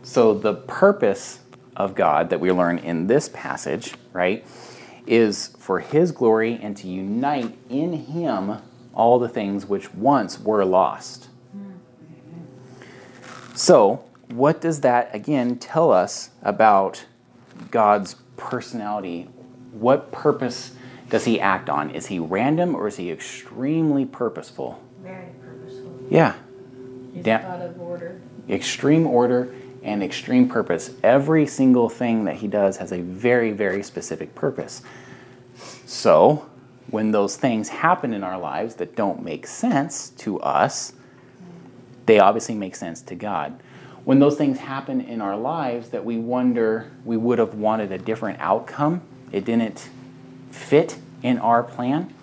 So 0.03 0.35
the 0.35 0.55
purpose 0.55 1.41
of 1.76 1.95
God 1.95 2.30
that 2.30 2.41
we 2.41 2.53
learn 2.53 2.78
in 2.78 3.07
this 3.07 3.28
passage, 3.28 3.95
right, 4.12 4.47
is 5.07 5.49
for 5.59 5.80
his 5.80 6.12
glory 6.12 6.59
and 6.62 6.76
to 6.78 6.89
unite 6.89 7.57
in 7.68 7.93
him 7.93 8.59
all 8.95 9.18
the 9.18 9.28
things 9.28 9.66
which 9.66 9.93
once 9.93 10.39
were 10.39 10.64
lost. 10.64 11.28
So, 13.55 14.05
what 14.28 14.61
does 14.61 14.80
that 14.80 15.14
again 15.14 15.59
tell 15.59 15.93
us 15.93 16.30
about 16.43 17.05
God's 17.70 18.16
personality? 18.37 19.28
What 19.72 20.11
purpose 20.11 20.74
does 21.09 21.24
he 21.24 21.41
act 21.41 21.68
on? 21.68 21.91
Is 21.91 22.07
he 22.07 22.18
random 22.18 22.74
or 22.74 22.89
is 22.89 22.97
he 22.97 23.11
extremely 23.11 24.05
purposeful? 24.05 24.80
Yeah, 26.11 26.35
He's 27.15 27.25
Da- 27.25 27.37
out 27.37 27.61
of 27.63 27.81
order. 27.81 28.21
extreme 28.49 29.07
order 29.07 29.55
and 29.83 30.03
extreme 30.03 30.49
purpose. 30.49 30.91
Every 31.03 31.47
single 31.47 31.89
thing 31.89 32.25
that 32.25 32.37
he 32.37 32.49
does 32.49 32.79
has 32.79 32.93
a 32.93 33.01
very, 33.01 33.53
very 33.53 33.83
specific 33.83 34.35
purpose. 34.35 34.83
So, 35.87 36.47
when 36.91 37.11
those 37.13 37.37
things 37.37 37.69
happen 37.69 38.13
in 38.13 38.23
our 38.25 38.39
lives 38.39 38.77
that 38.77 38.97
don't 38.97 39.23
make 39.23 39.47
sense 39.47 40.11
to 40.19 40.41
us, 40.41 40.93
they 42.07 42.19
obviously 42.19 42.55
make 42.55 42.77
sense 42.77 43.01
to 43.03 43.15
God. 43.15 43.61
When 44.05 44.19
those 44.19 44.37
things 44.37 44.59
happen 44.59 45.01
in 45.01 45.21
our 45.23 45.37
lives 45.37 45.89
that 45.91 46.05
we 46.05 46.19
wonder 46.19 46.91
we 47.05 47.17
would 47.17 47.39
have 47.39 47.55
wanted 47.55 47.91
a 47.93 47.99
different 47.99 48.39
outcome, 48.41 49.01
it 49.33 49.45
didn't 49.45 49.89
fit 50.51 50.99
in 51.23 51.39
our 51.39 51.63
plan. 51.63 52.14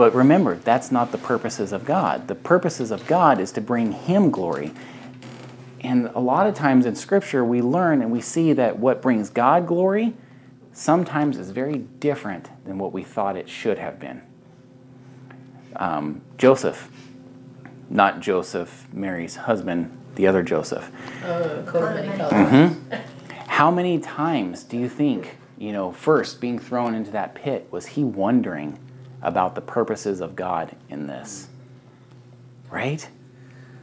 But 0.00 0.14
remember, 0.14 0.54
that's 0.54 0.90
not 0.90 1.12
the 1.12 1.18
purposes 1.18 1.72
of 1.72 1.84
God. 1.84 2.26
The 2.26 2.34
purposes 2.34 2.90
of 2.90 3.06
God 3.06 3.38
is 3.38 3.52
to 3.52 3.60
bring 3.60 3.92
Him 3.92 4.30
glory. 4.30 4.72
And 5.82 6.06
a 6.14 6.20
lot 6.20 6.46
of 6.46 6.54
times 6.54 6.86
in 6.86 6.96
Scripture, 6.96 7.44
we 7.44 7.60
learn 7.60 8.00
and 8.00 8.10
we 8.10 8.22
see 8.22 8.54
that 8.54 8.78
what 8.78 9.02
brings 9.02 9.28
God 9.28 9.66
glory 9.66 10.14
sometimes 10.72 11.36
is 11.36 11.50
very 11.50 11.76
different 11.76 12.48
than 12.64 12.78
what 12.78 12.94
we 12.94 13.02
thought 13.02 13.36
it 13.36 13.50
should 13.50 13.76
have 13.76 14.00
been. 14.00 14.22
Um, 15.76 16.22
Joseph, 16.38 16.88
not 17.90 18.20
Joseph, 18.20 18.88
Mary's 18.94 19.36
husband, 19.36 19.94
the 20.14 20.26
other 20.26 20.42
Joseph. 20.42 20.90
Coat 21.20 21.74
of 21.74 21.94
many 21.94 22.16
colors. 22.16 22.32
Mm-hmm. 22.32 22.94
How 23.48 23.70
many 23.70 23.98
times 23.98 24.64
do 24.64 24.78
you 24.78 24.88
think, 24.88 25.36
you 25.58 25.72
know, 25.72 25.92
first 25.92 26.40
being 26.40 26.58
thrown 26.58 26.94
into 26.94 27.10
that 27.10 27.34
pit, 27.34 27.68
was 27.70 27.84
he 27.84 28.02
wondering 28.02 28.78
about 29.22 29.54
the 29.54 29.60
purposes 29.60 30.20
of 30.20 30.36
God 30.36 30.74
in 30.88 31.06
this? 31.06 31.48
Right? 32.70 33.08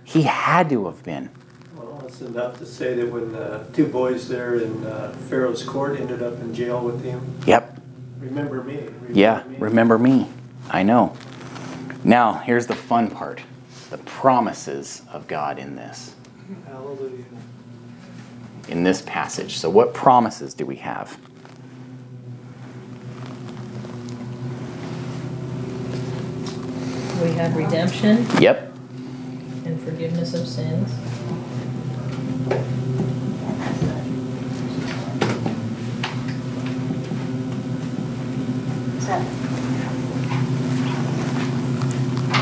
He 0.03 0.23
had 0.23 0.69
to 0.69 0.85
have 0.85 1.03
been. 1.03 1.29
Well, 1.75 2.03
it's 2.07 2.21
enough 2.21 2.57
to 2.59 2.65
say 2.65 2.93
that 2.95 3.11
when 3.11 3.31
the 3.33 3.65
two 3.73 3.87
boys 3.87 4.27
there 4.29 4.55
in 4.55 4.85
uh, 4.85 5.13
Pharaoh's 5.29 5.63
court 5.63 5.99
ended 5.99 6.21
up 6.23 6.39
in 6.39 6.53
jail 6.53 6.79
with 6.83 7.03
him, 7.03 7.21
Yep. 7.45 7.81
remember 8.19 8.63
me. 8.63 8.75
remember 8.77 9.11
Yeah, 9.11 9.43
me. 9.47 9.57
remember 9.59 9.97
me. 9.99 10.29
I 10.69 10.83
know. 10.83 11.15
Now, 12.03 12.33
here's 12.35 12.67
the 12.67 12.75
fun 12.75 13.09
part 13.11 13.41
the 13.89 13.97
promises 13.99 15.01
of 15.11 15.27
God 15.27 15.57
in 15.59 15.75
this, 15.77 16.13
Hallelujah. 16.67 17.23
in 18.67 18.83
this 18.83 19.01
passage. 19.01 19.57
So, 19.57 19.69
what 19.69 19.93
promises 19.93 20.53
do 20.53 20.65
we 20.65 20.75
have? 20.77 21.17
We 27.23 27.31
have 27.33 27.55
redemption 27.55 28.25
Yep. 28.39 28.73
and 29.65 29.81
forgiveness 29.81 30.33
of 30.33 30.47
sins. 30.47 30.93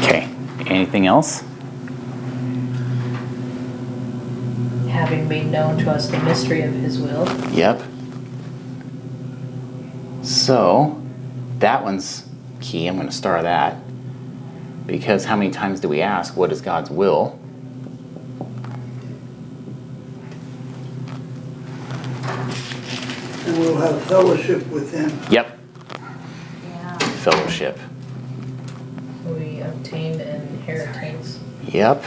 Okay. 0.03 0.29
Anything 0.67 1.07
else? 1.07 1.41
Having 4.89 5.27
made 5.27 5.47
known 5.47 5.77
to 5.79 5.91
us 5.91 6.09
the 6.09 6.19
mystery 6.19 6.61
of 6.61 6.73
his 6.73 6.99
will. 6.99 7.27
Yep. 7.51 7.81
So, 10.23 11.01
that 11.59 11.83
one's 11.83 12.25
key. 12.61 12.87
I'm 12.87 12.95
going 12.95 13.07
to 13.07 13.13
star 13.13 13.43
that. 13.43 13.77
Because 14.85 15.25
how 15.25 15.35
many 15.35 15.51
times 15.51 15.79
do 15.79 15.89
we 15.89 16.01
ask, 16.01 16.37
what 16.37 16.51
is 16.51 16.61
God's 16.61 16.89
will? 16.89 17.39
And 23.45 23.59
we'll 23.59 23.77
have 23.77 24.01
fellowship 24.03 24.67
with 24.67 24.91
them. 24.91 25.11
Yep. 25.31 25.59
Yeah. 26.69 26.97
Fellowship. 26.97 27.79
We 29.25 29.61
obtained 29.61 30.21
an 30.21 30.41
inheritance. 30.47 31.39
Yep. 31.67 32.03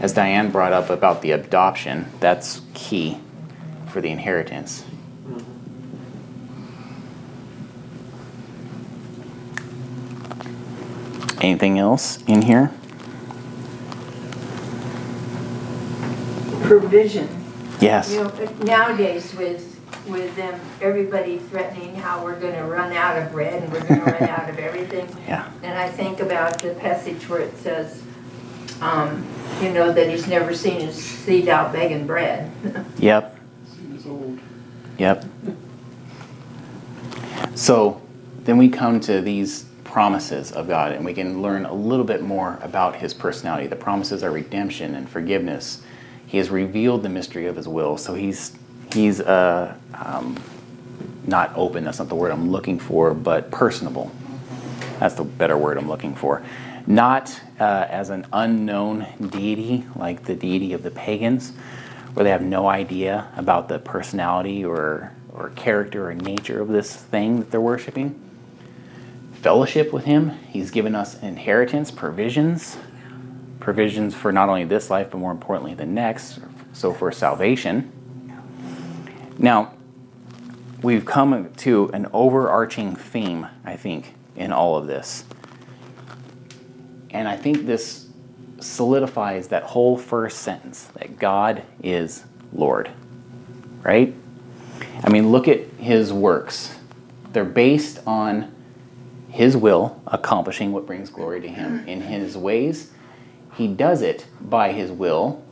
As 0.00 0.12
Diane 0.12 0.50
brought 0.50 0.72
up 0.72 0.90
about 0.90 1.22
the 1.22 1.30
adoption, 1.30 2.06
that's 2.20 2.60
key 2.74 3.18
for 3.88 4.00
the 4.02 4.10
inheritance. 4.10 4.84
Anything 11.46 11.78
else 11.78 12.20
in 12.24 12.42
here? 12.42 12.72
Provision. 16.62 17.28
Yes. 17.80 18.10
You 18.10 18.24
know, 18.24 18.30
nowadays 18.64 19.32
with, 19.36 19.80
with 20.08 20.34
them, 20.34 20.60
everybody 20.80 21.38
threatening 21.38 21.94
how 21.94 22.24
we're 22.24 22.40
gonna 22.40 22.66
run 22.66 22.92
out 22.94 23.22
of 23.22 23.30
bread 23.30 23.62
and 23.62 23.72
we're 23.72 23.86
gonna 23.86 24.02
run 24.02 24.22
out 24.28 24.50
of 24.50 24.58
everything. 24.58 25.08
Yeah. 25.28 25.48
And 25.62 25.78
I 25.78 25.88
think 25.88 26.18
about 26.18 26.60
the 26.60 26.74
passage 26.74 27.28
where 27.28 27.42
it 27.42 27.56
says, 27.58 28.02
um, 28.80 29.24
you 29.62 29.70
know, 29.70 29.92
that 29.92 30.10
he's 30.10 30.26
never 30.26 30.52
seen 30.52 30.80
his 30.80 30.96
seed 30.96 31.48
out 31.48 31.72
begging 31.72 32.08
bread. 32.08 32.50
Yep. 32.98 33.38
He 34.02 34.10
old. 34.10 34.40
Yep. 34.98 35.24
So 37.54 38.02
then 38.42 38.58
we 38.58 38.68
come 38.68 38.98
to 39.02 39.20
these 39.20 39.65
promises 39.96 40.52
of 40.52 40.68
God 40.68 40.92
and 40.92 41.06
we 41.06 41.14
can 41.14 41.40
learn 41.40 41.64
a 41.64 41.72
little 41.72 42.04
bit 42.04 42.20
more 42.20 42.58
about 42.60 42.96
his 42.96 43.14
personality. 43.14 43.66
The 43.66 43.76
promises 43.76 44.22
are 44.22 44.30
redemption 44.30 44.94
and 44.94 45.08
forgiveness. 45.08 45.82
He 46.26 46.36
has 46.36 46.50
revealed 46.50 47.02
the 47.02 47.08
mystery 47.08 47.46
of 47.46 47.56
his 47.56 47.66
will. 47.66 47.96
So 47.96 48.12
he's 48.12 48.58
he's 48.92 49.22
uh, 49.22 49.74
um, 49.94 50.36
not 51.26 51.50
open, 51.56 51.84
that's 51.84 51.98
not 51.98 52.10
the 52.10 52.14
word 52.14 52.30
I'm 52.30 52.50
looking 52.50 52.78
for, 52.78 53.14
but 53.14 53.50
personable. 53.50 54.12
That's 55.00 55.14
the 55.14 55.24
better 55.24 55.56
word 55.56 55.78
I'm 55.78 55.88
looking 55.88 56.14
for. 56.14 56.44
Not 56.86 57.40
uh, 57.58 57.86
as 57.88 58.10
an 58.10 58.26
unknown 58.34 59.06
deity 59.30 59.86
like 59.96 60.24
the 60.24 60.34
deity 60.34 60.74
of 60.74 60.82
the 60.82 60.90
pagans, 60.90 61.54
where 62.12 62.24
they 62.24 62.30
have 62.32 62.42
no 62.42 62.68
idea 62.68 63.28
about 63.34 63.68
the 63.68 63.78
personality 63.78 64.62
or, 64.62 65.14
or 65.32 65.52
character 65.56 66.10
or 66.10 66.14
nature 66.14 66.60
of 66.60 66.68
this 66.68 66.94
thing 66.94 67.38
that 67.38 67.50
they're 67.50 67.62
worshiping. 67.62 68.25
Fellowship 69.46 69.92
with 69.92 70.06
Him, 70.06 70.30
He's 70.48 70.72
given 70.72 70.96
us 70.96 71.22
inheritance, 71.22 71.92
provisions, 71.92 72.76
provisions 73.60 74.12
for 74.12 74.32
not 74.32 74.48
only 74.48 74.64
this 74.64 74.90
life, 74.90 75.10
but 75.12 75.18
more 75.18 75.30
importantly, 75.30 75.72
the 75.72 75.86
next. 75.86 76.40
So 76.72 76.92
for 76.92 77.12
salvation. 77.12 77.92
Now, 79.38 79.72
we've 80.82 81.04
come 81.04 81.52
to 81.58 81.88
an 81.94 82.08
overarching 82.12 82.96
theme, 82.96 83.46
I 83.64 83.76
think, 83.76 84.16
in 84.34 84.50
all 84.50 84.76
of 84.76 84.88
this. 84.88 85.24
And 87.10 87.28
I 87.28 87.36
think 87.36 87.66
this 87.66 88.08
solidifies 88.58 89.46
that 89.46 89.62
whole 89.62 89.96
first 89.96 90.38
sentence 90.38 90.88
that 90.98 91.20
God 91.20 91.62
is 91.84 92.24
Lord. 92.52 92.90
Right? 93.82 94.12
I 95.04 95.08
mean, 95.08 95.30
look 95.30 95.46
at 95.46 95.60
his 95.78 96.12
works. 96.12 96.74
They're 97.32 97.44
based 97.44 98.00
on 98.08 98.52
his 99.36 99.54
will 99.54 100.00
accomplishing 100.06 100.72
what 100.72 100.86
brings 100.86 101.10
glory 101.10 101.42
to 101.42 101.48
him 101.48 101.86
in 101.86 102.00
his 102.00 102.38
ways. 102.38 102.90
He 103.52 103.68
does 103.68 104.00
it 104.00 104.24
by 104.40 104.72
his 104.72 104.90
will. 104.90 105.44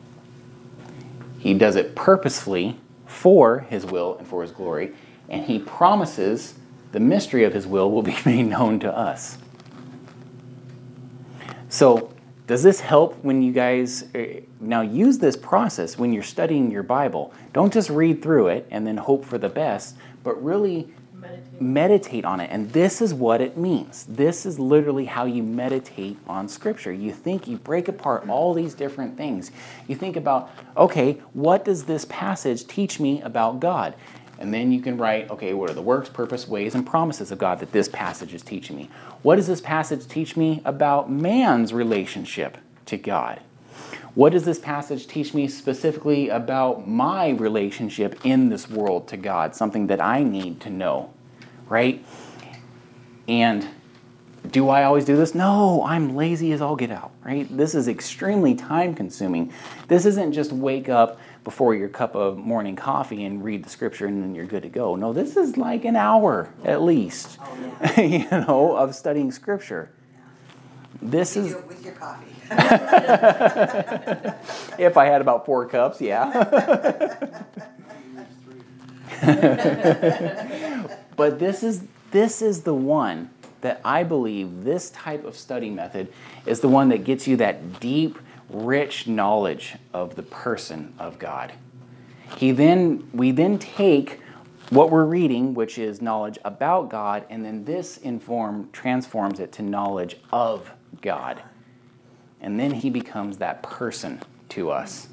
He 1.39 1.53
does 1.53 1.77
it 1.77 1.95
purposefully 1.95 2.81
for 3.05 3.61
his 3.61 3.85
will 3.85 4.17
and 4.17 4.27
for 4.27 4.41
his 4.41 4.53
glory. 4.53 4.95
And 5.29 5.45
he 5.45 5.59
promises 5.59 6.55
the 6.93 7.01
mystery 7.01 7.45
of 7.45 7.53
his 7.53 7.67
will 7.67 7.91
will 7.91 8.01
be 8.01 8.17
made 8.25 8.45
known 8.45 8.81
to 8.81 8.91
us. 8.91 9.37
So, 11.69 12.11
does 12.47 12.63
this 12.63 12.81
help 12.81 13.23
when 13.23 13.43
you 13.43 13.53
guys 13.53 14.05
uh, 14.15 14.41
now 14.61 14.81
use 14.81 15.19
this 15.19 15.37
process 15.37 15.99
when 15.99 16.11
you're 16.11 16.23
studying 16.23 16.71
your 16.71 16.83
Bible? 16.83 17.35
Don't 17.53 17.73
just 17.73 17.91
read 17.91 18.23
through 18.23 18.49
it 18.49 18.67
and 18.71 18.87
then 18.87 18.97
hope 18.97 19.27
for 19.27 19.37
the 19.37 19.51
best, 19.51 19.97
but 20.23 20.43
really 20.43 20.89
Meditate. 21.25 21.61
meditate 21.61 22.25
on 22.25 22.41
it. 22.41 22.51
And 22.51 22.73
this 22.73 23.01
is 23.01 23.15
what 23.15 23.41
it 23.41 23.57
means. 23.57 24.05
This 24.05 24.45
is 24.45 24.59
literally 24.59 25.07
how 25.07 25.25
you 25.25 25.43
meditate 25.43 26.19
on 26.29 26.49
Scripture. 26.49 26.93
You 26.93 27.13
think, 27.13 27.49
you 27.49 27.57
break 27.57 27.89
apart 27.89 28.29
all 28.29 28.55
these 28.55 28.75
different 28.75 29.17
things. 29.17 29.51
You 29.89 29.97
think 29.97 30.17
about, 30.17 30.51
okay, 30.77 31.15
what 31.33 31.65
does 31.65 31.85
this 31.85 32.05
passage 32.07 32.67
teach 32.67 33.01
me 33.01 33.23
about 33.23 33.61
God? 33.61 33.95
And 34.39 34.53
then 34.53 34.73
you 34.73 34.83
can 34.83 34.99
write, 34.99 35.31
okay, 35.31 35.55
what 35.55 35.71
are 35.71 35.75
the 35.75 35.83
works, 35.83 36.09
purpose, 36.09 36.49
ways, 36.49 36.75
and 36.75 36.85
promises 36.87 37.31
of 37.31 37.39
God 37.39 37.61
that 37.61 37.73
this 37.73 37.89
passage 37.89 38.35
is 38.35 38.43
teaching 38.43 38.77
me? 38.77 38.91
What 39.23 39.37
does 39.37 39.47
this 39.47 39.61
passage 39.61 40.07
teach 40.09 40.37
me 40.37 40.61
about 40.65 41.11
man's 41.11 41.73
relationship 41.73 42.59
to 42.87 42.97
God? 42.97 43.41
What 44.15 44.33
does 44.33 44.45
this 44.45 44.59
passage 44.59 45.07
teach 45.07 45.35
me 45.35 45.49
specifically 45.49 46.29
about 46.29 46.87
my 46.89 47.31
relationship 47.31 48.21
in 48.25 48.49
this 48.49 48.69
world 48.69 49.09
to 49.09 49.17
God? 49.17 49.55
Something 49.55 49.87
that 49.87 50.01
I 50.01 50.23
need 50.23 50.61
to 50.63 50.71
know, 50.71 51.14
right? 51.75 52.05
And 53.27 53.69
do 54.49 54.69
I 54.69 54.85
always 54.85 55.05
do 55.05 55.17
this? 55.17 55.35
No, 55.35 55.85
I'm 55.85 56.15
lazy 56.15 56.53
as 56.53 56.61
all 56.61 56.77
get 56.77 56.93
out, 56.93 57.11
right? 57.25 57.49
This 57.51 57.75
is 57.75 57.89
extremely 57.89 58.55
time 58.55 58.95
consuming. 58.95 59.53
This 59.89 60.07
isn't 60.07 60.35
just 60.35 60.53
wake 60.53 60.89
up 60.89 61.19
before 61.43 61.75
your 61.75 61.89
cup 61.89 62.15
of 62.15 62.39
morning 62.39 62.77
coffee 62.77 63.25
and 63.25 63.43
read 63.43 63.65
the 63.65 63.69
scripture 63.69 64.07
and 64.07 64.23
then 64.23 64.37
you're 64.37 64.47
good 64.47 64.63
to 64.63 64.69
go. 64.69 64.95
No, 64.95 65.13
this 65.13 65.37
is 65.37 65.57
like 65.57 65.85
an 65.85 65.97
hour 65.97 66.49
at 66.65 66.81
least, 66.81 67.39
oh, 67.43 68.01
you 68.01 68.31
know, 68.31 68.77
of 68.77 68.95
studying 68.95 69.33
scripture. 69.33 69.91
This 71.03 71.37
is 71.37 71.57
with 71.67 71.85
your 71.85 71.95
coffee. 71.95 72.31
if 74.81 74.97
I 74.97 75.07
had 75.07 75.21
about 75.21 75.45
four 75.45 75.67
cups, 75.67 76.01
yeah. 76.01 77.43
but 81.17 81.39
this 81.39 81.63
is 81.63 81.85
this 82.11 82.43
is 82.43 82.63
the 82.63 82.75
one 82.75 83.31
that 83.61 83.81
I 83.85 84.05
believe 84.05 84.65
this 84.65 84.91
type 84.91 85.25
of 85.25 85.37
study 85.37 85.71
method 85.71 86.13
is 86.47 86.61
the 86.61 86.69
one 86.69 86.91
that 86.91 87.05
gets 87.05 87.27
you 87.27 87.37
that 87.39 87.81
deep, 87.81 88.19
rich 88.51 89.07
knowledge 89.07 89.77
of 89.93 90.17
the 90.17 90.23
person 90.23 90.95
of 90.99 91.19
God. 91.19 91.53
He 92.37 92.53
then 92.53 93.09
we 93.13 93.31
then 93.31 93.59
take 93.59 94.21
what 94.71 94.91
we're 94.91 95.05
reading, 95.05 95.55
which 95.55 95.79
is 95.79 96.01
knowledge 96.01 96.39
about 96.45 96.91
God, 96.91 97.25
and 97.31 97.45
then 97.45 97.65
this 97.65 97.99
inform 97.99 98.71
transforms 98.73 99.41
it 99.41 99.53
to 99.53 99.63
knowledge 99.63 100.17
of 100.33 100.71
God. 101.01 101.43
And 102.41 102.59
then 102.59 102.73
he 102.73 102.91
becomes 102.91 103.39
that 103.39 103.63
person 103.63 104.21
to 104.51 104.71
us. 104.71 105.09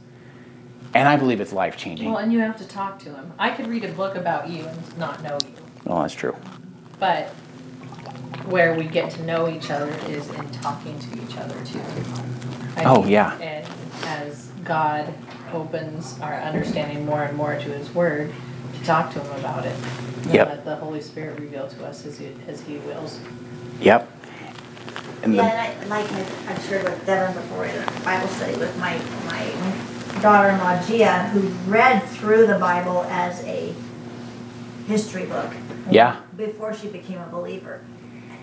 And 0.93 1.07
I 1.07 1.15
believe 1.15 1.39
it's 1.39 1.53
life 1.53 1.77
changing. 1.77 2.09
Well, 2.09 2.17
and 2.17 2.33
you 2.33 2.39
have 2.39 2.57
to 2.57 2.67
talk 2.67 2.99
to 2.99 3.13
him. 3.13 3.31
I 3.39 3.51
could 3.51 3.67
read 3.67 3.85
a 3.85 3.91
book 3.93 4.15
about 4.15 4.49
you 4.49 4.65
and 4.65 4.97
not 4.97 5.23
know 5.23 5.37
you, 5.45 5.53
Oh, 5.87 6.01
that's 6.01 6.13
true. 6.13 6.35
but 6.99 7.29
where 8.45 8.73
we 8.75 8.83
get 8.85 9.09
to 9.11 9.23
know 9.23 9.47
each 9.49 9.69
other 9.71 9.91
is 10.07 10.27
in 10.29 10.49
talking 10.51 10.97
to 10.99 11.23
each 11.23 11.37
other 11.37 11.55
too. 11.65 11.79
I 12.77 12.83
Oh, 12.85 12.95
think. 13.01 13.09
yeah. 13.09 13.37
And 13.39 13.67
as 14.05 14.47
God 14.63 15.13
opens 15.53 16.19
our 16.21 16.33
understanding 16.35 17.05
more 17.05 17.23
and 17.23 17.35
more 17.37 17.53
to 17.55 17.69
His 17.69 17.93
Word, 17.93 18.31
to 18.79 18.85
talk 18.85 19.11
to 19.13 19.19
Him 19.19 19.39
about 19.39 19.65
it. 19.65 19.75
And 20.23 20.33
Yep. 20.33 20.47
let 20.47 20.65
the 20.65 20.75
Holy 20.77 21.01
Spirit 21.01 21.39
reveal 21.39 21.67
to 21.67 21.85
us 21.85 22.05
as 22.05 22.17
He, 22.19 22.31
as 22.47 22.61
he 22.61 22.77
wills. 22.79 23.19
Yep. 23.81 24.09
And 25.23 25.33
Yeah, 25.35 25.43
the, 25.43 25.49
and 25.51 25.93
I, 25.93 26.01
like 26.01 26.11
I- 26.13 26.51
I've 26.51 26.63
shared 26.65 26.83
with 26.83 27.05
Devin 27.05 27.33
before 27.35 27.65
in 27.65 27.75
a 27.81 27.91
Bible 28.03 28.27
study 28.29 28.55
with 28.57 28.77
my, 28.79 28.97
my 29.25 30.21
daughter-in-law 30.21 30.81
Gia, 30.83 31.29
who 31.29 31.41
read 31.71 32.03
through 32.03 32.47
the 32.47 32.57
Bible 32.59 33.03
as 33.09 33.43
a 33.45 33.73
history 34.87 35.25
book. 35.25 35.51
Yeah. 35.91 36.21
Before 36.35 36.73
she 36.73 36.87
became 36.87 37.19
a 37.19 37.27
believer. 37.27 37.81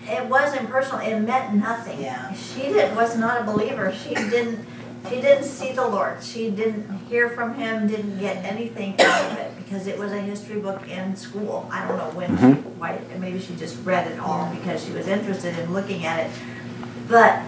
It 0.07 0.25
wasn't 0.27 0.69
personal, 0.69 1.05
it 1.05 1.19
meant 1.19 1.55
nothing. 1.55 2.01
Yeah. 2.01 2.33
She 2.33 2.61
did, 2.61 2.95
was 2.95 3.17
not 3.17 3.41
a 3.41 3.43
believer, 3.43 3.91
she 3.91 4.13
didn't, 4.13 4.65
she 5.09 5.21
didn't 5.21 5.43
see 5.43 5.71
the 5.71 5.87
Lord, 5.87 6.23
she 6.23 6.49
didn't 6.49 6.89
hear 7.07 7.29
from 7.29 7.53
him, 7.55 7.87
didn't 7.87 8.19
get 8.19 8.43
anything 8.43 8.99
out 9.01 9.31
of 9.31 9.37
it, 9.37 9.55
because 9.57 9.87
it 9.87 9.99
was 9.99 10.11
a 10.11 10.19
history 10.19 10.59
book 10.59 10.87
in 10.87 11.15
school. 11.15 11.69
I 11.71 11.87
don't 11.87 11.97
know 11.97 12.09
when 12.11 12.29
she, 12.37 12.43
mm-hmm. 12.43 12.79
why, 12.79 12.99
maybe 13.19 13.39
she 13.39 13.55
just 13.55 13.83
read 13.85 14.11
it 14.11 14.19
all 14.19 14.51
because 14.55 14.83
she 14.83 14.91
was 14.91 15.07
interested 15.07 15.57
in 15.59 15.73
looking 15.73 16.05
at 16.05 16.25
it. 16.25 16.31
But 17.07 17.41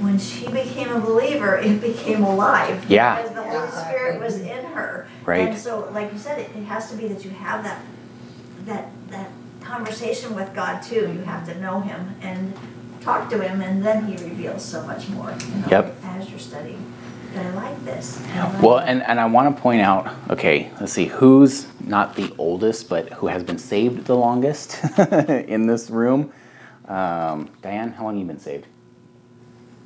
when 0.00 0.18
she 0.18 0.46
became 0.48 0.90
a 0.90 1.00
believer, 1.00 1.56
it 1.56 1.80
became 1.80 2.22
alive. 2.22 2.88
Yeah. 2.88 3.16
Because 3.16 3.34
the 3.34 3.42
Holy 3.42 3.70
Spirit 3.70 4.20
was 4.20 4.36
in 4.38 4.64
her. 4.66 5.08
Right. 5.24 5.48
And 5.48 5.58
so, 5.58 5.90
like 5.92 6.12
you 6.12 6.18
said, 6.18 6.38
it, 6.38 6.50
it 6.56 6.64
has 6.64 6.90
to 6.90 6.96
be 6.96 7.08
that 7.08 7.24
you 7.24 7.30
have 7.30 7.64
that, 7.64 7.82
that, 8.64 8.90
that 8.90 8.97
conversation 9.68 10.34
with 10.34 10.54
God 10.54 10.80
too. 10.82 11.12
You 11.12 11.22
have 11.24 11.46
to 11.46 11.60
know 11.60 11.80
Him 11.80 12.14
and 12.22 12.54
talk 13.02 13.28
to 13.30 13.38
Him, 13.40 13.60
and 13.60 13.84
then 13.84 14.06
He 14.06 14.16
reveals 14.24 14.64
so 14.64 14.82
much 14.86 15.08
more, 15.10 15.30
you 15.30 15.54
know, 15.56 15.68
Yep. 15.70 15.96
as 16.04 16.30
you're 16.30 16.38
studying. 16.38 16.82
But 17.34 17.44
I 17.44 17.50
like 17.50 17.84
this. 17.84 18.20
I 18.34 18.50
like 18.54 18.62
well, 18.62 18.78
and, 18.78 19.02
and 19.02 19.20
I 19.20 19.26
want 19.26 19.54
to 19.54 19.62
point 19.62 19.82
out 19.82 20.08
okay, 20.30 20.70
let's 20.80 20.92
see, 20.94 21.04
who's 21.06 21.66
not 21.84 22.16
the 22.16 22.32
oldest, 22.38 22.88
but 22.88 23.12
who 23.12 23.26
has 23.26 23.42
been 23.44 23.58
saved 23.58 24.06
the 24.06 24.16
longest 24.16 24.82
in 24.98 25.66
this 25.66 25.90
room? 25.90 26.32
Um, 26.86 27.50
Diane, 27.60 27.92
how 27.92 28.04
long 28.04 28.14
have 28.14 28.20
you 28.22 28.26
been 28.26 28.40
saved? 28.40 28.64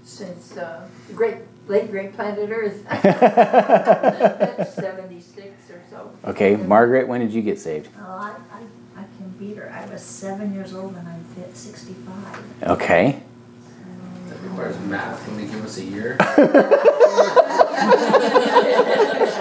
Since, 0.05 0.57
uh, 0.57 0.87
the 1.09 1.15
great, 1.15 1.39
late 1.67 1.91
great 1.91 2.15
planet 2.15 2.49
Earth. 2.51 2.85
Seventy-six 4.75 5.71
or 5.71 5.83
so. 5.91 6.13
Okay, 6.25 6.55
Margaret, 6.55 7.09
when 7.09 7.21
did 7.21 7.33
you 7.33 7.43
get 7.43 7.59
saved? 7.59 7.89
Oh, 7.99 8.03
I, 8.03 8.35
I, 8.53 8.63
I 9.43 9.45
can 9.45 9.49
beat 9.49 9.57
her. 9.57 9.73
I 9.73 9.87
was 9.93 10.03
seven 10.03 10.55
years 10.55 10.75
old 10.75 10.95
and 10.95 11.09
I'm 11.09 11.25
fit 11.25 11.57
sixty-five. 11.57 12.45
Okay. 12.71 13.23
That 14.29 14.41
requires 14.41 14.79
math. 14.81 15.25
Can 15.25 15.37
they 15.37 15.47
give 15.47 15.65
us 15.65 15.79
a 15.79 15.85
year? 15.85 16.17
So 16.21 16.27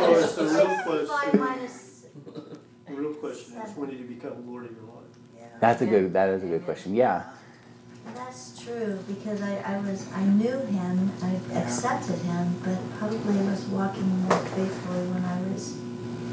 oh, 0.03 0.15
it's 0.17 0.35
the 0.35 0.43
real 0.45 0.67
Sixty-five 0.67 1.05
question, 1.05 1.39
minus, 1.39 2.05
the 2.87 2.93
real 2.93 3.13
question 3.13 3.57
is, 3.57 3.77
when 3.77 3.89
did 3.89 3.99
you 3.99 4.05
become 4.05 4.49
Lord 4.49 4.65
of 4.65 4.71
your 4.71 4.83
life? 4.83 4.95
Yeah. 5.37 5.45
That's 5.59 5.81
a 5.81 5.85
good 5.85 6.13
that 6.13 6.29
is 6.29 6.43
a 6.43 6.47
good 6.47 6.65
question. 6.65 6.95
Yeah. 6.95 7.23
that's 8.15 8.59
true, 8.63 8.97
because 9.07 9.41
I, 9.41 9.57
I 9.57 9.79
was, 9.81 10.11
I 10.13 10.23
knew 10.23 10.57
him, 10.57 11.11
I 11.21 11.39
accepted 11.59 12.17
him, 12.19 12.55
but 12.63 12.77
probably 12.97 13.35
was 13.45 13.65
walking 13.65 14.07
more 14.23 14.39
faithfully 14.39 15.05
when 15.07 15.23
I 15.23 15.41
was, 15.53 15.77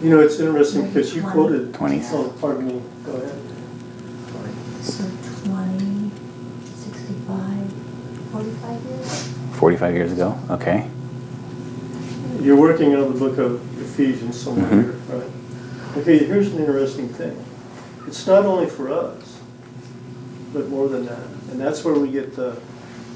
You 0.02 0.10
know, 0.10 0.20
it's 0.20 0.40
interesting 0.40 0.86
because 0.86 1.14
you 1.14 1.22
quoted. 1.22 1.74
Twenties. 1.74 2.10
Oh, 2.12 2.32
pardon 2.40 2.66
me, 2.66 2.82
go 3.04 3.12
ahead. 3.12 3.38
So 4.88 5.04
twenty, 5.44 6.10
sixty-five, 6.64 7.72
forty-five 8.32 8.82
years? 8.84 9.28
45 9.58 9.94
years 9.94 10.12
ago. 10.12 10.38
Okay. 10.50 10.88
You're 12.40 12.56
working 12.56 12.94
on 12.94 13.12
the 13.12 13.18
book 13.18 13.38
of 13.38 13.60
Ephesians 13.82 14.40
somewhere 14.40 14.70
Mhm. 14.70 14.82
here, 14.82 14.94
right? 15.18 15.30
Okay, 15.98 16.18
here's 16.18 16.52
an 16.52 16.58
interesting 16.60 17.08
thing. 17.08 17.36
It's 18.06 18.24
not 18.26 18.46
only 18.46 18.66
for 18.66 18.90
us, 18.92 19.38
but 20.52 20.68
more 20.68 20.88
than 20.88 21.06
that. 21.06 21.26
And 21.50 21.60
that's 21.60 21.84
where 21.84 21.94
we 21.94 22.10
get 22.10 22.36
the, 22.36 22.56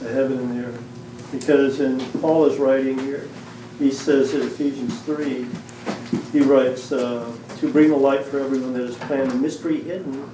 the 0.01 0.09
heaven 0.09 0.39
and 0.39 0.59
the 0.59 0.67
earth. 0.67 0.81
Because 1.31 1.79
in 1.81 2.01
Paul 2.21 2.47
is 2.47 2.59
writing 2.59 2.99
here, 2.99 3.29
he 3.79 3.91
says 3.93 4.35
in 4.35 4.43
Ephesians 4.43 4.99
3, 5.03 5.47
he 6.33 6.41
writes, 6.41 6.91
uh, 6.93 7.31
to 7.61 7.73
bring 7.73 7.91
the 7.91 7.97
light 7.97 8.25
for 8.25 8.41
everyone 8.41 8.73
that 8.75 8.83
is 8.83 8.97
planned, 8.97 9.31
a 9.31 9.35
mystery 9.37 9.81
hidden 9.81 10.29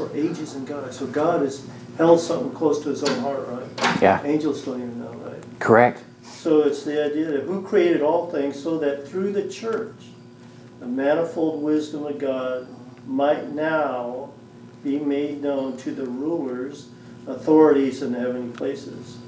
for 0.00 0.16
ages 0.16 0.54
in 0.54 0.64
God. 0.64 0.94
So 0.94 1.06
God 1.06 1.42
has 1.42 1.66
held 1.98 2.20
something 2.20 2.52
close 2.52 2.82
to 2.82 2.88
his 2.88 3.02
own 3.04 3.18
heart, 3.20 3.46
right? 3.48 4.00
Yeah. 4.00 4.22
Angels 4.24 4.64
don't 4.64 4.78
even 4.78 4.98
know, 4.98 5.12
right? 5.12 5.42
Correct. 5.58 6.02
So 6.22 6.62
it's 6.62 6.84
the 6.84 7.04
idea 7.04 7.26
that 7.26 7.42
who 7.42 7.60
created 7.60 8.00
all 8.00 8.30
things 8.30 8.60
so 8.60 8.78
that 8.78 9.06
through 9.06 9.32
the 9.32 9.46
church, 9.48 9.94
the 10.78 10.86
manifold 10.86 11.62
wisdom 11.62 12.06
of 12.06 12.18
God 12.18 12.66
might 13.06 13.52
now 13.52 14.30
be 14.82 14.98
made 14.98 15.42
known 15.42 15.76
to 15.78 15.90
the 15.90 16.06
rulers, 16.06 16.88
authorities 17.26 18.00
in 18.00 18.12
the 18.12 18.20
heavenly 18.20 18.56
places. 18.56 19.18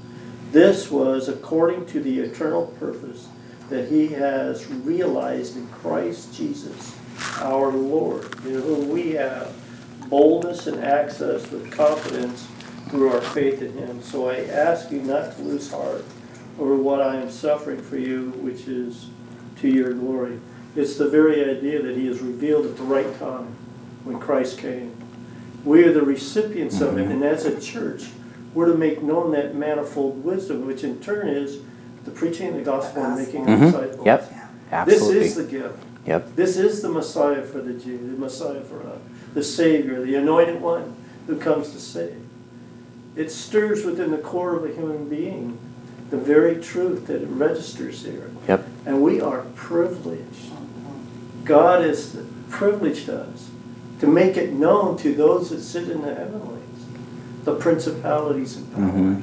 This 0.52 0.90
was 0.90 1.28
according 1.28 1.84
to 1.86 2.00
the 2.00 2.20
eternal 2.20 2.68
purpose 2.78 3.28
that 3.68 3.90
he 3.90 4.08
has 4.08 4.66
realized 4.70 5.58
in 5.58 5.66
Christ 5.68 6.34
Jesus, 6.34 6.96
our 7.40 7.70
Lord, 7.70 8.24
in 8.46 8.54
whom 8.54 8.88
we 8.88 9.12
have 9.12 9.54
boldness 10.12 10.66
and 10.66 10.84
access 10.84 11.50
with 11.50 11.72
confidence 11.72 12.46
through 12.90 13.08
our 13.08 13.22
faith 13.22 13.62
in 13.62 13.72
him. 13.72 14.02
So 14.02 14.28
I 14.28 14.40
ask 14.44 14.90
you 14.90 15.00
not 15.00 15.34
to 15.36 15.42
lose 15.42 15.72
heart 15.72 16.04
over 16.58 16.76
what 16.76 17.00
I 17.00 17.16
am 17.16 17.30
suffering 17.30 17.80
for 17.80 17.96
you, 17.96 18.28
which 18.42 18.68
is 18.68 19.06
to 19.62 19.68
your 19.68 19.94
glory. 19.94 20.38
It's 20.76 20.96
the 20.98 21.08
very 21.08 21.42
idea 21.42 21.80
that 21.80 21.96
he 21.96 22.06
is 22.06 22.20
revealed 22.20 22.66
at 22.66 22.76
the 22.76 22.82
right 22.82 23.18
time 23.18 23.56
when 24.04 24.18
Christ 24.20 24.58
came. 24.58 24.94
We 25.64 25.82
are 25.84 25.92
the 25.94 26.02
recipients 26.02 26.82
of 26.82 26.98
it, 26.98 27.06
and 27.08 27.24
as 27.24 27.46
a 27.46 27.58
church, 27.58 28.10
we're 28.52 28.66
to 28.66 28.76
make 28.76 29.02
known 29.02 29.32
that 29.32 29.54
manifold 29.54 30.22
wisdom, 30.22 30.66
which 30.66 30.84
in 30.84 31.00
turn 31.00 31.26
is 31.26 31.60
the 32.04 32.10
preaching 32.10 32.48
of 32.48 32.56
the 32.56 32.62
gospel 32.62 33.02
and 33.02 33.16
making 33.16 33.46
Mhm. 33.46 33.60
disciples. 33.72 34.06
Yep. 34.06 34.32
Absolutely. 34.72 35.18
This 35.20 35.28
is 35.28 35.34
the 35.36 35.50
gift. 35.50 35.78
Yep. 36.04 36.36
This 36.36 36.56
is 36.58 36.82
the 36.82 36.90
Messiah 36.90 37.42
for 37.42 37.60
the 37.60 37.72
Jew, 37.72 37.96
the 37.96 38.18
Messiah 38.18 38.60
for 38.60 38.80
us, 38.80 38.98
the 39.34 39.42
Savior, 39.42 40.02
the 40.02 40.14
anointed 40.14 40.60
one 40.60 40.96
who 41.26 41.38
comes 41.38 41.70
to 41.72 41.78
save. 41.78 42.20
It 43.16 43.30
stirs 43.30 43.84
within 43.84 44.10
the 44.10 44.18
core 44.18 44.56
of 44.56 44.64
a 44.64 44.74
human 44.74 45.08
being 45.08 45.58
the 46.10 46.16
very 46.18 46.60
truth 46.62 47.06
that 47.06 47.22
it 47.22 47.28
registers 47.28 48.02
there. 48.02 48.30
Yep. 48.46 48.66
And 48.84 49.02
we 49.02 49.20
are 49.20 49.46
privileged. 49.54 50.50
God 51.44 51.82
has 51.82 52.16
privileged 52.50 53.08
us 53.08 53.50
to 54.00 54.06
make 54.06 54.36
it 54.36 54.52
known 54.52 54.98
to 54.98 55.14
those 55.14 55.50
that 55.50 55.62
sit 55.62 55.88
in 55.88 56.02
the 56.02 56.14
heavenlies, 56.14 56.60
the 57.44 57.54
principalities 57.54 58.56
and 58.56 58.72
powers. 58.74 58.92
Mhm. 58.92 59.22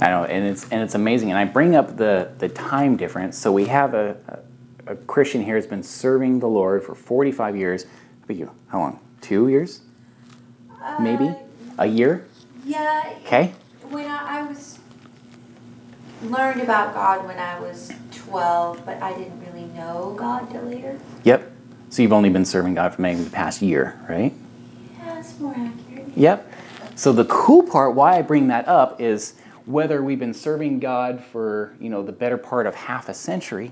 I 0.00 0.08
know, 0.08 0.24
and 0.24 0.46
it's 0.46 0.66
and 0.70 0.82
it's 0.82 0.94
amazing. 0.94 1.30
And 1.30 1.38
I 1.38 1.44
bring 1.44 1.74
up 1.74 1.96
the 1.96 2.28
the 2.38 2.48
time 2.48 2.96
difference. 2.96 3.36
So 3.36 3.52
we 3.52 3.66
have 3.66 3.92
a 3.94 4.16
a, 4.86 4.92
a 4.92 4.96
Christian 4.96 5.42
here 5.42 5.56
who's 5.56 5.66
been 5.66 5.82
serving 5.82 6.40
the 6.40 6.48
Lord 6.48 6.82
for 6.84 6.94
45 6.94 7.56
years. 7.56 7.86
How 8.26 8.34
about 8.34 8.40
you? 8.40 8.50
How 8.66 8.78
long? 8.80 9.00
Two 9.20 9.46
years? 9.46 9.82
Maybe? 10.98 11.28
Uh, 11.28 11.34
A 11.78 11.86
year? 11.86 12.26
Yeah. 12.64 13.14
Okay. 13.24 13.52
When 13.88 14.04
I, 14.04 14.40
I 14.40 14.42
was 14.42 14.80
learned 16.24 16.60
about 16.60 16.92
God 16.92 17.24
when 17.24 17.38
I 17.38 17.60
was 17.60 17.92
12, 18.10 18.84
but 18.84 19.00
I 19.00 19.12
didn't 19.16 19.40
really 19.46 19.66
know 19.66 20.16
God 20.18 20.50
till 20.50 20.62
later. 20.62 20.98
Yep. 21.22 21.52
So 21.90 22.02
you've 22.02 22.12
only 22.12 22.30
been 22.30 22.44
serving 22.44 22.74
God 22.74 22.96
for 22.96 23.02
maybe 23.02 23.22
the 23.22 23.30
past 23.30 23.62
year, 23.62 23.96
right? 24.08 24.34
Yeah, 24.98 25.14
that's 25.14 25.38
more 25.38 25.54
accurate. 25.56 26.08
Yep. 26.16 26.52
So 26.96 27.12
the 27.12 27.26
cool 27.26 27.62
part, 27.62 27.94
why 27.94 28.18
I 28.18 28.22
bring 28.22 28.48
that 28.48 28.66
up, 28.66 29.00
is 29.00 29.34
whether 29.66 30.02
we've 30.02 30.18
been 30.18 30.34
serving 30.34 30.80
God 30.80 31.22
for 31.22 31.76
you 31.80 31.90
know 31.90 32.02
the 32.02 32.12
better 32.12 32.38
part 32.38 32.66
of 32.66 32.74
half 32.74 33.08
a 33.08 33.14
century 33.14 33.70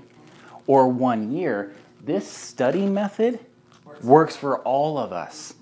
or 0.65 0.87
one 0.87 1.33
year, 1.33 1.73
this 2.01 2.25
study 2.25 2.85
method 2.85 3.39
works 4.03 4.35
for 4.35 4.59
all 4.59 4.97
of 4.97 5.11
us. 5.11 5.53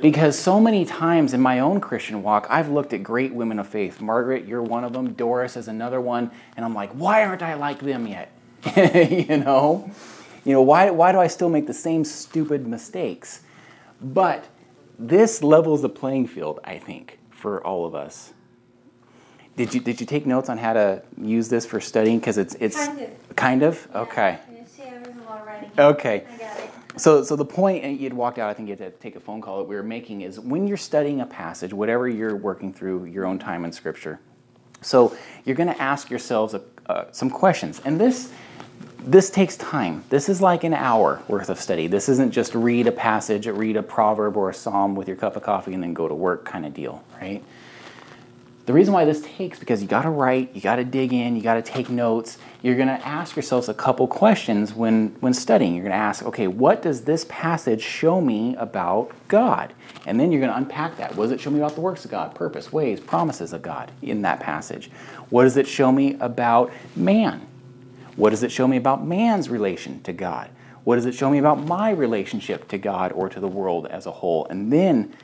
Because 0.00 0.38
so 0.38 0.60
many 0.60 0.84
times 0.84 1.34
in 1.34 1.40
my 1.40 1.58
own 1.58 1.80
Christian 1.80 2.22
walk, 2.22 2.46
I've 2.50 2.68
looked 2.68 2.92
at 2.92 3.02
great 3.02 3.32
women 3.34 3.58
of 3.58 3.66
faith. 3.66 4.00
Margaret, 4.00 4.46
you're 4.46 4.62
one 4.62 4.84
of 4.84 4.92
them. 4.92 5.12
Doris 5.14 5.56
is 5.56 5.66
another 5.66 6.00
one, 6.00 6.30
and 6.56 6.64
I'm 6.64 6.74
like, 6.74 6.90
why 6.92 7.24
aren't 7.24 7.42
I 7.42 7.54
like 7.54 7.80
them 7.80 8.06
yet? 8.06 8.30
you 8.76 9.38
know, 9.38 9.90
you 10.44 10.52
know 10.52 10.62
why? 10.62 10.90
Why 10.90 11.10
do 11.12 11.18
I 11.18 11.26
still 11.26 11.48
make 11.48 11.66
the 11.66 11.74
same 11.74 12.04
stupid 12.04 12.66
mistakes? 12.66 13.40
But 14.00 14.44
this 14.98 15.42
levels 15.42 15.82
the 15.82 15.88
playing 15.88 16.28
field, 16.28 16.60
I 16.64 16.78
think, 16.78 17.18
for 17.30 17.64
all 17.64 17.84
of 17.86 17.94
us. 17.94 18.32
Did 19.56 19.74
you 19.74 19.80
did 19.80 20.00
you 20.00 20.06
take 20.06 20.26
notes 20.26 20.48
on 20.48 20.58
how 20.58 20.74
to 20.74 21.02
use 21.20 21.48
this 21.48 21.66
for 21.66 21.80
studying? 21.80 22.20
Because 22.20 22.38
it's 22.38 22.54
it's 22.60 22.76
Kind 22.76 23.00
of. 23.00 23.36
kind 23.36 23.62
of 23.64 23.88
okay. 23.94 24.38
You 24.52 24.64
see, 24.66 24.84
I 24.84 24.94
a 24.94 25.28
lot 25.28 25.40
of 25.40 25.46
writing. 25.46 25.70
Okay. 25.78 26.24
So, 26.98 27.22
so 27.22 27.36
the 27.36 27.44
point 27.44 27.84
and 27.84 27.98
you'd 27.98 28.12
walked 28.12 28.38
out. 28.38 28.50
I 28.50 28.54
think 28.54 28.68
you 28.68 28.76
had 28.76 28.92
to 28.92 28.98
take 28.98 29.16
a 29.16 29.20
phone 29.20 29.40
call 29.40 29.58
that 29.58 29.68
we 29.68 29.76
were 29.76 29.82
making 29.82 30.22
is 30.22 30.38
when 30.40 30.66
you're 30.66 30.76
studying 30.76 31.20
a 31.20 31.26
passage, 31.26 31.72
whatever 31.72 32.08
you're 32.08 32.36
working 32.36 32.72
through 32.72 33.04
your 33.06 33.24
own 33.24 33.38
time 33.38 33.64
in 33.64 33.72
Scripture. 33.72 34.20
So 34.80 35.16
you're 35.44 35.56
going 35.56 35.72
to 35.72 35.80
ask 35.80 36.10
yourselves 36.10 36.54
a, 36.54 36.62
uh, 36.86 37.04
some 37.12 37.30
questions, 37.30 37.80
and 37.84 38.00
this 38.00 38.32
this 39.00 39.30
takes 39.30 39.56
time. 39.56 40.04
This 40.08 40.28
is 40.28 40.40
like 40.40 40.64
an 40.64 40.74
hour 40.74 41.22
worth 41.28 41.48
of 41.48 41.60
study. 41.60 41.86
This 41.86 42.08
isn't 42.08 42.30
just 42.32 42.54
read 42.54 42.86
a 42.86 42.92
passage, 42.92 43.46
read 43.46 43.76
a 43.76 43.82
proverb 43.82 44.36
or 44.36 44.50
a 44.50 44.54
psalm 44.54 44.94
with 44.94 45.08
your 45.08 45.16
cup 45.16 45.36
of 45.36 45.42
coffee, 45.42 45.72
and 45.72 45.82
then 45.82 45.94
go 45.94 46.08
to 46.08 46.14
work 46.14 46.44
kind 46.44 46.66
of 46.66 46.74
deal, 46.74 47.02
right? 47.20 47.42
The 48.68 48.74
reason 48.74 48.92
why 48.92 49.06
this 49.06 49.22
takes 49.22 49.58
because 49.58 49.80
you 49.80 49.88
got 49.88 50.02
to 50.02 50.10
write, 50.10 50.54
you 50.54 50.60
got 50.60 50.76
to 50.76 50.84
dig 50.84 51.14
in, 51.14 51.34
you 51.34 51.40
got 51.40 51.54
to 51.54 51.62
take 51.62 51.88
notes. 51.88 52.36
You're 52.60 52.76
going 52.76 52.88
to 52.88 53.06
ask 53.06 53.34
yourselves 53.34 53.70
a 53.70 53.72
couple 53.72 54.06
questions 54.06 54.74
when 54.74 55.16
when 55.20 55.32
studying. 55.32 55.74
You're 55.74 55.84
going 55.84 55.92
to 55.92 55.96
ask, 55.96 56.22
okay, 56.26 56.48
what 56.48 56.82
does 56.82 57.04
this 57.04 57.24
passage 57.30 57.80
show 57.80 58.20
me 58.20 58.54
about 58.56 59.10
God? 59.26 59.72
And 60.04 60.20
then 60.20 60.30
you're 60.30 60.42
going 60.42 60.52
to 60.52 60.58
unpack 60.58 60.98
that. 60.98 61.16
What 61.16 61.24
does 61.24 61.32
it 61.32 61.40
show 61.40 61.48
me 61.48 61.60
about 61.60 61.76
the 61.76 61.80
works 61.80 62.04
of 62.04 62.10
God, 62.10 62.34
purpose, 62.34 62.70
ways, 62.70 63.00
promises 63.00 63.54
of 63.54 63.62
God 63.62 63.90
in 64.02 64.20
that 64.20 64.38
passage? 64.38 64.90
What 65.30 65.44
does 65.44 65.56
it 65.56 65.66
show 65.66 65.90
me 65.90 66.18
about 66.20 66.70
man? 66.94 67.48
What 68.16 68.30
does 68.30 68.42
it 68.42 68.52
show 68.52 68.68
me 68.68 68.76
about 68.76 69.02
man's 69.02 69.48
relation 69.48 70.02
to 70.02 70.12
God? 70.12 70.50
What 70.84 70.96
does 70.96 71.06
it 71.06 71.14
show 71.14 71.30
me 71.30 71.38
about 71.38 71.64
my 71.64 71.88
relationship 71.88 72.68
to 72.68 72.76
God 72.76 73.12
or 73.12 73.30
to 73.30 73.40
the 73.40 73.48
world 73.48 73.86
as 73.86 74.04
a 74.04 74.12
whole? 74.12 74.46
And 74.50 74.70
then 74.70 75.14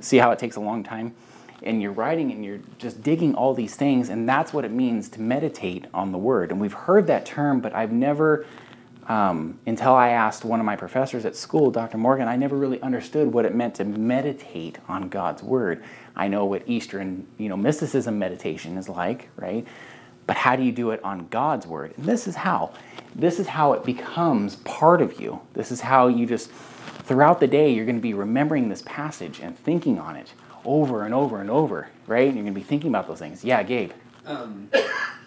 see 0.00 0.16
how 0.16 0.30
it 0.30 0.38
takes 0.38 0.56
a 0.56 0.60
long 0.60 0.82
time? 0.82 1.14
And 1.62 1.82
you're 1.82 1.92
writing 1.92 2.32
and 2.32 2.44
you're 2.44 2.60
just 2.78 3.02
digging 3.02 3.34
all 3.34 3.54
these 3.54 3.74
things, 3.74 4.08
and 4.08 4.28
that's 4.28 4.52
what 4.52 4.64
it 4.64 4.70
means 4.70 5.08
to 5.10 5.20
meditate 5.20 5.86
on 5.92 6.12
the 6.12 6.18
Word. 6.18 6.50
And 6.50 6.60
we've 6.60 6.72
heard 6.72 7.06
that 7.08 7.26
term, 7.26 7.60
but 7.60 7.74
I've 7.74 7.92
never, 7.92 8.46
um, 9.08 9.58
until 9.66 9.94
I 9.94 10.10
asked 10.10 10.44
one 10.44 10.60
of 10.60 10.66
my 10.66 10.76
professors 10.76 11.24
at 11.24 11.36
school, 11.36 11.70
Dr. 11.70 11.98
Morgan, 11.98 12.28
I 12.28 12.36
never 12.36 12.56
really 12.56 12.80
understood 12.80 13.32
what 13.32 13.44
it 13.44 13.54
meant 13.54 13.74
to 13.76 13.84
meditate 13.84 14.78
on 14.88 15.08
God's 15.08 15.42
Word. 15.42 15.82
I 16.16 16.28
know 16.28 16.44
what 16.44 16.62
Eastern, 16.66 17.26
you 17.38 17.48
know, 17.48 17.56
mysticism 17.56 18.18
meditation 18.18 18.76
is 18.76 18.88
like, 18.88 19.28
right? 19.36 19.66
But 20.26 20.36
how 20.36 20.56
do 20.56 20.62
you 20.62 20.72
do 20.72 20.90
it 20.90 21.02
on 21.02 21.28
God's 21.28 21.66
Word? 21.66 21.92
And 21.96 22.06
this 22.06 22.26
is 22.26 22.36
how. 22.36 22.72
This 23.14 23.40
is 23.40 23.48
how 23.48 23.72
it 23.72 23.84
becomes 23.84 24.56
part 24.56 25.02
of 25.02 25.20
you. 25.20 25.40
This 25.54 25.72
is 25.72 25.80
how 25.80 26.06
you 26.06 26.24
just, 26.24 26.50
throughout 26.50 27.40
the 27.40 27.48
day, 27.48 27.72
you're 27.72 27.84
going 27.84 27.96
to 27.96 28.02
be 28.02 28.14
remembering 28.14 28.68
this 28.68 28.82
passage 28.82 29.40
and 29.40 29.58
thinking 29.58 29.98
on 29.98 30.16
it 30.16 30.32
over 30.64 31.04
and 31.04 31.14
over 31.14 31.40
and 31.40 31.50
over, 31.50 31.88
right? 32.06 32.26
And 32.26 32.34
you're 32.36 32.44
going 32.44 32.54
to 32.54 32.60
be 32.60 32.64
thinking 32.64 32.90
about 32.90 33.06
those 33.08 33.18
things. 33.18 33.44
Yeah, 33.44 33.62
Gabe. 33.62 33.92
Um, 34.26 34.70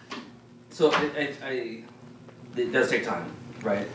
so 0.70 0.90
I, 0.92 0.96
I, 1.16 1.34
I, 1.46 1.82
it 2.56 2.72
does 2.72 2.90
take 2.90 3.04
time, 3.04 3.30
right? 3.62 3.86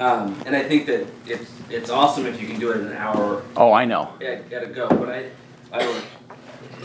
Um, 0.00 0.40
and 0.46 0.54
I 0.54 0.62
think 0.62 0.86
that 0.86 1.08
it's 1.26 1.50
it's 1.70 1.90
awesome 1.90 2.24
if 2.26 2.40
you 2.40 2.46
can 2.46 2.60
do 2.60 2.70
it 2.70 2.80
in 2.80 2.86
an 2.86 2.92
hour 2.96 3.42
Oh, 3.56 3.72
I 3.72 3.84
know. 3.84 4.12
at, 4.20 4.52
at 4.52 4.62
a 4.62 4.66
go. 4.68 4.88
But 4.88 5.08
I, 5.08 5.30
I 5.72 5.80
don't, 5.80 6.04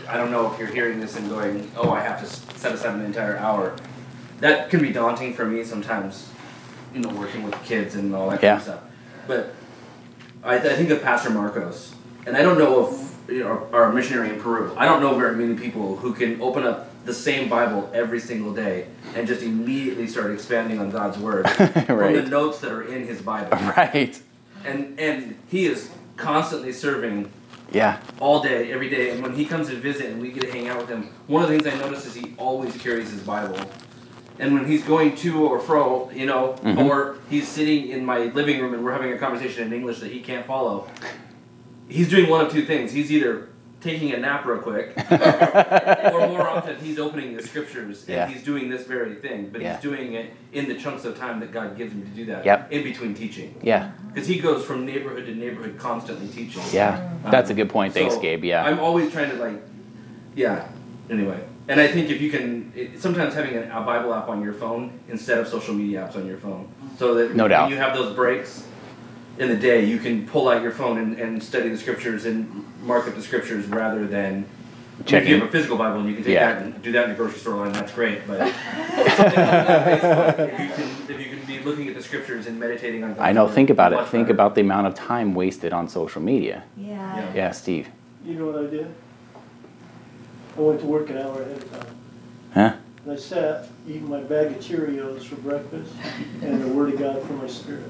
I 0.10 0.18
don't 0.18 0.32
know 0.32 0.52
if 0.52 0.58
you're 0.60 0.68
hearing 0.68 1.00
this 1.00 1.16
and 1.16 1.30
going, 1.30 1.72
oh, 1.78 1.92
I 1.92 2.00
have 2.02 2.20
to 2.22 2.26
set 2.58 2.74
aside 2.74 2.96
an 2.96 3.06
entire 3.06 3.38
hour. 3.38 3.76
That 4.40 4.70
can 4.72 4.82
be 4.82 4.92
daunting 4.92 5.36
for 5.36 5.46
me 5.46 5.64
sometimes, 5.64 6.28
you 6.94 7.02
know, 7.02 7.10
working 7.10 7.44
with 7.44 7.54
kids 7.64 7.94
and 7.96 8.14
all 8.16 8.32
that 8.32 8.42
kind 8.42 8.58
of 8.58 8.64
stuff. 8.64 8.82
But 9.28 9.54
I, 10.44 10.56
I 10.56 10.60
think 10.76 10.90
of 10.90 11.02
Pastor 11.04 11.30
Marcos, 11.30 11.94
and 12.26 12.36
I 12.36 12.42
don't 12.42 12.58
know 12.58 12.88
if 12.88 13.13
you 13.28 13.40
know, 13.40 13.48
our, 13.72 13.86
our 13.86 13.94
missionary 13.94 14.30
in 14.30 14.40
Peru. 14.42 14.74
I 14.78 14.86
don't 14.86 15.02
know 15.02 15.16
very 15.18 15.36
many 15.36 15.56
people 15.60 15.96
who 15.98 16.14
can 16.14 16.42
open 16.42 16.64
up 16.64 16.90
the 17.06 17.14
same 17.14 17.50
Bible 17.50 17.90
every 17.94 18.20
single 18.20 18.54
day 18.54 18.88
and 19.16 19.28
just 19.28 19.42
immediately 19.42 20.08
start 20.08 20.32
expanding 20.32 20.80
on 20.80 20.90
God's 20.90 21.18
word 21.18 21.50
from 21.50 22.14
the 22.14 22.26
notes 22.30 22.60
that 22.60 22.72
are 22.72 22.84
in 22.84 23.06
his 23.08 23.22
Bible. 23.22 23.58
Right. 23.78 24.22
And 24.66 24.98
and 25.00 25.36
he 25.50 25.66
is 25.66 25.90
constantly 26.16 26.72
serving 26.72 27.30
Yeah. 27.74 28.00
all 28.20 28.42
day, 28.42 28.72
every 28.72 28.90
day. 28.90 29.10
And 29.12 29.22
when 29.22 29.34
he 29.34 29.46
comes 29.46 29.68
to 29.68 29.76
visit 29.76 30.06
and 30.12 30.22
we 30.22 30.32
get 30.32 30.44
to 30.44 30.52
hang 30.52 30.70
out 30.70 30.78
with 30.78 30.90
him, 30.90 31.10
one 31.28 31.44
of 31.44 31.50
the 31.50 31.58
things 31.60 31.68
I 31.74 31.78
notice 31.80 32.06
is 32.06 32.14
he 32.14 32.34
always 32.38 32.76
carries 32.78 33.12
his 33.12 33.22
Bible. 33.22 33.60
And 34.40 34.54
when 34.54 34.66
he's 34.66 34.84
going 34.84 35.16
to 35.18 35.46
or 35.46 35.60
fro, 35.60 36.10
you 36.14 36.26
know, 36.26 36.56
Mhm. 36.64 36.86
or 36.86 37.18
he's 37.30 37.48
sitting 37.48 37.90
in 37.90 38.06
my 38.06 38.20
living 38.34 38.62
room 38.62 38.74
and 38.74 38.84
we're 38.84 38.94
having 38.94 39.12
a 39.12 39.18
conversation 39.18 39.68
in 39.68 39.74
English 39.74 40.00
that 40.00 40.12
he 40.12 40.22
can't 40.22 40.46
follow, 40.46 40.88
he's 41.90 42.10
doing 42.10 42.30
one 42.30 42.46
of 42.46 42.52
two 42.52 42.66
things. 42.66 42.92
He's 42.92 43.12
either 43.12 43.50
taking 43.82 44.14
a 44.14 44.18
nap 44.18 44.46
real 44.46 44.60
quick, 44.60 44.94
or 45.12 46.28
more 46.30 46.48
often 46.48 46.78
he's 46.78 46.98
opening 46.98 47.36
the 47.36 47.44
scriptures 47.44 48.02
and 48.08 48.10
Yeah. 48.16 48.28
he's 48.28 48.42
doing 48.42 48.70
this 48.70 48.86
very 48.88 49.16
thing. 49.16 49.50
But 49.52 49.62
Yeah. 49.62 49.74
he's 49.74 49.82
doing 49.84 50.14
it 50.14 50.32
in 50.54 50.70
the 50.70 50.76
chunks 50.76 51.04
of 51.04 51.18
time 51.18 51.42
that 51.42 51.52
God 51.52 51.76
gives 51.78 51.92
him 51.94 52.02
to 52.04 52.08
do 52.10 52.26
that. 52.28 52.46
Yep. 52.46 52.72
In 52.72 52.84
between 52.84 53.14
teaching. 53.14 53.56
Yeah. 53.62 53.92
Because 54.14 54.28
he 54.28 54.40
goes 54.40 54.64
from 54.64 54.86
neighborhood 54.86 55.26
to 55.26 55.36
neighborhood 55.36 55.78
constantly 55.78 56.28
teaching. 56.30 56.64
Yeah. 56.72 57.12
Um, 57.26 57.32
That's 57.32 57.50
a 57.50 57.54
good 57.54 57.70
point. 57.70 57.94
Thanks, 57.94 58.16
So, 58.16 58.22
Gabe. 58.22 58.46
Yeah. 58.46 58.64
I'm 58.64 58.80
always 58.80 59.12
trying 59.12 59.32
to 59.32 59.36
like, 59.36 59.62
yeah. 60.36 60.68
Anyway, 61.10 61.44
and 61.68 61.82
I 61.82 61.88
think 61.88 62.10
if 62.10 62.22
you 62.22 62.32
can, 62.32 62.72
it, 62.78 63.02
sometimes 63.02 63.34
having 63.34 63.58
a, 63.58 63.64
a 63.64 63.82
Bible 63.82 64.14
app 64.14 64.30
on 64.30 64.42
your 64.42 64.54
phone 64.54 64.98
instead 65.10 65.38
of 65.40 65.48
social 65.50 65.74
media 65.74 66.08
apps 66.08 66.16
on 66.16 66.26
your 66.26 66.38
phone, 66.38 66.70
so 66.98 67.14
that 67.16 67.36
No 67.36 67.44
when 67.44 67.50
doubt. 67.52 67.70
you 67.70 67.76
have 67.76 67.94
those 67.94 68.16
breaks 68.16 68.66
in 69.40 69.50
the 69.50 69.56
day, 69.56 69.84
you 69.86 69.98
can 69.98 70.28
pull 70.28 70.48
out 70.48 70.62
your 70.62 70.72
phone 70.72 70.98
and, 70.98 71.20
and 71.20 71.42
study 71.42 71.70
the 71.70 71.78
scriptures 71.78 72.26
and 72.26 72.66
mark 72.84 73.08
up 73.08 73.16
the 73.16 73.22
scriptures 73.22 73.66
rather 73.68 74.06
than. 74.06 74.46
If 75.08 75.28
you 75.28 75.40
have 75.40 75.48
a 75.50 75.52
physical 75.52 75.76
Bible 75.76 76.02
and 76.02 76.10
you 76.10 76.16
can 76.16 76.24
take 76.24 76.36
Yeah. 76.36 76.54
that 76.54 76.62
and 76.62 76.82
do 76.84 76.92
that 76.92 77.06
in 77.06 77.10
the 77.10 77.16
grocery 77.16 77.40
store 77.40 77.56
line, 77.56 77.72
that's 77.74 77.92
great. 77.92 78.28
But 78.28 78.38
something 79.18 79.24
like 79.26 79.34
that, 79.36 80.40
if 80.40 80.60
you 80.60 80.70
can, 80.70 81.16
if 81.16 81.20
you 81.28 81.36
can 81.36 81.46
be 81.48 81.60
looking 81.60 81.88
at 81.88 81.96
the 81.96 82.04
scriptures 82.04 82.46
and 82.46 82.60
meditating 82.60 83.04
on. 83.04 83.10
God's 83.12 83.22
I 83.22 83.32
know. 83.32 83.48
Think 83.48 83.72
about 83.72 83.92
it. 83.92 83.96
much 83.96 84.10
Think 84.10 84.26
better. 84.28 84.34
about 84.36 84.54
the 84.56 84.62
amount 84.62 84.86
of 84.88 84.94
time 84.94 85.34
wasted 85.34 85.74
on 85.74 85.90
social 85.90 86.22
media. 86.22 86.64
Yeah. 86.78 87.34
Yeah, 87.34 87.52
Steve. 87.52 87.90
You 88.24 88.36
know 88.36 88.46
what 88.46 88.64
I 88.64 88.68
did? 88.70 88.94
I 90.56 90.62
went 90.62 90.80
to 90.82 90.86
work 90.86 91.10
an 91.10 91.18
hour 91.18 91.42
ahead 91.42 91.58
of 91.58 91.72
time. 91.72 91.96
Huh? 92.54 92.74
And 93.04 93.12
I 93.12 93.16
sat 93.16 93.68
eating 93.88 94.08
my 94.08 94.22
bag 94.22 94.48
of 94.52 94.60
Cheerios 94.60 95.24
for 95.24 95.36
breakfast 95.38 95.92
and 96.44 96.62
the 96.62 96.68
Word 96.68 96.94
of 96.94 97.00
God 97.00 97.22
for 97.24 97.34
my 97.34 97.48
spirit. 97.48 97.90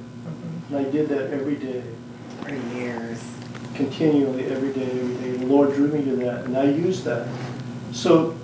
And 0.69 0.77
I 0.77 0.83
did 0.89 1.09
that 1.09 1.31
every 1.31 1.55
day, 1.55 1.83
For 2.41 2.53
years. 2.77 3.21
continually, 3.75 4.45
every 4.45 4.71
day, 4.73 4.89
every 4.89 5.15
day. 5.31 5.37
The 5.37 5.45
Lord 5.45 5.73
drew 5.73 5.87
me 5.87 6.03
to 6.05 6.15
that, 6.17 6.45
and 6.45 6.57
I 6.57 6.65
used 6.65 7.03
that. 7.05 7.27
So, 7.91 8.35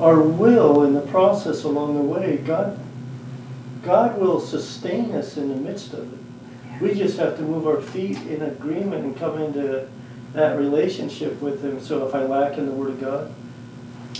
our 0.00 0.20
will 0.22 0.84
in 0.84 0.94
the 0.94 1.00
process 1.02 1.64
along 1.64 1.94
the 1.96 2.02
way, 2.02 2.38
God, 2.38 2.78
God 3.82 4.18
will 4.18 4.40
sustain 4.40 5.12
us 5.12 5.36
in 5.36 5.48
the 5.48 5.56
midst 5.56 5.92
of 5.92 6.10
it. 6.12 6.18
We 6.80 6.94
just 6.94 7.18
have 7.18 7.36
to 7.36 7.42
move 7.42 7.66
our 7.66 7.80
feet 7.80 8.16
in 8.22 8.40
agreement 8.42 9.04
and 9.04 9.16
come 9.16 9.38
into 9.40 9.86
that 10.32 10.56
relationship 10.58 11.40
with 11.42 11.62
Him. 11.62 11.80
So, 11.80 12.06
if 12.06 12.14
I 12.14 12.24
lack 12.24 12.56
in 12.58 12.66
the 12.66 12.72
Word 12.72 12.90
of 12.90 13.00
God, 13.00 13.34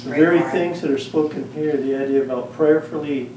the 0.05 0.11
very 0.11 0.41
things 0.41 0.81
that 0.83 0.91
are 0.91 0.99
spoken 0.99 1.51
here, 1.53 1.77
the 1.77 1.97
idea 1.97 2.23
about 2.23 2.53
prayerfully, 2.55 3.31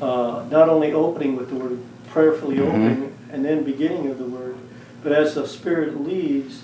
uh, 0.00 0.44
not 0.50 0.68
only 0.68 0.92
opening 0.92 1.36
with 1.36 1.48
the 1.48 1.54
word, 1.56 1.78
prayerfully 2.10 2.56
Mhm. 2.56 2.66
opening 2.68 3.11
and 3.32 3.44
then 3.44 3.64
beginning 3.64 4.08
of 4.08 4.18
the 4.18 4.24
word, 4.24 4.56
but 5.02 5.12
as 5.12 5.34
the 5.34 5.48
Spirit 5.48 6.00
leads, 6.00 6.62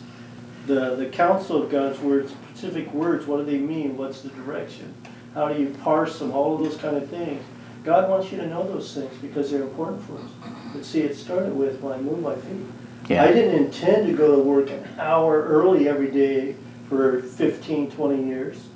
the, 0.66 0.94
the 0.94 1.06
counsel 1.06 1.62
of 1.62 1.70
God's 1.70 1.98
words, 1.98 2.32
specific 2.50 2.92
words, 2.92 3.26
what 3.26 3.38
do 3.38 3.44
they 3.44 3.58
mean? 3.58 3.96
What's 3.96 4.20
the 4.20 4.28
direction? 4.28 4.94
How 5.34 5.48
do 5.48 5.60
you 5.60 5.70
parse 5.82 6.18
them? 6.18 6.32
All 6.32 6.54
of 6.54 6.60
those 6.62 6.76
kind 6.76 6.96
of 6.96 7.08
things. 7.08 7.42
God 7.84 8.10
wants 8.10 8.30
you 8.30 8.38
to 8.38 8.46
know 8.46 8.64
those 8.64 8.92
things 8.94 9.14
because 9.22 9.50
they're 9.50 9.62
important 9.62 10.02
for 10.04 10.18
us. 10.18 10.30
But 10.74 10.84
see, 10.84 11.00
it 11.00 11.16
started 11.16 11.54
with 11.54 11.80
when 11.80 11.94
I 11.94 11.98
moved 11.98 12.22
my 12.22 12.34
feet. 12.34 12.66
Yeah. 13.08 13.24
I 13.24 13.32
didn't 13.32 13.64
intend 13.64 14.06
to 14.08 14.12
go 14.12 14.36
to 14.36 14.42
work 14.42 14.68
an 14.70 14.86
hour 14.98 15.42
early 15.42 15.88
every 15.88 16.10
day 16.10 16.54
for 16.88 17.22
15, 17.22 17.90
20 17.90 18.24
years. 18.26 18.66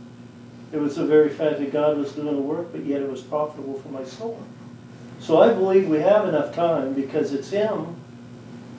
It 0.72 0.78
was 0.78 0.96
the 0.96 1.04
very 1.04 1.28
fact 1.28 1.58
that 1.58 1.70
God 1.70 1.98
was 1.98 2.12
doing 2.12 2.34
the 2.34 2.40
work, 2.40 2.72
but 2.72 2.86
yet 2.86 3.02
it 3.02 3.10
was 3.10 3.20
profitable 3.20 3.78
for 3.78 3.88
my 3.88 4.04
soul. 4.04 4.42
So 5.22 5.40
I 5.40 5.52
believe 5.54 5.88
we 5.88 6.00
have 6.00 6.28
enough 6.28 6.52
time 6.52 6.94
because 6.94 7.32
it's 7.32 7.50
Him, 7.50 7.94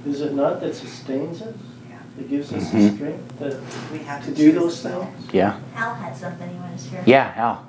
is 0.06 0.20
it 0.20 0.34
not, 0.34 0.60
that 0.60 0.76
sustains 0.76 1.42
us? 1.42 1.56
Yeah. 1.90 1.96
That 2.18 2.30
gives 2.30 2.52
us 2.52 2.70
the 2.70 2.78
Mhm. 2.78 2.96
strength 2.96 3.40
to, 3.40 3.60
We 3.94 4.00
have 4.00 4.26
to 4.26 4.32
to 4.32 4.36
do 4.36 4.52
those 4.52 4.82
things? 4.82 5.08
Yeah. 5.32 5.56
Al 5.76 5.94
had 5.94 6.16
something 6.16 6.50
he 6.50 6.58
wanted 6.58 6.78
to 6.80 6.90
share. 6.90 7.04
Yeah. 7.06 7.32
Al. 7.38 7.64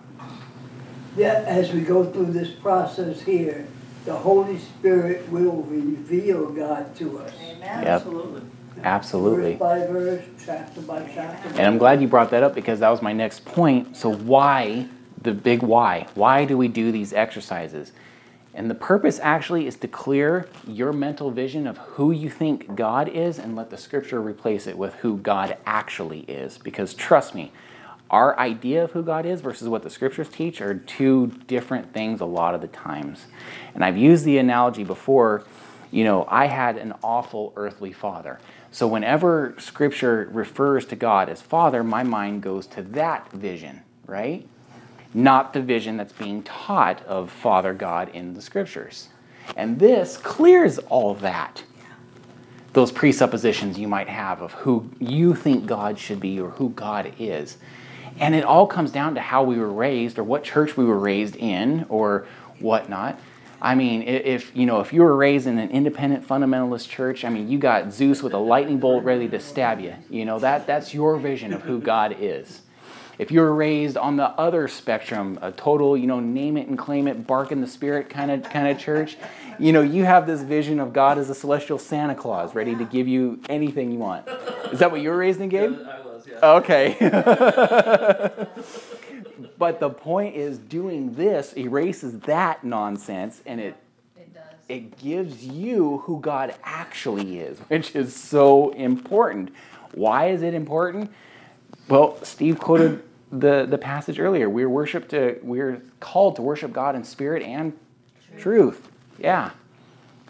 That 1.17 1.45
as 1.45 1.73
we 1.73 1.83
go 1.83 2.05
through 2.05 2.33
this 2.33 2.51
process 2.51 3.21
here, 3.21 3.67
the 4.05 4.13
Holy 4.15 4.59
Spirit 4.59 5.31
will 5.31 5.65
reveal 5.71 6.47
God 6.47 6.97
to 6.97 7.21
us. 7.21 7.31
Amen. 7.41 7.83
Yep. 7.85 7.87
Absolutely. 7.89 8.41
Absolutely. 8.83 9.51
Verse 9.53 9.61
by 9.61 9.87
verse, 9.87 10.23
chapter 10.45 10.81
by 10.81 11.03
chapter. 11.15 11.49
And 11.51 11.61
I'm 11.61 11.79
glad 11.79 12.03
you 12.03 12.09
brought 12.09 12.31
that 12.31 12.43
up 12.43 12.57
because 12.57 12.81
that 12.81 12.91
was 12.91 13.01
my 13.01 13.13
next 13.13 13.45
point. 13.45 13.97
So, 13.97 14.13
why, 14.13 14.89
the 15.23 15.33
big 15.33 15.63
why? 15.63 16.09
Why 16.17 16.45
do 16.45 16.59
we 16.59 16.67
do 16.67 16.91
these 16.91 17.13
exercises? 17.13 17.93
And 18.55 18.71
the 18.71 18.75
purpose 18.75 19.19
actually 19.21 19.67
is 19.67 19.77
to 19.77 19.89
clear 19.89 20.49
your 20.67 20.93
mental 20.93 21.31
vision 21.31 21.67
of 21.67 21.77
who 21.79 22.13
you 22.13 22.31
think 22.31 22.77
God 22.77 23.09
is 23.09 23.39
and 23.39 23.57
let 23.57 23.71
the 23.71 23.77
scripture 23.77 24.21
replace 24.21 24.67
it 24.67 24.79
with 24.79 24.95
who 24.97 25.19
God 25.19 25.57
actually 25.67 26.21
is. 26.21 26.59
Because 26.59 26.95
trust 26.95 27.35
me, 27.35 27.53
our 28.11 28.39
idea 28.39 28.85
of 28.85 28.93
who 28.93 29.03
God 29.03 29.27
is 29.27 29.41
versus 29.41 29.69
what 29.69 29.83
the 29.83 29.91
scriptures 29.91 30.29
teach 30.29 30.61
are 30.61 30.75
two 30.75 31.33
different 31.49 31.93
things 31.93 32.21
a 32.21 32.25
lot 32.27 32.55
of 32.55 32.61
the 32.61 32.69
times. 32.69 33.27
And 33.75 33.85
I've 33.85 33.97
used 33.97 34.25
the 34.25 34.39
analogy 34.39 34.85
before 34.85 35.45
you 35.95 36.03
know, 36.03 36.27
I 36.29 36.47
had 36.47 36.77
an 36.77 36.93
awful 37.05 37.53
earthly 37.55 37.93
father. 37.93 38.41
So 38.73 38.89
whenever 38.89 39.55
scripture 39.59 40.29
refers 40.33 40.87
to 40.87 40.97
God 40.97 41.29
as 41.29 41.41
father, 41.41 41.85
my 41.85 42.03
mind 42.03 42.43
goes 42.43 42.67
to 42.69 42.83
that 42.83 43.31
vision, 43.31 43.83
right? 44.05 44.49
Not 45.15 45.53
the 45.53 45.63
vision 45.63 45.97
that's 45.97 46.13
being 46.13 46.43
taught 46.43 47.05
of 47.05 47.31
Father 47.31 47.73
God 47.73 48.09
in 48.11 48.35
the 48.35 48.43
scriptures. 48.43 49.09
And 49.57 49.79
this 49.79 50.17
clears 50.17 50.79
all 50.79 51.15
that. 51.15 51.63
Those 52.73 52.91
presuppositions 52.91 53.79
you 53.79 53.87
might 53.87 54.09
have 54.09 54.43
of 54.43 54.53
who 54.53 54.91
you 54.99 55.35
think 55.35 55.67
God 55.67 55.99
should 55.99 56.19
be 56.19 56.41
or 56.41 56.51
who 56.51 56.71
God 56.71 57.13
is. 57.21 57.57
And 58.19 58.35
it 58.35 58.45
all 58.45 58.67
comes 58.67 58.91
down 58.91 59.15
to 59.15 59.21
how 59.21 59.45
we 59.45 59.57
were 59.59 59.73
raised 59.73 60.19
or 60.19 60.25
what 60.25 60.43
church 60.43 60.77
we 60.77 60.85
were 60.85 60.99
raised 60.99 61.37
in 61.37 61.87
or 61.89 62.27
whatnot. 62.59 63.21
I 63.63 63.75
mean, 63.75 64.03
if 64.03 64.55
you 64.55 64.67
know, 64.67 64.81
if 64.81 64.93
you 64.93 65.03
were 65.03 65.17
raised 65.17 65.47
in 65.47 65.59
an 65.59 65.71
independent 65.71 66.27
fundamentalist 66.27 66.89
church, 66.89 67.25
I 67.25 67.31
mean, 67.31 67.49
you 67.49 67.59
got 67.59 67.93
Zeus 67.93 68.23
with 68.23 68.35
a 68.35 68.39
lightning 68.39 68.79
bolt 68.79 69.05
ready 69.05 69.29
to 69.29 69.41
stab 69.41 69.81
you. 69.81 69.95
You 70.11 70.25
know 70.25 70.39
that 70.41 70.67
that's 70.67 70.93
your 70.93 71.17
vision 71.17 71.53
of 71.55 71.63
who 71.63 71.81
God 71.81 72.17
is. 72.21 72.61
If 73.19 73.31
you 73.31 73.41
were 73.41 73.55
raised 73.55 73.97
on 73.97 74.17
the 74.17 74.29
other 74.31 74.67
spectrum, 74.69 75.39
a 75.41 75.53
total, 75.53 75.97
you 75.97 76.07
know, 76.07 76.21
name 76.21 76.57
it 76.57 76.67
and 76.69 76.77
claim 76.79 77.07
it, 77.07 77.27
bark 77.27 77.53
in 77.53 77.61
the 77.61 77.67
spirit 77.67 78.09
kind 78.11 78.31
of 78.31 78.43
kind 78.45 78.69
of 78.69 78.79
church, 78.79 79.17
you 79.59 79.73
know, 79.73 79.83
you 79.83 80.05
have 80.05 80.27
this 80.27 80.43
vision 80.43 80.81
of 80.81 80.93
God 80.93 81.19
as 81.19 81.31
a 81.31 81.35
celestial 81.35 81.79
Santa 81.79 82.15
Claus, 82.15 82.55
ready 82.55 82.75
to 82.75 82.85
give 82.85 83.07
you 83.07 83.41
anything 83.49 83.93
you 83.93 83.99
want. 83.99 84.27
Is 84.73 84.81
that 84.81 84.91
what 84.91 85.01
you 85.01 85.11
were 85.11 85.17
raised 85.17 85.41
in, 85.41 85.49
Gabe? 85.49 85.79
I 85.87 86.01
was, 86.01 86.27
yeah. 86.27 86.53
Okay. 86.57 86.97
but 89.59 89.81
the 89.81 89.91
point 89.91 90.35
is, 90.35 90.59
doing 90.59 91.15
this 91.15 91.53
erases 91.57 92.19
that 92.21 92.65
nonsense 92.65 93.43
and 93.47 93.61
it 93.61 93.77
It 94.17 94.35
does. 94.35 94.43
it 94.69 94.99
gives 94.99 95.45
you 95.45 95.99
who 95.99 96.21
God 96.21 96.55
actually 96.65 97.39
is, 97.39 97.59
which 97.61 97.95
is 97.95 98.15
so 98.15 98.71
important. 98.71 99.53
Why 99.93 100.31
is 100.31 100.43
it 100.43 100.55
important? 100.55 101.13
Well, 101.89 102.23
Steve 102.25 102.59
quoted 102.59 103.03
the, 103.31 103.67
the 103.67 103.79
passage 103.79 104.19
earlier. 104.19 104.49
We're 104.49 104.69
worship 104.69 105.09
to 105.11 105.39
we're 105.43 105.83
called 106.01 106.37
to 106.37 106.43
worship 106.43 106.73
God 106.73 106.95
in 106.97 107.05
spirit 107.05 107.43
and 107.43 107.73
truth. 108.39 108.89
Yeah. 109.19 109.51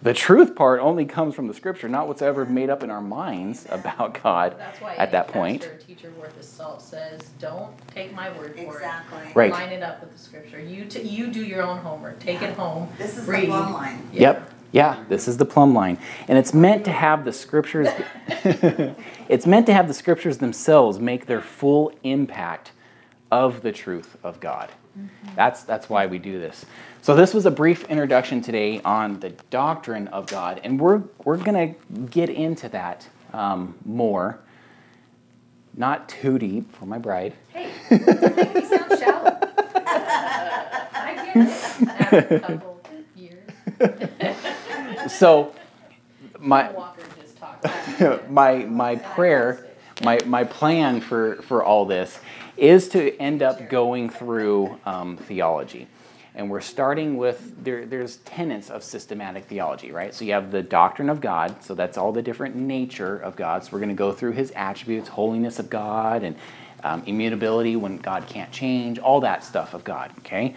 The 0.02 0.12
truth 0.12 0.54
part 0.54 0.80
only 0.80 1.06
comes 1.06 1.34
from 1.34 1.46
the 1.48 1.54
scripture, 1.54 1.88
not 1.88 2.08
what's 2.08 2.20
ever 2.20 2.44
made 2.44 2.68
up 2.68 2.82
in 2.82 2.90
our 2.90 3.00
minds 3.00 3.66
about 3.70 4.22
God 4.22 4.56
That's 4.58 4.78
why 4.80 4.96
at 4.96 5.12
that 5.12 5.26
any 5.28 5.32
point. 5.32 5.60
pastor 5.62 5.76
or 5.76 5.78
teacher 5.78 6.12
worth 6.20 6.36
his 6.36 6.46
salt 6.46 6.82
says, 6.82 7.22
don't 7.38 7.72
take 7.88 8.12
my 8.12 8.30
word 8.36 8.54
for 8.54 8.60
Exactly. 8.60 9.20
it. 9.30 9.34
Right. 9.34 9.50
Line 9.52 9.70
it 9.70 9.82
up 9.82 10.02
with 10.02 10.12
the 10.12 10.18
scripture. 10.18 10.60
You 10.60 10.84
t- 10.84 11.02
you 11.02 11.28
do 11.28 11.42
your 11.42 11.62
own 11.62 11.78
homework. 11.78 12.18
Take 12.18 12.42
it 12.42 12.54
home. 12.54 12.88
This 12.98 13.16
is 13.16 13.24
the 13.24 13.32
read. 13.32 13.46
plumb 13.46 13.72
line. 13.72 14.06
Yeah. 14.12 14.20
Yep. 14.20 14.50
Yeah, 14.74 15.04
this 15.08 15.28
is 15.28 15.36
the 15.36 15.44
plumb 15.44 15.72
line. 15.72 15.98
And 16.26 16.36
it's 16.36 16.52
meant 16.52 16.84
to 16.86 16.90
have 16.90 17.24
the 17.24 17.32
scriptures 17.32 17.86
it's 19.28 19.46
meant 19.46 19.66
to 19.66 19.72
have 19.72 19.86
the 19.86 19.94
scriptures 19.94 20.38
themselves 20.38 20.98
make 20.98 21.26
their 21.26 21.40
full 21.40 21.92
impact 22.02 22.72
of 23.30 23.62
the 23.62 23.70
truth 23.70 24.16
of 24.24 24.40
God. 24.40 24.72
That's 25.36 25.62
that's 25.62 25.88
why 25.88 26.06
we 26.06 26.18
do 26.18 26.40
this. 26.40 26.66
So 27.02 27.14
this 27.14 27.32
was 27.32 27.46
a 27.46 27.52
brief 27.52 27.84
introduction 27.84 28.40
today 28.40 28.80
on 28.84 29.20
the 29.20 29.30
doctrine 29.48 30.08
of 30.08 30.26
God, 30.26 30.60
and 30.64 30.80
we're 30.80 31.04
we're 31.22 31.36
gonna 31.36 31.76
get 32.10 32.28
into 32.28 32.68
that 32.70 33.06
um, 33.32 33.76
more. 33.84 34.40
Not 35.76 36.08
too 36.08 36.36
deep 36.36 36.74
for 36.74 36.86
my 36.86 36.98
bride. 36.98 37.34
Hey, 37.50 37.70
don't 37.90 38.36
make 38.36 38.54
me 38.56 38.64
sound 38.64 38.98
shallow. 38.98 39.38
I 39.86 41.32
get 41.32 41.36
it. 41.36 41.88
After 41.88 42.34
a 42.34 42.40
couple 42.40 42.80
years. 43.14 44.36
So 45.08 45.54
my 46.38 46.70
Walker 46.72 47.02
just 47.20 47.36
talked. 47.36 47.64
about 47.64 48.30
my 48.30 48.64
my 48.64 48.96
prayer, 48.96 49.66
my 50.02 50.20
my 50.24 50.44
plan 50.44 51.00
for 51.00 51.36
for 51.42 51.62
all 51.62 51.84
this 51.84 52.18
is 52.56 52.88
to 52.90 53.16
end 53.18 53.42
up 53.42 53.68
going 53.68 54.08
through 54.08 54.78
um, 54.86 55.16
theology, 55.16 55.86
and 56.34 56.50
we're 56.50 56.60
starting 56.60 57.16
with 57.16 57.62
there. 57.64 57.84
There's 57.86 58.16
tenets 58.18 58.70
of 58.70 58.82
systematic 58.82 59.44
theology, 59.44 59.92
right? 59.92 60.14
So 60.14 60.24
you 60.24 60.32
have 60.32 60.50
the 60.50 60.62
doctrine 60.62 61.10
of 61.10 61.20
God. 61.20 61.62
So 61.62 61.74
that's 61.74 61.98
all 61.98 62.12
the 62.12 62.22
different 62.22 62.56
nature 62.56 63.18
of 63.18 63.36
God. 63.36 63.64
So 63.64 63.70
we're 63.72 63.80
going 63.80 63.88
to 63.90 63.94
go 63.94 64.12
through 64.12 64.32
His 64.32 64.50
attributes, 64.52 65.08
holiness 65.08 65.58
of 65.58 65.68
God, 65.68 66.22
and 66.22 66.36
um, 66.82 67.02
immutability 67.06 67.76
when 67.76 67.98
God 67.98 68.26
can't 68.26 68.52
change, 68.52 68.98
all 68.98 69.20
that 69.20 69.44
stuff 69.44 69.74
of 69.74 69.84
God. 69.84 70.12
Okay. 70.18 70.54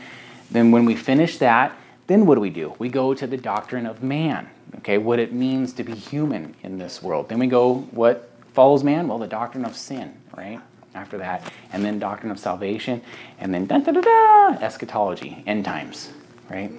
Then 0.51 0.71
when 0.71 0.85
we 0.85 0.95
finish 0.95 1.37
that, 1.39 1.77
then 2.07 2.25
what 2.25 2.35
do 2.35 2.41
we 2.41 2.49
do? 2.49 2.73
We 2.79 2.89
go 2.89 3.13
to 3.13 3.27
the 3.27 3.37
doctrine 3.37 3.85
of 3.85 4.01
man, 4.01 4.49
okay, 4.77 4.97
what 4.97 5.19
it 5.19 5.33
means 5.33 5.73
to 5.73 5.83
be 5.83 5.93
human 5.93 6.55
in 6.63 6.77
this 6.77 7.03
world. 7.03 7.29
Then 7.29 7.39
we 7.39 7.47
go, 7.47 7.75
what 7.91 8.29
follows 8.53 8.83
man? 8.83 9.07
Well, 9.07 9.19
the 9.19 9.27
doctrine 9.27 9.65
of 9.65 9.75
sin, 9.75 10.13
right? 10.35 10.59
after 10.95 11.19
that, 11.19 11.53
and 11.73 11.85
then 11.85 11.99
doctrine 11.99 12.31
of 12.31 12.39
salvation, 12.39 12.99
and 13.39 13.53
then 13.53 13.67
da 13.67 13.77
da 13.77 13.91
da 13.91 14.01
da 14.01 14.57
eschatology, 14.65 15.43
end 15.45 15.63
times, 15.63 16.11
right? 16.49 16.71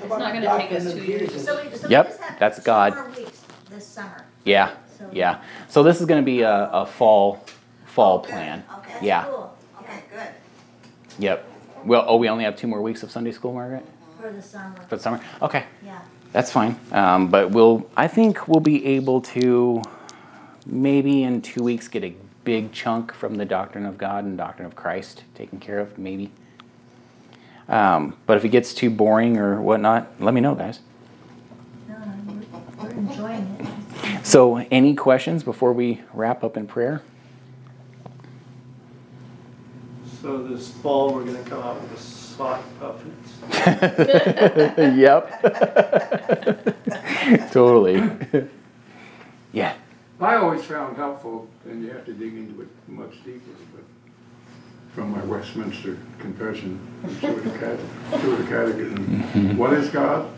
How 0.00 0.06
not 0.08 0.16
about 0.18 0.32
gonna 0.34 0.40
the 0.42 0.46
take 0.58 0.72
us 0.72 0.84
doctrine 0.84 0.98
of 0.98 1.04
two 1.06 1.10
years. 1.10 1.20
Jesus? 1.30 1.44
So 1.46 1.64
we, 1.64 1.70
so 1.74 1.86
we 1.88 1.92
Yep, 1.92 2.06
just 2.08 2.20
have 2.20 2.38
that's 2.38 2.56
two 2.58 2.62
God. 2.64 2.94
more 2.94 3.08
weeks 3.16 3.42
this 3.70 3.86
summer. 3.86 4.24
Yeah, 4.44 4.72
So- 4.98 5.08
yeah. 5.10 5.40
So 5.68 5.82
this 5.82 6.00
is 6.00 6.06
going 6.06 6.20
to 6.20 6.24
be 6.26 6.42
a, 6.42 6.68
a 6.70 6.84
fall 6.84 7.44
fall 7.86 8.18
Oh, 8.18 8.20
good. 8.20 8.30
plan. 8.30 8.62
Okay. 8.78 8.92
That's 8.92 9.02
Yeah. 9.02 9.24
cool. 9.24 9.56
Okay, 9.80 10.00
good. 10.12 10.28
Yep. 11.18 11.48
Well, 11.86 12.04
oh, 12.06 12.16
we 12.16 12.28
only 12.28 12.44
have 12.44 12.56
two 12.56 12.66
more 12.66 12.82
weeks 12.82 13.02
of 13.02 13.10
Sunday 13.10 13.32
school, 13.32 13.54
Margaret, 13.54 13.86
For 14.26 14.32
the 14.32 14.42
summer, 14.42 14.74
for 14.88 14.96
the 14.96 15.02
summer. 15.02 15.20
Okay. 15.40 15.66
yeah. 15.84 16.00
That's 16.32 16.50
fine. 16.50 16.76
Um, 16.90 17.28
but 17.28 17.52
we'll, 17.52 17.88
I 17.96 18.08
think 18.08 18.48
we'll 18.48 18.58
be 18.58 18.84
able 18.84 19.20
to 19.20 19.84
maybe 20.66 21.22
in 21.22 21.42
two 21.42 21.62
weeks 21.62 21.86
get 21.86 22.02
a 22.02 22.12
big 22.42 22.72
chunk 22.72 23.14
from 23.14 23.36
the 23.36 23.44
doctrine 23.44 23.86
of 23.86 23.98
God 23.98 24.24
and 24.24 24.36
doctrine 24.36 24.66
of 24.66 24.74
Christ 24.74 25.22
taken 25.36 25.60
care 25.60 25.78
of, 25.78 25.96
maybe. 25.96 26.32
Um, 27.68 28.16
but 28.26 28.36
if 28.36 28.44
it 28.44 28.48
gets 28.48 28.74
too 28.74 28.90
boring 28.90 29.36
or 29.36 29.62
whatnot, 29.62 30.08
let 30.18 30.34
me 30.34 30.40
know, 30.40 30.56
guys. 30.56 30.80
No, 31.88 31.94
we're, 32.26 32.82
we're 32.82 32.90
enjoying 32.90 33.56
it. 33.60 34.26
So, 34.26 34.56
any 34.72 34.96
questions 34.96 35.44
before 35.44 35.72
we 35.72 36.02
wrap 36.12 36.42
up 36.42 36.56
in 36.56 36.66
prayer? 36.66 37.00
So 40.20 40.42
this 40.42 40.72
fall, 40.72 41.14
we're 41.14 41.24
gonna 41.24 41.44
come 41.44 41.62
out 41.62 41.80
with 41.80 41.92
a 41.92 42.02
sock 42.02 42.60
puppets. 42.80 43.25
yep. 44.96 45.42
totally. 47.52 48.02
yeah. 49.52 49.74
I 50.20 50.36
always 50.36 50.64
found 50.64 50.96
helpful, 50.96 51.48
and 51.66 51.82
you 51.82 51.90
have 51.90 52.04
to 52.06 52.12
dig 52.12 52.34
into 52.34 52.62
it 52.62 52.68
much 52.88 53.12
deeper, 53.24 53.50
but 53.74 53.84
from 54.94 55.12
my 55.12 55.22
Westminster 55.24 55.98
Confession, 56.18 56.80
and 57.02 57.20
Shorter 57.20 57.50
Cate- 57.58 58.20
Shorter 58.22 58.44
Catechism, 58.44 59.06
mm-hmm. 59.06 59.56
what 59.56 59.74
is 59.74 59.90
God? 59.90 60.30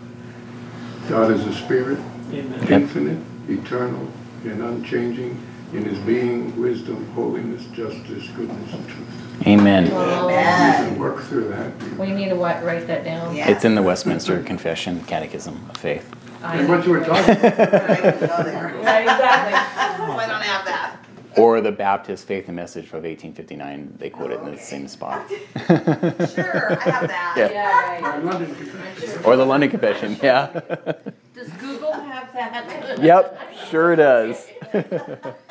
God 1.09 1.31
is 1.31 1.47
a 1.47 1.55
spirit, 1.55 1.99
Amen. 2.33 2.61
Yep. 2.61 2.71
infinite, 2.71 3.19
eternal, 3.49 4.09
and 4.45 4.63
unchanging 4.63 5.41
in 5.73 5.85
his 5.85 5.99
being, 6.01 6.61
wisdom, 6.61 7.09
holiness, 7.13 7.65
justice, 7.67 8.29
goodness, 8.35 8.73
and 8.73 8.89
truth. 8.89 9.08
Amen. 9.47 9.91
Amen. 9.93 10.89
can 10.91 10.99
work 10.99 11.23
through 11.23 11.49
that. 11.49 11.99
We 11.99 12.13
need 12.13 12.29
to 12.31 12.35
write 12.35 12.87
that 12.87 13.05
down. 13.05 13.35
Yeah. 13.37 13.49
It's 13.51 13.65
in 13.65 13.75
the 13.75 13.83
Westminster 13.83 14.43
Confession, 14.43 15.03
Catechism 15.05 15.55
of 15.71 15.77
Faith. 15.77 16.15
I- 16.43 16.57
And 16.59 16.69
what 16.69 16.85
you 16.87 16.93
were 16.93 17.01
talking 17.05 17.37
about, 17.37 17.45
I 17.91 17.97
can 17.97 18.21
go 18.21 18.43
there. 18.43 18.75
Yeah, 18.83 18.99
exactly. 18.99 19.55
I 19.55 20.27
don't 20.29 20.43
have 20.43 20.65
that. 20.67 20.97
Or 21.37 21.61
the 21.61 21.71
Baptist 21.71 22.27
Faith 22.27 22.49
and 22.49 22.57
Message 22.57 22.87
of 22.87 23.05
1859. 23.05 23.95
They 23.99 24.11
quote 24.11 24.33
it 24.33 24.41
in 24.41 24.51
the 24.51 24.59
same 24.59 24.89
spot. 24.89 25.29
Sure, 25.69 26.73
I 26.73 26.91
have 26.91 27.09
that. 27.09 27.35
Yeah. 27.37 27.51
Yeah, 27.53 28.01
my 28.01 28.19
right. 28.19 28.57
Confession. 28.57 29.25
Or 29.25 29.37
the 29.37 29.47
London 29.47 29.71
Confession, 29.71 30.17
yeah. 30.23 30.47
Does 31.35 31.49
Google 31.61 31.93
have 31.93 32.33
that? 32.33 32.99
yep, 33.01 33.41
sure 33.71 33.95
does. 33.95 34.47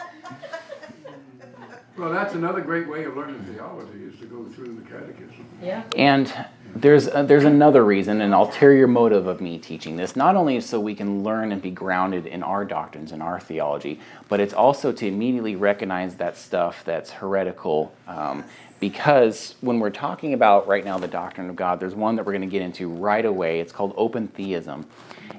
Well, 1.97 2.11
that's 2.11 2.35
another 2.35 2.61
great 2.61 2.87
way 2.87 3.05
of 3.05 3.17
learning 3.17 3.43
theology, 3.45 4.03
is 4.03 4.19
to 4.19 4.27
go 4.27 4.45
through 4.45 4.75
the 4.75 4.81
catechism. 4.83 5.45
Yeah. 5.63 5.83
And 5.95 6.31
there's 6.75 7.07
uh, 7.07 7.23
there's 7.23 7.45
another 7.45 7.83
reason, 7.83 8.21
an 8.21 8.33
ulterior 8.33 8.85
motive 8.85 9.25
of 9.25 9.41
me 9.41 9.57
teaching 9.57 9.95
this. 9.95 10.15
Not 10.15 10.35
only 10.35 10.61
so 10.61 10.79
we 10.79 10.93
can 10.93 11.23
learn 11.23 11.51
and 11.51 11.59
be 11.59 11.71
grounded 11.71 12.27
in 12.27 12.43
our 12.43 12.65
doctrines 12.65 13.13
and 13.13 13.23
our 13.23 13.39
theology, 13.39 13.99
but 14.29 14.39
it's 14.39 14.53
also 14.53 14.91
to 14.91 15.07
immediately 15.07 15.55
recognize 15.55 16.15
that 16.17 16.37
stuff 16.37 16.83
that's 16.85 17.09
heretical. 17.09 17.95
Um, 18.07 18.43
because 18.79 19.55
when 19.61 19.79
we're 19.79 19.89
talking 19.89 20.35
about 20.35 20.67
right 20.67 20.85
now 20.85 20.99
the 20.99 21.07
doctrine 21.07 21.49
of 21.49 21.55
God, 21.55 21.79
there's 21.79 21.95
one 21.95 22.15
that 22.15 22.25
we're 22.27 22.33
going 22.33 22.47
to 22.47 22.47
get 22.47 22.61
into 22.61 22.89
right 22.89 23.25
away. 23.25 23.59
It's 23.59 23.71
called 23.71 23.95
open 23.97 24.27
theism, 24.27 24.85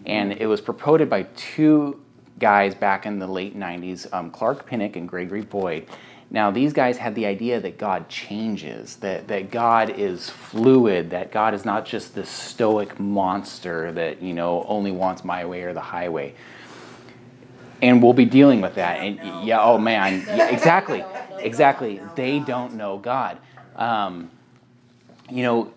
and 0.07 0.33
it 0.33 0.47
was 0.47 0.61
promoted 0.61 1.09
by 1.09 1.23
two 1.37 2.01
guys 2.41 2.75
back 2.75 3.07
in 3.07 3.21
the 3.21 3.27
late 3.27 3.57
90s, 3.57 4.13
um, 4.13 4.31
Clark 4.31 4.67
Pinnock 4.67 4.97
and 4.97 5.09
Gregory 5.09 5.43
Boyd. 5.43 5.87
Now, 6.31 6.51
these 6.51 6.75
guys 6.75 6.99
had 6.99 7.15
the 7.15 7.25
idea 7.25 7.59
that 7.61 7.79
God 7.79 8.09
changes, 8.11 8.97
that, 8.97 9.29
that 9.29 9.51
God 9.51 9.91
is 9.99 10.29
fluid, 10.29 11.11
that 11.11 11.33
God 11.33 11.55
is 11.55 11.65
not 11.65 11.87
just 11.87 12.15
this 12.15 12.29
stoic 12.29 13.01
monster 13.01 13.93
that, 13.93 14.21
you 14.21 14.35
know, 14.35 14.65
only 14.69 14.91
wants 14.91 15.25
my 15.25 15.47
way 15.47 15.63
or 15.63 15.73
the 15.73 15.81
highway. 15.81 16.35
And 17.81 18.03
we'll 18.03 18.13
be 18.13 18.27
dealing 18.27 18.61
with 18.61 18.75
that. 18.75 18.99
And 18.99 19.47
yeah, 19.47 19.63
oh 19.63 19.79
man, 19.79 20.25
yeah, 20.27 20.51
exactly, 20.51 21.03
exactly. 21.39 22.01
They 22.15 22.41
don't 22.41 22.75
know 22.75 22.99
God. 22.99 23.39
Um, 23.77 24.31
you 25.31 25.43
know, 25.43 25.73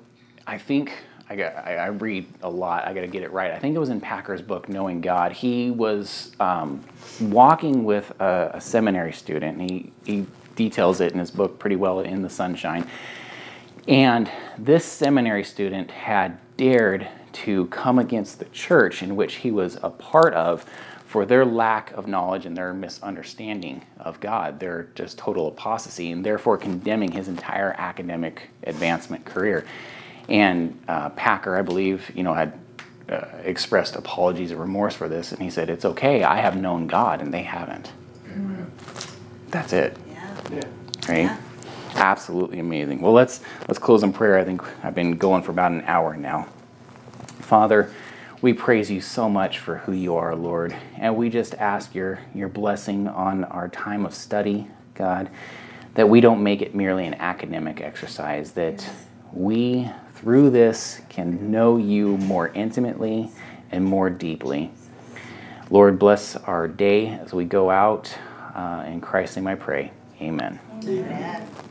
I 0.46 0.58
think 0.58 0.92
I 1.30 1.36
got 1.38 1.56
I, 1.56 1.76
I 1.78 1.86
read 1.88 2.26
a 2.42 2.50
lot. 2.50 2.86
I 2.86 2.94
got 2.94 3.02
to 3.02 3.08
get 3.08 3.24
it 3.24 3.32
right. 3.32 3.52
I 3.52 3.60
think 3.60 3.76
it 3.76 3.80
was 3.80 3.90
in 3.90 4.02
Packer's 4.02 4.42
book, 4.42 4.68
Knowing 4.68 5.00
God. 5.00 5.32
He 5.32 5.72
was 5.72 6.32
um, 6.40 6.84
walking 7.22 7.86
with 7.86 8.12
a, 8.20 8.52
a 8.56 8.62
seminary 8.62 9.14
student. 9.14 9.60
And 9.60 9.70
he 9.70 9.94
he 10.04 10.26
details 10.62 11.02
it 11.02 11.12
in 11.12 11.20
his 11.20 11.32
book 11.32 11.58
pretty 11.58 11.76
well 11.76 12.02
in 12.02 12.22
the 12.22 12.30
Sunshine. 12.30 12.88
And 13.88 14.30
this 14.58 14.86
seminary 14.86 15.44
student 15.44 15.90
had 15.90 16.38
dared 16.56 17.08
to 17.34 17.66
come 17.68 17.98
against 17.98 18.38
the 18.40 18.46
church 18.46 19.02
in 19.02 19.16
which 19.16 19.36
he 19.36 19.50
was 19.50 19.78
a 19.82 19.90
part 19.90 20.34
of 20.34 20.66
for 21.06 21.26
their 21.26 21.44
lack 21.46 21.92
of 21.92 22.08
knowledge 22.08 22.46
and 22.46 22.56
their 22.56 22.74
misunderstanding 22.74 23.84
of 24.00 24.20
God, 24.20 24.60
their 24.60 24.88
just 24.96 25.18
total 25.18 25.48
apostasy, 25.48 26.12
and 26.12 26.24
therefore 26.24 26.58
condemning 26.58 27.12
his 27.12 27.28
entire 27.28 27.76
academic 27.78 28.50
advancement 28.64 29.26
career. 29.26 29.66
And 30.30 30.80
uh, 30.88 31.10
Packer, 31.10 31.58
I 31.58 31.64
believe, 31.64 32.12
you 32.16 32.24
know, 32.24 32.34
had 32.34 32.54
uh, 33.10 33.26
expressed 33.44 33.96
apologies 33.96 34.52
or 34.52 34.58
remorse 34.58 34.96
for 34.96 35.10
this, 35.10 35.34
and 35.34 35.42
he 35.42 35.50
said, 35.50 35.70
"It's 35.70 35.84
okay. 35.84 36.24
I 36.24 36.38
have 36.38 36.56
known 36.56 36.88
God, 36.88 37.22
and 37.22 37.34
they 37.34 37.44
haven't." 37.44 37.92
That's 39.50 39.74
it. 39.74 39.98
Yeah. 40.52 40.68
right? 41.08 41.18
Yeah. 41.24 41.38
Absolutely 41.96 42.60
amazing. 42.60 43.02
Well, 43.02 43.14
let's 43.14 43.42
let's 43.68 43.80
close 43.80 44.04
in 44.04 44.14
prayer. 44.14 44.38
I 44.38 44.44
think 44.44 44.64
I've 44.84 44.96
been 44.96 45.18
going 45.18 45.44
for 45.44 45.52
about 45.52 45.72
an 45.72 45.82
hour 45.82 46.16
now. 46.16 46.48
Father, 47.40 47.92
we 48.42 48.54
praise 48.54 48.90
you 48.90 49.02
so 49.02 49.30
much 49.30 49.60
for 49.60 49.78
who 49.80 49.92
you 49.92 50.16
are, 50.16 50.36
Lord, 50.36 50.76
and 50.98 51.16
we 51.16 51.30
just 51.30 51.54
ask 51.56 51.94
your 51.94 52.20
your 52.34 52.48
blessing 52.48 53.08
on 53.08 53.44
our 53.46 53.68
time 53.68 54.06
of 54.06 54.14
study, 54.14 54.68
God, 54.96 55.30
that 55.96 56.10
we 56.10 56.22
don't 56.22 56.42
make 56.42 56.62
it 56.62 56.74
merely 56.74 57.06
an 57.06 57.16
academic 57.16 57.82
exercise, 57.82 58.54
that 58.54 58.90
we 59.34 59.90
through 60.16 60.50
this 60.50 61.02
can 61.10 61.52
know 61.52 61.78
you 61.78 62.18
more 62.18 62.50
intimately 62.50 63.32
and 63.72 63.84
more 63.84 64.10
deeply. 64.10 64.72
Lord, 65.70 66.00
bless 66.00 66.36
our 66.36 66.68
day 66.68 67.10
as 67.10 67.34
we 67.34 67.46
go 67.46 67.70
out. 67.70 68.16
Uh, 68.54 68.84
in 68.88 69.02
Christ's 69.02 69.38
name 69.38 69.48
I 69.48 69.56
pray. 69.56 69.92
Amen. 70.22 70.60
Amen. 70.88 71.52